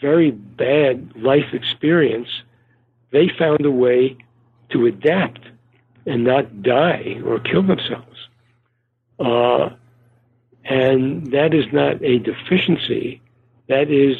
very 0.00 0.30
bad 0.30 1.12
life 1.16 1.52
experience, 1.52 2.28
they 3.10 3.28
found 3.28 3.64
a 3.66 3.70
way 3.70 4.16
to 4.70 4.86
adapt 4.86 5.40
and 6.06 6.24
not 6.24 6.62
die 6.62 7.20
or 7.24 7.38
kill 7.40 7.62
themselves. 7.62 8.28
Uh, 9.18 9.70
and 10.64 11.32
that 11.32 11.52
is 11.52 11.66
not 11.72 12.02
a 12.02 12.18
deficiency. 12.18 13.20
That 13.68 13.90
is 13.90 14.16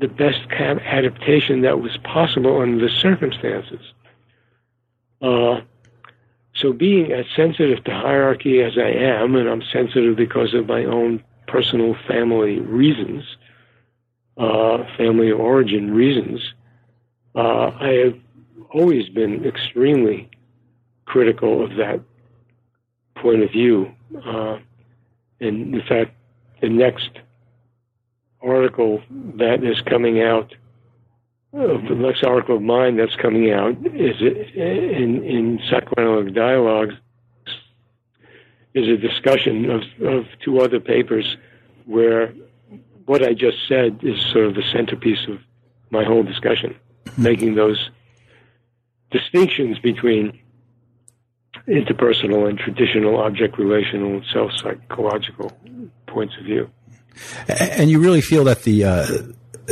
the 0.00 0.08
best 0.08 0.40
adaptation 0.50 1.62
that 1.62 1.80
was 1.80 1.96
possible 1.98 2.60
under 2.60 2.84
the 2.84 2.92
circumstances. 2.92 3.80
Uh, 5.20 5.60
so, 6.54 6.72
being 6.72 7.12
as 7.12 7.24
sensitive 7.34 7.82
to 7.84 7.90
hierarchy 7.92 8.62
as 8.62 8.76
I 8.76 8.90
am, 8.90 9.36
and 9.36 9.48
I'm 9.48 9.62
sensitive 9.72 10.16
because 10.16 10.52
of 10.52 10.66
my 10.66 10.84
own 10.84 11.22
personal 11.46 11.96
family 12.06 12.60
reasons, 12.60 13.24
uh, 14.36 14.84
family 14.96 15.30
origin 15.30 15.94
reasons, 15.94 16.40
uh, 17.34 17.70
I 17.80 17.88
have 18.04 18.18
always 18.70 19.08
been 19.08 19.44
extremely 19.46 20.28
critical 21.06 21.64
of 21.64 21.76
that 21.76 22.00
point 23.16 23.42
of 23.42 23.50
view. 23.50 23.90
Uh, 24.24 24.58
and 25.40 25.74
in 25.74 25.82
fact, 25.88 26.14
the 26.60 26.68
next 26.68 27.10
article 28.42 29.02
that 29.36 29.64
is 29.64 29.80
coming 29.82 30.20
out, 30.22 30.54
the 31.52 31.94
next 31.94 32.24
article 32.24 32.56
of 32.56 32.62
mine 32.62 32.96
that's 32.96 33.16
coming 33.16 33.50
out 33.50 33.76
is 33.94 34.20
in, 34.20 35.22
in 35.24 35.60
Psychoanalytic 35.68 36.34
Dialogues 36.34 36.94
is 38.74 38.88
a 38.88 38.96
discussion 38.96 39.70
of, 39.70 39.82
of 40.02 40.24
two 40.42 40.60
other 40.60 40.80
papers 40.80 41.36
where 41.84 42.32
what 43.04 43.22
I 43.22 43.34
just 43.34 43.58
said 43.68 44.00
is 44.02 44.18
sort 44.32 44.46
of 44.46 44.54
the 44.54 44.62
centerpiece 44.72 45.26
of 45.28 45.40
my 45.90 46.04
whole 46.04 46.22
discussion, 46.22 46.74
making 47.18 47.54
those 47.54 47.90
distinctions 49.10 49.78
between 49.78 50.38
interpersonal 51.68 52.48
and 52.48 52.58
traditional 52.58 53.18
object 53.18 53.58
relational 53.58 54.14
and 54.14 54.24
self 54.32 54.52
psychological 54.56 55.52
points 56.06 56.34
of 56.38 56.44
view. 56.44 56.70
And 57.46 57.90
you 57.90 57.98
really 58.00 58.22
feel 58.22 58.44
that 58.44 58.62
the 58.62 58.84
uh, 58.84 59.06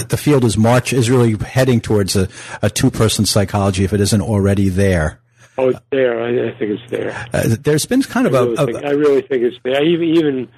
the 0.08 0.16
field 0.16 0.44
is 0.44 0.56
march 0.56 0.92
is 0.92 1.10
really 1.10 1.36
heading 1.36 1.80
towards 1.80 2.16
a, 2.16 2.28
a 2.62 2.70
two 2.70 2.90
person 2.90 3.26
psychology 3.26 3.84
if 3.84 3.92
it 3.92 4.00
isn't 4.00 4.22
already 4.22 4.68
there. 4.68 5.20
Oh, 5.58 5.68
it's 5.68 5.80
there. 5.90 6.22
I, 6.22 6.48
I 6.48 6.58
think 6.58 6.80
it's 6.80 6.90
there. 6.90 7.26
Uh, 7.32 7.56
there's 7.60 7.84
been 7.84 8.02
kind 8.02 8.26
of 8.26 8.34
I 8.34 8.40
really, 8.40 8.54
a, 8.54 8.66
think, 8.66 8.84
I 8.84 8.90
really 8.90 9.22
think 9.22 9.42
it's 9.42 9.56
there. 9.62 9.84
Even 9.84 10.08
even 10.08 10.48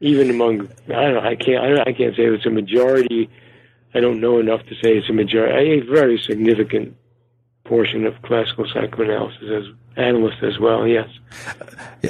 even 0.00 0.30
among 0.30 0.68
I 0.88 0.92
don't 0.92 1.14
know. 1.14 1.20
I 1.20 1.36
can't 1.36 1.62
I, 1.62 1.90
I 1.90 1.92
can't 1.92 2.16
say 2.16 2.24
it's 2.24 2.46
a 2.46 2.50
majority. 2.50 3.28
I 3.92 4.00
don't 4.00 4.20
know 4.20 4.38
enough 4.38 4.64
to 4.66 4.74
say 4.76 4.96
it's 4.96 5.10
a 5.10 5.12
majority. 5.12 5.80
A 5.80 5.80
very 5.80 6.18
significant 6.26 6.96
portion 7.70 8.04
of 8.04 8.20
classical 8.22 8.66
psychoanalysis 8.66 9.48
as 9.48 9.64
analyst 9.96 10.42
as 10.42 10.58
well. 10.58 10.88
Yes. 10.88 11.08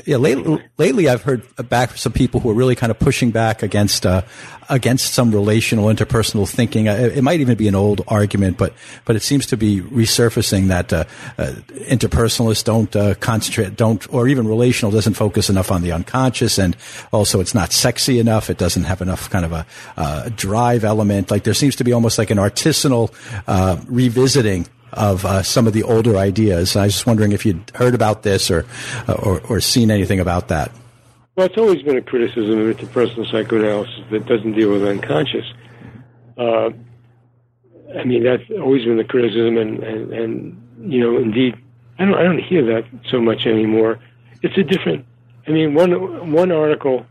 Yeah. 0.07 0.17
Lately, 0.17 0.59
lately, 0.79 1.09
I've 1.09 1.23
heard 1.23 1.43
back 1.69 1.91
from 1.91 1.99
some 1.99 2.13
people 2.13 2.41
who 2.41 2.49
are 2.51 2.55
really 2.55 2.75
kind 2.75 2.91
of 2.91 2.99
pushing 2.99 3.31
back 3.31 3.63
against 3.63 4.07
uh, 4.07 4.23
against 4.71 5.13
some 5.13 5.33
relational 5.33 5.87
interpersonal 5.87 6.49
thinking. 6.49 6.89
Uh, 6.89 6.95
it 7.15 7.23
might 7.23 7.41
even 7.41 7.59
be 7.59 7.69
an 7.69 7.75
old 7.75 8.01
argument, 8.09 8.57
but 8.57 8.73
but 9.05 9.17
it 9.17 9.23
seems 9.23 9.45
to 9.47 9.59
be 9.59 9.83
resurfacing 9.83 10.69
that 10.69 10.93
uh, 10.95 11.05
uh, 11.37 11.53
interpersonalists 11.91 12.65
don't 12.65 12.97
uh, 12.97 13.15
concentrate, 13.17 13.77
don't, 13.77 14.11
or 14.15 14.29
even 14.29 14.49
relational 14.49 14.91
doesn't 14.91 15.15
focus 15.15 15.51
enough 15.51 15.71
on 15.71 15.83
the 15.83 15.93
unconscious, 15.93 16.59
and 16.59 16.75
also 17.13 17.41
it's 17.41 17.55
not 17.55 17.71
sexy 17.73 18.19
enough. 18.19 18.49
It 18.49 18.57
doesn't 18.57 18.85
have 18.85 19.03
enough 19.03 19.29
kind 19.29 19.45
of 19.45 19.53
a 19.53 19.67
uh, 19.99 20.31
drive 20.35 20.85
element. 20.85 21.31
Like 21.31 21.45
there 21.45 21.53
seems 21.53 21.77
to 21.77 21.85
be 21.85 21.93
almost 21.93 22.17
like 22.17 22.31
an 22.31 22.39
artisanal 22.39 23.13
revisiting 23.89 24.67
of 24.93 25.25
uh, 25.25 25.43
some 25.43 25.67
of 25.67 25.73
the 25.73 25.83
older 25.83 26.17
ideas. 26.17 26.77
I 26.77 26.85
was 26.85 26.95
just 26.95 27.07
wondering 27.07 27.33
if 27.33 27.47
you'd 27.47 27.71
heard 27.75 27.95
about 27.95 28.23
this 28.23 28.51
or, 28.51 28.67
uh, 29.09 29.13
or, 29.15 29.41
or 29.49 29.61
seen 29.61 29.91
anything 29.91 30.21
about 30.21 30.49
that. 30.49 30.73
Well, 31.37 31.47
it's 31.47 31.59
always 31.59 31.83
been 31.83 31.97
a 31.97 32.03
criticism 32.03 32.59
of 32.59 32.77
interpersonal 32.77 33.31
psychoanalysis 33.31 34.05
that 34.11 34.27
doesn't 34.27 34.53
deal 34.53 34.73
with 34.73 34.85
unconscious. 34.85 35.47
Uh, 36.37 36.71
I 37.99 38.05
mean, 38.05 38.25
that's 38.25 38.43
always 38.61 38.85
been 38.85 38.97
the 38.97 39.05
criticism, 39.05 39.57
and, 39.57 39.83
and, 39.83 40.13
and 40.13 40.93
you 40.93 41.01
know, 41.01 41.17
indeed, 41.19 41.57
I 41.99 42.05
don't 42.05 42.15
I 42.15 42.23
don't 42.23 42.43
hear 42.43 42.65
that 42.67 42.85
so 43.11 43.21
much 43.21 43.47
anymore. 43.47 43.99
It's 44.43 44.57
a 44.57 44.63
different. 44.63 45.07
I 45.47 45.51
mean, 45.51 45.75
one 45.75 46.33
one 46.33 46.53
article 46.53 47.07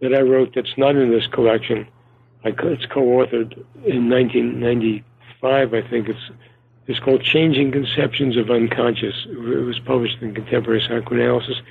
that 0.00 0.14
I 0.14 0.20
wrote 0.20 0.54
that's 0.54 0.76
not 0.76 0.96
in 0.96 1.10
this 1.10 1.26
collection, 1.26 1.86
I, 2.44 2.48
it's 2.48 2.86
co-authored 2.86 3.52
in 3.84 4.08
1995, 4.08 5.74
I 5.74 5.82
think. 5.88 6.08
It's 6.08 6.30
it's 6.90 6.98
called 6.98 7.22
Changing 7.22 7.70
Conceptions 7.70 8.36
of 8.36 8.50
Unconscious. 8.50 9.26
It 9.28 9.64
was 9.64 9.78
published 9.78 10.20
in 10.20 10.34
Contemporary 10.34 10.80
Psychoanalysis. 10.80 11.62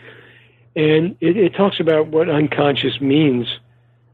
And 0.76 1.18
it, 1.20 1.36
it 1.36 1.54
talks 1.56 1.80
about 1.80 2.08
what 2.08 2.30
unconscious 2.30 3.02
means 3.02 3.60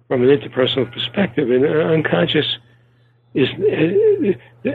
from 0.08 0.24
an 0.24 0.30
interpersonal 0.30 0.92
perspective. 0.92 1.52
And 1.52 1.64
uh, 1.64 1.94
unconscious 1.94 2.58
is, 3.36 3.50
uh, 3.50 4.72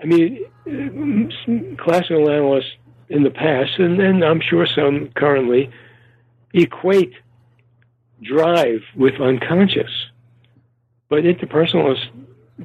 I 0.00 0.04
mean, 0.06 0.44
uh, 0.66 1.82
classical 1.82 2.30
analysts 2.30 2.72
in 3.10 3.22
the 3.22 3.30
past, 3.30 3.78
and, 3.78 4.00
and 4.00 4.24
I'm 4.24 4.40
sure 4.40 4.66
some 4.66 5.10
currently, 5.16 5.70
equate 6.54 7.12
drive 8.22 8.80
with 8.96 9.20
unconscious. 9.20 9.90
But 11.10 11.24
interpersonalists 11.24 12.08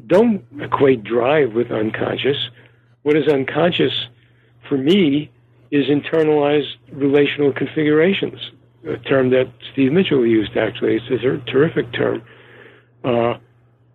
don't 0.07 0.45
equate 0.59 1.03
drive 1.03 1.53
with 1.53 1.71
unconscious 1.71 2.49
what 3.03 3.15
is 3.15 3.27
unconscious 3.27 3.93
for 4.67 4.77
me 4.77 5.29
is 5.71 5.87
internalized 5.87 6.75
relational 6.91 7.51
configurations, 7.53 8.39
a 8.87 8.97
term 8.97 9.29
that 9.31 9.51
Steve 9.71 9.91
Mitchell 9.91 10.25
used 10.25 10.57
actually. 10.57 10.95
It's 10.95 11.05
a 11.09 11.17
ter- 11.17 11.37
terrific 11.45 11.91
term. 11.93 12.23
Uh, 13.03 13.35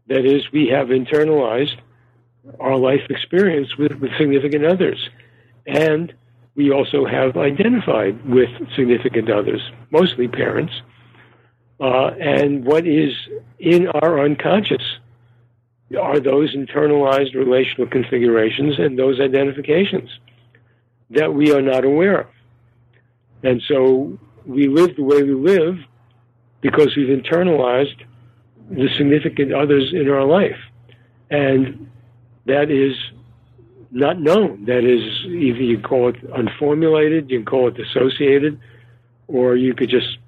that 0.09 0.24
is, 0.24 0.50
we 0.52 0.68
have 0.68 0.88
internalized 0.88 1.76
our 2.61 2.76
life 2.76 3.02
experience 3.11 3.76
with, 3.76 3.92
with 3.96 4.11
significant 4.18 4.64
others. 4.64 5.09
And 5.66 6.14
we 6.54 6.72
also 6.72 7.06
have 7.06 7.36
identified 7.36 8.28
with 8.28 8.48
significant 8.74 9.30
others, 9.30 9.61
mostly 9.90 10.28
parents. 10.28 10.72
Uh, 11.80 12.09
and 12.18 12.64
what 12.64 12.86
is 12.86 13.12
in 13.59 13.86
our 13.88 14.18
unconscious 14.24 14.82
are 15.97 16.20
those 16.20 16.55
internalized 16.55 17.34
relational 17.34 17.89
configurations 17.89 18.78
and 18.78 18.99
those 18.99 19.20
identifications 19.20 20.11
that 21.11 21.32
we 21.32 21.53
are 21.53 21.62
not 21.62 21.84
aware 21.84 22.20
of. 22.20 22.26
And 23.43 23.62
so 23.66 24.18
we 24.45 24.68
live 24.68 24.97
the 24.97 25.03
way 25.03 25.22
we 25.22 25.34
live 25.34 25.78
because 26.61 26.95
we've 26.97 27.09
internalized 27.09 28.03
the 28.70 28.89
significant 28.97 29.53
others 29.55 29.93
in 29.93 30.11
our 30.11 30.24
life. 30.24 30.59
And 31.30 31.89
that 32.47 32.70
is 32.70 32.95
not 33.91 34.20
known. 34.20 34.64
That 34.66 34.84
is, 34.84 35.24
either 35.24 35.62
you 35.62 35.78
call 35.80 36.09
it 36.09 36.30
unformulated, 36.32 37.30
you 37.30 37.39
can 37.39 37.47
call 37.47 37.68
it 37.68 37.74
dissociated, 37.74 38.61
or 39.28 39.57
you 39.57 39.74
could 39.74 39.89
just 39.89 40.18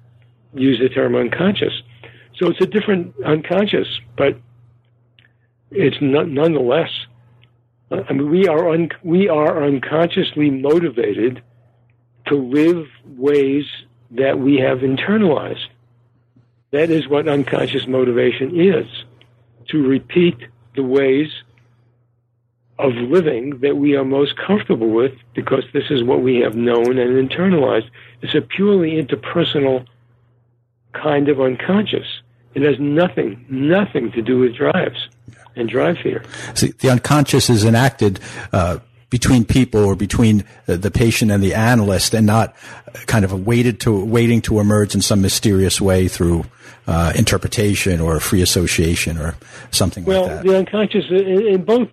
use 0.53 0.79
the 0.79 0.89
term 0.89 1.15
unconscious. 1.15 1.73
So 2.37 2.47
it's 2.47 2.61
a 2.61 2.65
different 2.65 3.13
unconscious, 3.23 3.87
but 4.17 4.39
it's 5.71 6.01
not, 6.01 6.27
nonetheless. 6.27 6.91
Uh, 7.89 8.03
I 8.07 8.13
mean, 8.13 8.29
we 8.29 8.47
are 8.47 8.69
un, 8.69 8.89
we 9.03 9.29
are 9.29 9.63
unconsciously 9.63 10.49
motivated 10.49 11.41
to 12.27 12.35
live 12.35 12.87
ways 13.17 13.65
that 14.11 14.39
we 14.39 14.57
have 14.57 14.79
internalized. 14.79 15.67
That 16.71 16.89
is 16.89 17.07
what 17.07 17.27
unconscious 17.27 17.87
motivation 17.87 18.59
is: 18.59 18.85
to 19.69 19.85
repeat 19.85 20.37
the 20.75 20.83
ways 20.83 21.29
of 22.79 22.93
living 22.93 23.59
that 23.59 23.77
we 23.77 23.95
are 23.95 24.05
most 24.05 24.35
comfortable 24.37 24.89
with, 24.89 25.13
because 25.35 25.63
this 25.71 25.91
is 25.91 26.03
what 26.03 26.21
we 26.21 26.37
have 26.37 26.55
known 26.55 26.97
and 26.97 27.29
internalized. 27.29 27.89
It's 28.21 28.35
a 28.35 28.41
purely 28.41 29.01
interpersonal 29.01 29.85
kind 30.93 31.29
of 31.29 31.39
unconscious. 31.39 32.07
It 32.53 32.63
has 32.63 32.79
nothing, 32.79 33.45
nothing 33.49 34.11
to 34.13 34.21
do 34.21 34.39
with 34.39 34.55
drives. 34.55 35.09
And 35.55 35.69
drive 35.69 35.97
fear. 35.97 36.23
See, 36.53 36.71
the 36.79 36.89
unconscious 36.89 37.49
is 37.49 37.63
enacted 37.63 38.19
uh, 38.53 38.79
between 39.09 39.43
people 39.43 39.83
or 39.83 39.95
between 39.95 40.45
the 40.65 40.89
patient 40.89 41.31
and 41.31 41.43
the 41.43 41.53
analyst, 41.53 42.13
and 42.13 42.25
not 42.25 42.55
kind 43.07 43.25
of 43.25 43.45
waited 43.45 43.79
to 43.81 44.05
waiting 44.05 44.41
to 44.41 44.59
emerge 44.59 44.95
in 44.95 45.01
some 45.01 45.21
mysterious 45.21 45.81
way 45.81 46.07
through 46.07 46.45
uh, 46.87 47.13
interpretation 47.15 47.99
or 47.99 48.19
free 48.19 48.41
association 48.41 49.17
or 49.17 49.35
something 49.69 50.05
well, 50.05 50.23
like 50.23 50.29
that. 50.29 50.45
Well, 50.45 50.53
the 50.53 50.59
unconscious, 50.59 51.05
in, 51.09 51.47
in, 51.47 51.63
both 51.63 51.89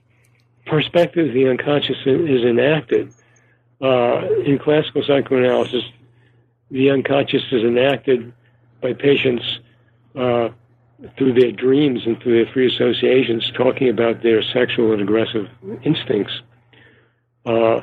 perspectives, 0.67 1.35
the 1.35 1.49
unconscious 1.49 1.97
is 2.07 2.45
enacted. 2.45 3.13
Uh, 3.81 4.27
in 4.45 4.59
classical 4.59 5.05
psychoanalysis, 5.05 5.85
the 6.71 6.91
unconscious 6.91 7.43
is 7.53 7.63
enacted 7.63 8.33
by 8.81 8.93
patients 8.93 9.61
uh, 10.17 10.49
through 11.17 11.33
their 11.35 11.53
dreams 11.53 12.03
and 12.07 12.21
through 12.21 12.45
their 12.45 12.53
free 12.53 12.67
associations, 12.67 13.51
talking 13.57 13.89
about 13.89 14.23
their 14.23 14.43
sexual 14.43 14.93
and 14.93 15.01
aggressive 15.01 15.49
instincts. 15.83 16.41
Uh, 17.47 17.81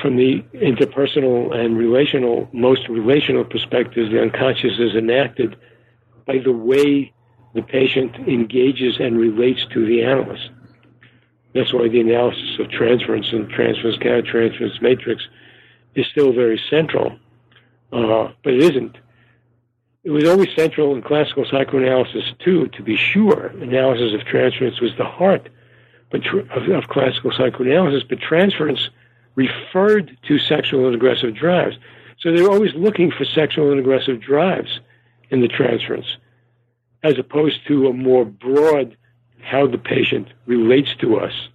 from 0.00 0.16
the 0.16 0.44
interpersonal 0.54 1.54
and 1.54 1.76
relational, 1.76 2.48
most 2.52 2.88
relational 2.88 3.44
perspectives, 3.44 4.10
the 4.10 4.22
unconscious 4.22 4.78
is 4.78 4.94
enacted 4.94 5.56
by 6.26 6.38
the 6.38 6.52
way 6.52 7.12
the 7.54 7.62
patient 7.62 8.14
engages 8.28 8.98
and 9.00 9.18
relates 9.18 9.66
to 9.72 9.84
the 9.86 10.02
analyst. 10.02 10.50
That's 11.54 11.72
why 11.72 11.88
the 11.88 12.00
analysis 12.00 12.58
of 12.58 12.70
transference 12.70 13.32
and 13.32 13.48
transference 13.48 13.96
countertransference 13.98 14.80
matrix 14.82 15.22
is 15.94 16.06
still 16.06 16.32
very 16.32 16.60
central, 16.70 17.16
uh, 17.92 18.28
but 18.42 18.54
it 18.54 18.62
isn't. 18.62 18.96
It 20.04 20.10
was 20.10 20.28
always 20.28 20.54
central 20.54 20.94
in 20.94 21.00
classical 21.00 21.46
psychoanalysis 21.46 22.34
too, 22.38 22.68
to 22.68 22.82
be 22.82 22.96
sure. 22.96 23.46
Analysis 23.46 24.12
of 24.12 24.26
transference 24.26 24.80
was 24.80 24.94
the 24.96 25.04
heart 25.04 25.48
of, 26.12 26.88
classical 26.88 27.32
psychoanalysis, 27.32 28.04
but 28.08 28.20
transference 28.20 28.90
referred 29.34 30.16
to 30.28 30.38
sexual 30.38 30.86
and 30.86 30.94
aggressive 30.94 31.34
drives. 31.34 31.76
So 32.20 32.32
they 32.32 32.42
were 32.42 32.50
always 32.50 32.74
looking 32.74 33.10
for 33.10 33.24
sexual 33.24 33.70
and 33.70 33.80
aggressive 33.80 34.20
drives 34.20 34.80
in 35.30 35.40
the 35.40 35.48
transference, 35.48 36.16
as 37.02 37.18
opposed 37.18 37.66
to 37.66 37.88
a 37.88 37.92
more 37.92 38.24
broad 38.24 38.96
how 39.40 39.66
the 39.66 39.78
patient 39.78 40.28
relates 40.46 40.94
to 40.96 41.18
us 41.18 41.48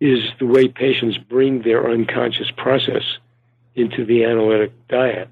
is 0.00 0.30
the 0.38 0.46
way 0.46 0.68
patients 0.68 1.18
bring 1.18 1.62
their 1.62 1.90
unconscious 1.90 2.50
process 2.50 3.18
into 3.74 4.04
the 4.04 4.24
analytic 4.24 4.72
dyad. 4.88 5.28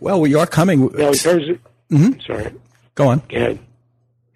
Well, 0.00 0.20
we 0.20 0.34
are 0.34 0.46
coming. 0.46 0.90
Now, 0.94 1.08
in 1.08 1.14
terms 1.14 1.48
of, 1.48 1.58
mm-hmm. 1.90 2.20
sorry, 2.20 2.54
go 2.94 3.08
on. 3.08 3.22
Go 3.28 3.36
ahead. 3.36 3.58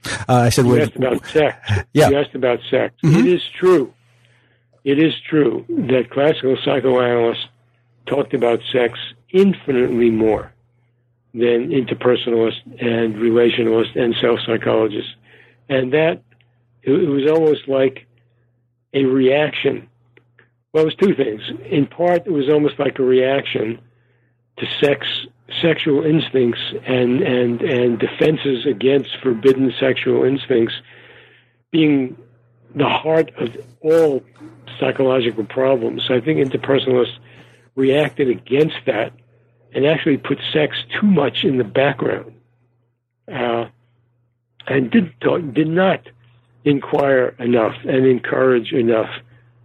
Uh, 0.04 0.34
I 0.34 0.48
said 0.48 0.66
you 0.66 0.80
asked 0.80 0.96
about 0.96 1.26
sex. 1.26 1.84
Yeah. 1.92 2.08
You 2.10 2.18
asked 2.18 2.34
about 2.34 2.60
sex. 2.70 2.94
Mm-hmm. 3.04 3.20
It 3.20 3.26
is 3.26 3.42
true. 3.58 3.92
It 4.84 4.98
is 4.98 5.14
true 5.28 5.64
that 5.68 6.10
classical 6.10 6.56
psychoanalysts 6.64 7.46
talked 8.06 8.34
about 8.34 8.60
sex 8.72 8.98
infinitely 9.30 10.10
more 10.10 10.52
than 11.34 11.70
interpersonalists 11.70 12.62
and 12.80 13.14
relationalists 13.14 13.96
and 13.96 14.14
self 14.20 14.40
psychologists. 14.44 15.12
And 15.68 15.92
that, 15.92 16.22
it, 16.82 16.92
it 16.92 17.08
was 17.08 17.30
almost 17.30 17.68
like 17.68 18.06
a 18.92 19.04
reaction. 19.04 19.88
Well, 20.72 20.82
it 20.82 20.86
was 20.86 20.94
two 20.96 21.14
things. 21.14 21.42
In 21.66 21.86
part, 21.86 22.26
it 22.26 22.32
was 22.32 22.48
almost 22.48 22.78
like 22.78 22.98
a 22.98 23.02
reaction 23.02 23.80
to 24.58 24.66
sex, 24.80 25.06
sexual 25.60 26.04
instincts 26.04 26.60
and, 26.86 27.20
and, 27.22 27.62
and 27.62 27.98
defenses 27.98 28.66
against 28.66 29.10
forbidden 29.22 29.72
sexual 29.78 30.24
instincts 30.24 30.74
being 31.70 32.16
the 32.74 32.88
heart 32.88 33.30
of 33.38 33.56
all 33.80 34.22
psychological 34.78 35.44
problems. 35.44 36.04
So 36.06 36.14
I 36.14 36.20
think 36.20 36.38
interpersonalists 36.38 37.18
reacted 37.74 38.28
against 38.28 38.76
that 38.86 39.12
and 39.74 39.86
actually 39.86 40.18
put 40.18 40.38
sex 40.52 40.76
too 41.00 41.06
much 41.06 41.44
in 41.44 41.58
the 41.58 41.64
background, 41.64 42.34
uh, 43.32 43.66
and 44.66 44.90
did 44.90 45.18
talk, 45.20 45.40
did 45.52 45.68
not 45.68 46.08
inquire 46.64 47.34
enough 47.38 47.74
and 47.84 48.06
encourage 48.06 48.72
enough 48.72 49.10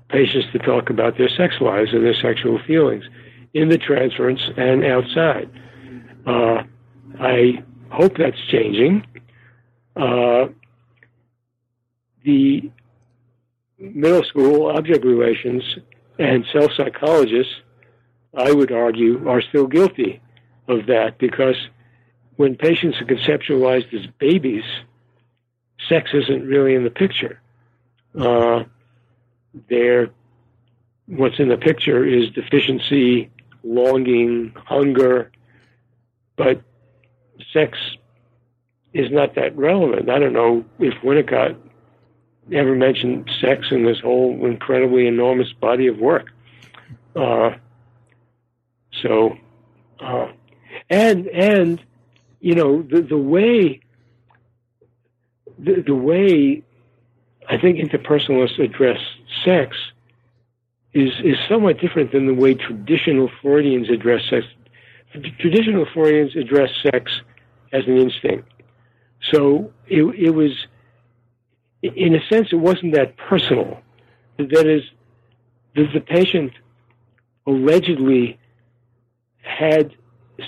patients 0.09 0.47
to 0.53 0.59
talk 0.59 0.89
about 0.89 1.17
their 1.17 1.29
sex 1.29 1.55
lives 1.59 1.93
and 1.93 2.05
their 2.05 2.13
sexual 2.13 2.57
feelings 2.59 3.03
in 3.57 3.69
the 3.69 3.77
transference 3.77 4.41
and 4.55 4.85
outside. 4.85 5.49
Uh, 6.25 6.63
I 7.19 7.63
hope 7.89 8.17
that's 8.17 8.39
changing. 8.49 9.05
Uh, 9.95 10.47
the 12.23 12.69
middle 13.79 14.23
school 14.23 14.67
object 14.67 15.05
relations 15.05 15.63
and 16.19 16.45
self 16.51 16.71
psychologists 16.73 17.53
I 18.37 18.51
would 18.51 18.71
argue, 18.71 19.27
are 19.27 19.41
still 19.41 19.65
guilty 19.65 20.21
of 20.67 20.85
that 20.87 21.17
because 21.17 21.55
when 22.35 22.55
patients 22.55 23.01
are 23.01 23.05
conceptualized 23.05 23.91
as 23.93 24.05
babies, 24.19 24.63
sex 25.89 26.11
isn't 26.13 26.45
really 26.45 26.75
in 26.75 26.83
the 26.83 26.91
picture. 26.91 27.41
Uh, 28.17 28.65
they're, 29.69 30.09
what's 31.07 31.39
in 31.39 31.49
the 31.49 31.57
picture 31.57 32.05
is 32.05 32.29
deficiency, 32.29 33.31
longing, 33.67 34.53
hunger, 34.55 35.31
but 36.35 36.61
sex 37.53 37.77
is 38.93 39.11
not 39.11 39.35
that 39.35 39.55
relevant. 39.57 40.09
I 40.09 40.19
don't 40.19 40.33
know 40.33 40.65
if 40.79 40.93
Winnicott 41.03 41.57
ever 42.51 42.75
mentioned 42.75 43.29
sex 43.41 43.67
in 43.71 43.83
this 43.83 43.99
whole 43.99 44.45
incredibly 44.45 45.07
enormous 45.07 45.51
body 45.53 45.87
of 45.87 45.97
work. 45.97 46.27
Uh, 47.15 47.51
so, 49.01 49.35
uh, 49.99 50.27
and 50.89 51.27
and 51.27 51.83
you 52.39 52.55
know 52.55 52.81
the 52.81 53.01
the 53.01 53.17
way 53.17 53.81
the, 55.59 55.83
the 55.85 55.95
way 55.95 56.63
I 57.49 57.57
think 57.57 57.77
interpersonalists 57.77 58.59
address 58.59 58.99
sex 59.43 59.75
is 60.97 61.13
is 61.23 61.37
somewhat 61.47 61.79
different 61.79 62.11
than 62.11 62.25
the 62.25 62.33
way 62.33 62.53
traditional 62.55 63.29
Freudians 63.41 63.89
address 63.89 64.21
sex. 64.29 64.45
Traditional 65.39 65.85
Freudians 65.93 66.35
address 66.35 66.69
sex 66.81 67.21
as 67.71 67.83
an 67.87 67.97
instinct. 67.97 68.49
So 69.31 69.71
it, 69.87 70.03
it 70.27 70.31
was, 70.31 70.53
in 71.81 72.15
a 72.15 72.21
sense, 72.29 72.49
it 72.51 72.61
wasn't 72.69 72.93
that 72.93 73.17
personal. 73.17 73.81
That 74.37 74.67
is, 74.67 74.83
the, 75.75 75.87
the 75.93 75.99
patient 75.99 76.53
allegedly 77.45 78.37
had 79.41 79.95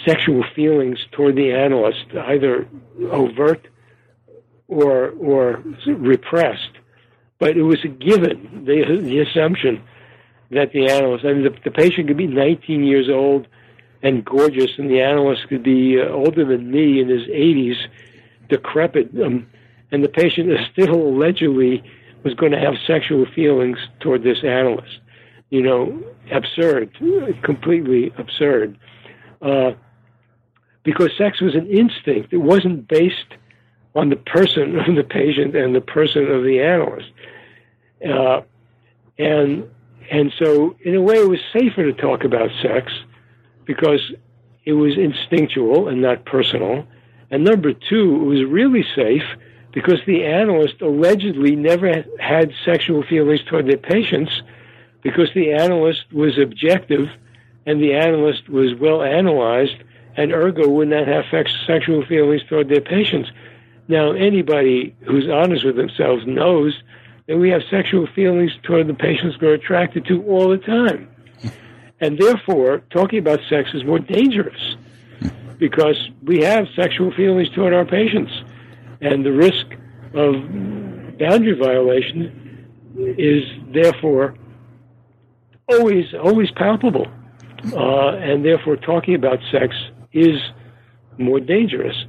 sexual 0.05 0.43
feelings 0.55 0.99
toward 1.11 1.35
the 1.35 1.51
analyst, 1.51 2.05
either 2.15 2.67
overt 3.11 3.67
or 4.67 5.11
or 5.11 5.63
repressed. 5.85 6.73
But 7.39 7.55
it 7.55 7.63
was 7.63 7.83
a 7.85 7.87
given, 7.87 8.65
the, 8.65 8.99
the 9.01 9.19
assumption 9.19 9.81
that 10.51 10.71
the 10.71 10.89
analyst, 10.89 11.25
I 11.25 11.33
mean, 11.33 11.43
the, 11.43 11.55
the 11.63 11.71
patient 11.71 12.07
could 12.07 12.17
be 12.17 12.27
19 12.27 12.83
years 12.83 13.09
old 13.09 13.47
and 14.01 14.23
gorgeous, 14.23 14.77
and 14.77 14.89
the 14.89 15.01
analyst 15.01 15.47
could 15.47 15.63
be 15.63 15.99
uh, 15.99 16.07
older 16.07 16.45
than 16.45 16.71
me 16.71 17.01
in 17.01 17.09
his 17.09 17.27
80s, 17.27 17.77
decrepit, 18.47 19.09
um, 19.21 19.47
and 19.91 20.03
the 20.03 20.09
patient 20.09 20.51
is 20.51 20.59
still 20.71 20.95
allegedly 20.95 21.83
was 22.23 22.33
going 22.33 22.51
to 22.51 22.59
have 22.59 22.75
sexual 22.85 23.25
feelings 23.25 23.77
toward 23.99 24.23
this 24.23 24.43
analyst. 24.43 24.99
You 25.49 25.61
know, 25.61 26.03
absurd, 26.31 26.91
completely 27.43 28.13
absurd 28.17 28.77
uh, 29.41 29.71
because 30.83 31.11
sex 31.17 31.41
was 31.41 31.55
an 31.55 31.67
instinct. 31.67 32.33
It 32.33 32.37
wasn't 32.37 32.87
based 32.87 33.33
on 33.95 34.09
the 34.09 34.15
person 34.15 34.79
of 34.79 34.95
the 34.95 35.03
patient 35.03 35.55
and 35.55 35.75
the 35.75 35.81
person 35.81 36.29
of 36.29 36.43
the 36.43 36.61
analyst. 36.61 37.11
Uh, 38.07 38.41
and 39.17 39.69
and 40.11 40.33
so, 40.37 40.75
in 40.81 40.95
a 40.95 41.01
way, 41.01 41.15
it 41.15 41.29
was 41.29 41.39
safer 41.53 41.83
to 41.83 41.93
talk 41.93 42.23
about 42.23 42.49
sex 42.61 42.91
because 43.65 44.11
it 44.65 44.73
was 44.73 44.97
instinctual 44.97 45.87
and 45.87 46.01
not 46.01 46.25
personal. 46.25 46.87
And 47.31 47.43
number 47.43 47.73
two, 47.73 48.15
it 48.15 48.25
was 48.25 48.43
really 48.45 48.85
safe 48.95 49.23
because 49.71 49.99
the 50.07 50.25
analyst 50.25 50.81
allegedly 50.81 51.55
never 51.55 52.03
had 52.19 52.51
sexual 52.65 53.03
feelings 53.03 53.43
toward 53.43 53.67
their 53.67 53.77
patients 53.77 54.41
because 55.03 55.29
the 55.33 55.53
analyst 55.53 56.11
was 56.11 56.37
objective 56.39 57.07
and 57.65 57.81
the 57.81 57.93
analyst 57.93 58.49
was 58.49 58.73
well 58.73 59.03
analyzed, 59.03 59.75
and 60.17 60.31
ergo 60.31 60.67
would 60.67 60.87
not 60.87 61.07
have 61.07 61.25
sexual 61.67 62.03
feelings 62.05 62.41
toward 62.49 62.67
their 62.67 62.81
patients. 62.81 63.29
Now, 63.87 64.11
anybody 64.11 64.95
who's 65.01 65.29
honest 65.29 65.63
with 65.63 65.75
themselves 65.75 66.25
knows 66.25 66.81
that 67.29 67.37
we 67.37 67.51
have 67.51 67.61
sexual 67.69 68.07
feelings 68.07 68.51
toward 68.63 68.87
the 68.87 68.93
patients 68.95 69.37
we're 69.39 69.53
attracted 69.53 70.03
to 70.03 70.23
all 70.23 70.49
the 70.49 70.57
time. 70.57 71.07
And 72.01 72.17
therefore, 72.17 72.79
talking 72.89 73.19
about 73.19 73.39
sex 73.47 73.69
is 73.75 73.83
more 73.83 73.99
dangerous 73.99 74.75
because 75.59 76.09
we 76.23 76.39
have 76.39 76.65
sexual 76.75 77.11
feelings 77.11 77.47
toward 77.49 77.71
our 77.71 77.85
patients. 77.85 78.31
And 79.01 79.23
the 79.23 79.31
risk 79.31 79.67
of 80.15 80.33
boundary 81.19 81.53
violation 81.53 82.67
is 82.97 83.43
therefore 83.71 84.33
always 85.67 86.11
always 86.15 86.49
palpable, 86.49 87.07
uh, 87.73 88.15
and 88.15 88.43
therefore 88.43 88.75
talking 88.75 89.13
about 89.13 89.37
sex 89.51 89.75
is 90.13 90.41
more 91.19 91.39
dangerous 91.39 92.05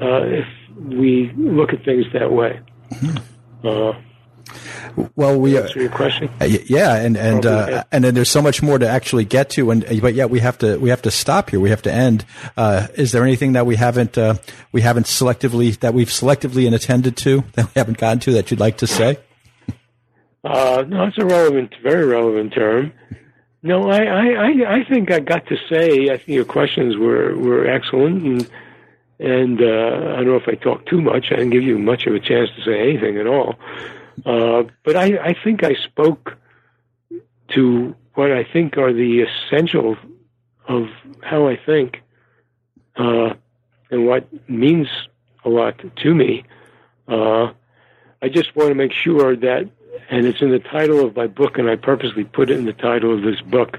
uh, 0.00 0.22
if 0.22 0.46
we 0.76 1.30
look 1.36 1.74
at 1.74 1.84
things 1.84 2.06
that 2.14 2.32
way. 2.32 2.60
Uh, 3.62 3.92
well, 5.16 5.38
we 5.38 5.58
answer 5.58 5.80
your 5.80 5.90
question. 5.90 6.30
Uh, 6.40 6.44
yeah, 6.44 6.96
and 6.96 7.16
and 7.16 7.46
uh, 7.46 7.84
and 7.92 8.04
then 8.04 8.14
there's 8.14 8.30
so 8.30 8.42
much 8.42 8.62
more 8.62 8.78
to 8.78 8.88
actually 8.88 9.24
get 9.24 9.50
to, 9.50 9.70
and 9.70 9.84
but 10.00 10.14
yet 10.14 10.30
we 10.30 10.40
have 10.40 10.58
to 10.58 10.78
we 10.78 10.90
have 10.90 11.02
to 11.02 11.10
stop 11.10 11.50
here. 11.50 11.60
We 11.60 11.70
have 11.70 11.82
to 11.82 11.92
end. 11.92 12.24
Uh, 12.56 12.88
is 12.94 13.12
there 13.12 13.24
anything 13.24 13.52
that 13.52 13.66
we 13.66 13.76
haven't 13.76 14.18
uh, 14.18 14.34
we 14.72 14.82
haven't 14.82 15.06
selectively 15.06 15.78
that 15.80 15.94
we've 15.94 16.08
selectively 16.08 16.66
and 16.66 16.74
attended 16.74 17.16
to 17.18 17.44
that 17.52 17.66
we 17.66 17.72
haven't 17.76 17.98
gotten 17.98 18.20
to 18.20 18.32
that 18.32 18.50
you'd 18.50 18.60
like 18.60 18.78
to 18.78 18.86
say? 18.86 19.18
Uh, 20.44 20.84
no, 20.86 21.04
it's 21.04 21.18
a 21.18 21.24
relevant, 21.24 21.74
very 21.82 22.06
relevant 22.06 22.52
term. 22.52 22.92
No, 23.62 23.90
I, 23.90 24.04
I, 24.04 24.76
I 24.76 24.84
think 24.84 25.10
I 25.10 25.18
got 25.18 25.46
to 25.48 25.56
say. 25.68 26.10
I 26.10 26.16
think 26.16 26.28
your 26.28 26.44
questions 26.44 26.96
were 26.96 27.36
were 27.36 27.66
excellent, 27.66 28.22
and 28.22 28.50
and 29.18 29.60
uh, 29.60 30.14
I 30.14 30.16
don't 30.16 30.26
know 30.26 30.36
if 30.36 30.48
I 30.48 30.54
talked 30.54 30.88
too 30.88 31.00
much. 31.00 31.32
I 31.32 31.36
didn't 31.36 31.50
give 31.50 31.64
you 31.64 31.78
much 31.78 32.06
of 32.06 32.14
a 32.14 32.20
chance 32.20 32.50
to 32.56 32.62
say 32.62 32.80
anything 32.80 33.18
at 33.18 33.26
all. 33.26 33.56
Uh, 34.24 34.64
but 34.84 34.96
I, 34.96 35.18
I 35.18 35.36
think 35.44 35.64
I 35.64 35.74
spoke 35.74 36.36
to 37.50 37.94
what 38.14 38.32
I 38.32 38.44
think 38.44 38.76
are 38.76 38.92
the 38.92 39.22
essentials 39.22 39.96
of 40.66 40.88
how 41.22 41.48
I 41.48 41.56
think 41.56 42.02
uh, 42.96 43.34
and 43.90 44.06
what 44.06 44.28
means 44.48 44.88
a 45.44 45.48
lot 45.48 45.80
to 45.96 46.14
me. 46.14 46.44
Uh, 47.06 47.52
I 48.20 48.28
just 48.28 48.54
want 48.56 48.68
to 48.68 48.74
make 48.74 48.92
sure 48.92 49.36
that, 49.36 49.70
and 50.10 50.26
it's 50.26 50.42
in 50.42 50.50
the 50.50 50.58
title 50.58 51.04
of 51.04 51.16
my 51.16 51.26
book, 51.26 51.58
and 51.58 51.70
I 51.70 51.76
purposely 51.76 52.24
put 52.24 52.50
it 52.50 52.58
in 52.58 52.64
the 52.64 52.72
title 52.72 53.14
of 53.14 53.22
this 53.22 53.40
book. 53.40 53.78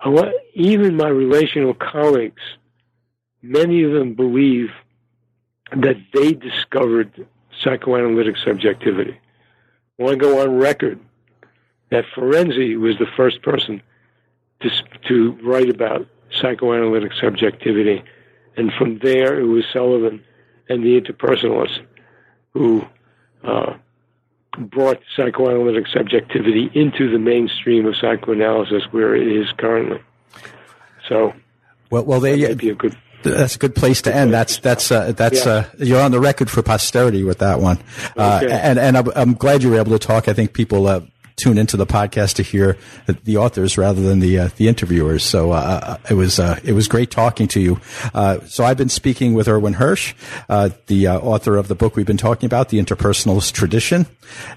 I 0.00 0.08
Want, 0.08 0.34
even 0.54 0.96
my 0.96 1.08
relational 1.08 1.74
colleagues, 1.74 2.42
many 3.42 3.82
of 3.82 3.92
them 3.92 4.14
believe 4.14 4.70
that 5.76 5.96
they 6.12 6.32
discovered 6.34 7.26
psychoanalytic 7.62 8.36
subjectivity. 8.36 9.18
I 9.98 10.02
want 10.02 10.18
to 10.18 10.24
go 10.24 10.40
on 10.40 10.58
record 10.58 11.00
that 11.90 12.04
Ferenczi 12.14 12.78
was 12.78 12.98
the 12.98 13.06
first 13.16 13.42
person 13.42 13.82
to, 14.60 14.70
to 15.08 15.32
write 15.42 15.70
about 15.70 16.06
psychoanalytic 16.30 17.12
subjectivity. 17.14 18.02
And 18.56 18.72
from 18.72 18.98
there, 18.98 19.40
it 19.40 19.44
was 19.44 19.64
Sullivan 19.72 20.24
and 20.68 20.84
the 20.84 21.00
interpersonalists 21.00 21.80
who 22.52 22.84
uh, 23.44 23.74
brought 24.58 25.00
psychoanalytic 25.16 25.86
subjectivity 25.88 26.70
into 26.74 27.10
the 27.10 27.18
mainstream 27.18 27.86
of 27.86 27.96
psychoanalysis 27.96 28.84
where 28.90 29.14
it 29.14 29.28
is 29.28 29.52
currently. 29.52 30.00
So, 31.08 31.32
well, 31.90 32.04
well, 32.04 32.20
they, 32.20 32.40
that 32.40 32.58
be 32.58 32.70
a 32.70 32.74
good 32.74 32.96
that's 33.22 33.56
a 33.56 33.58
good 33.58 33.74
place 33.74 34.02
to 34.02 34.14
end. 34.14 34.32
That's 34.32 34.58
that's 34.58 34.90
uh, 34.90 35.12
that's 35.12 35.44
yeah. 35.44 35.52
uh, 35.52 35.64
you're 35.78 36.00
on 36.00 36.10
the 36.10 36.20
record 36.20 36.50
for 36.50 36.62
posterity 36.62 37.24
with 37.24 37.38
that 37.38 37.60
one, 37.60 37.78
uh, 38.16 38.40
okay. 38.42 38.52
and 38.52 38.78
and 38.78 38.96
I'm, 38.96 39.08
I'm, 39.14 39.34
glad 39.34 39.62
you 39.62 39.70
were 39.70 39.78
able 39.78 39.92
to 39.92 39.98
talk. 39.98 40.28
I 40.28 40.32
think 40.32 40.52
people 40.52 40.86
uh, 40.86 41.00
tune 41.36 41.58
into 41.58 41.76
the 41.76 41.86
podcast 41.86 42.34
to 42.34 42.42
hear 42.42 42.76
the 43.24 43.36
authors 43.36 43.76
rather 43.76 44.00
than 44.00 44.20
the 44.20 44.38
uh, 44.38 44.48
the 44.56 44.68
interviewers. 44.68 45.24
So 45.24 45.52
uh, 45.52 45.98
it 46.08 46.14
was 46.14 46.38
it 46.38 46.72
was 46.72 46.88
great 46.88 47.10
talking 47.10 47.48
to 47.48 47.60
you. 47.60 47.80
so 48.46 48.64
I've 48.64 48.76
been 48.76 48.88
speaking 48.88 49.34
with 49.34 49.48
Irwin 49.48 49.74
Hirsch, 49.74 50.14
the 50.48 51.08
author 51.08 51.56
of 51.56 51.68
the 51.68 51.74
book 51.74 51.96
we've 51.96 52.06
been 52.06 52.16
talking 52.16 52.46
about, 52.46 52.68
The 52.68 52.78
Interpersonalist 52.78 53.52
Tradition: 53.52 54.06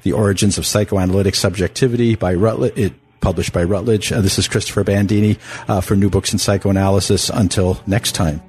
The 0.04 0.14
Origins 0.14 0.58
of 0.58 0.66
Psychoanalytic 0.66 1.36
Subjectivity 1.36 2.16
by 2.16 2.34
Routledge. 2.34 2.78
It, 2.78 2.94
published 3.22 3.54
by 3.54 3.64
Routledge. 3.64 4.10
this 4.10 4.40
is 4.40 4.48
Christopher 4.48 4.84
Bandini 4.84 5.36
for 5.84 5.96
New 5.96 6.10
Books 6.10 6.34
in 6.34 6.40
Psychoanalysis. 6.40 7.30
Until 7.30 7.80
next 7.86 8.14
time. 8.14 8.42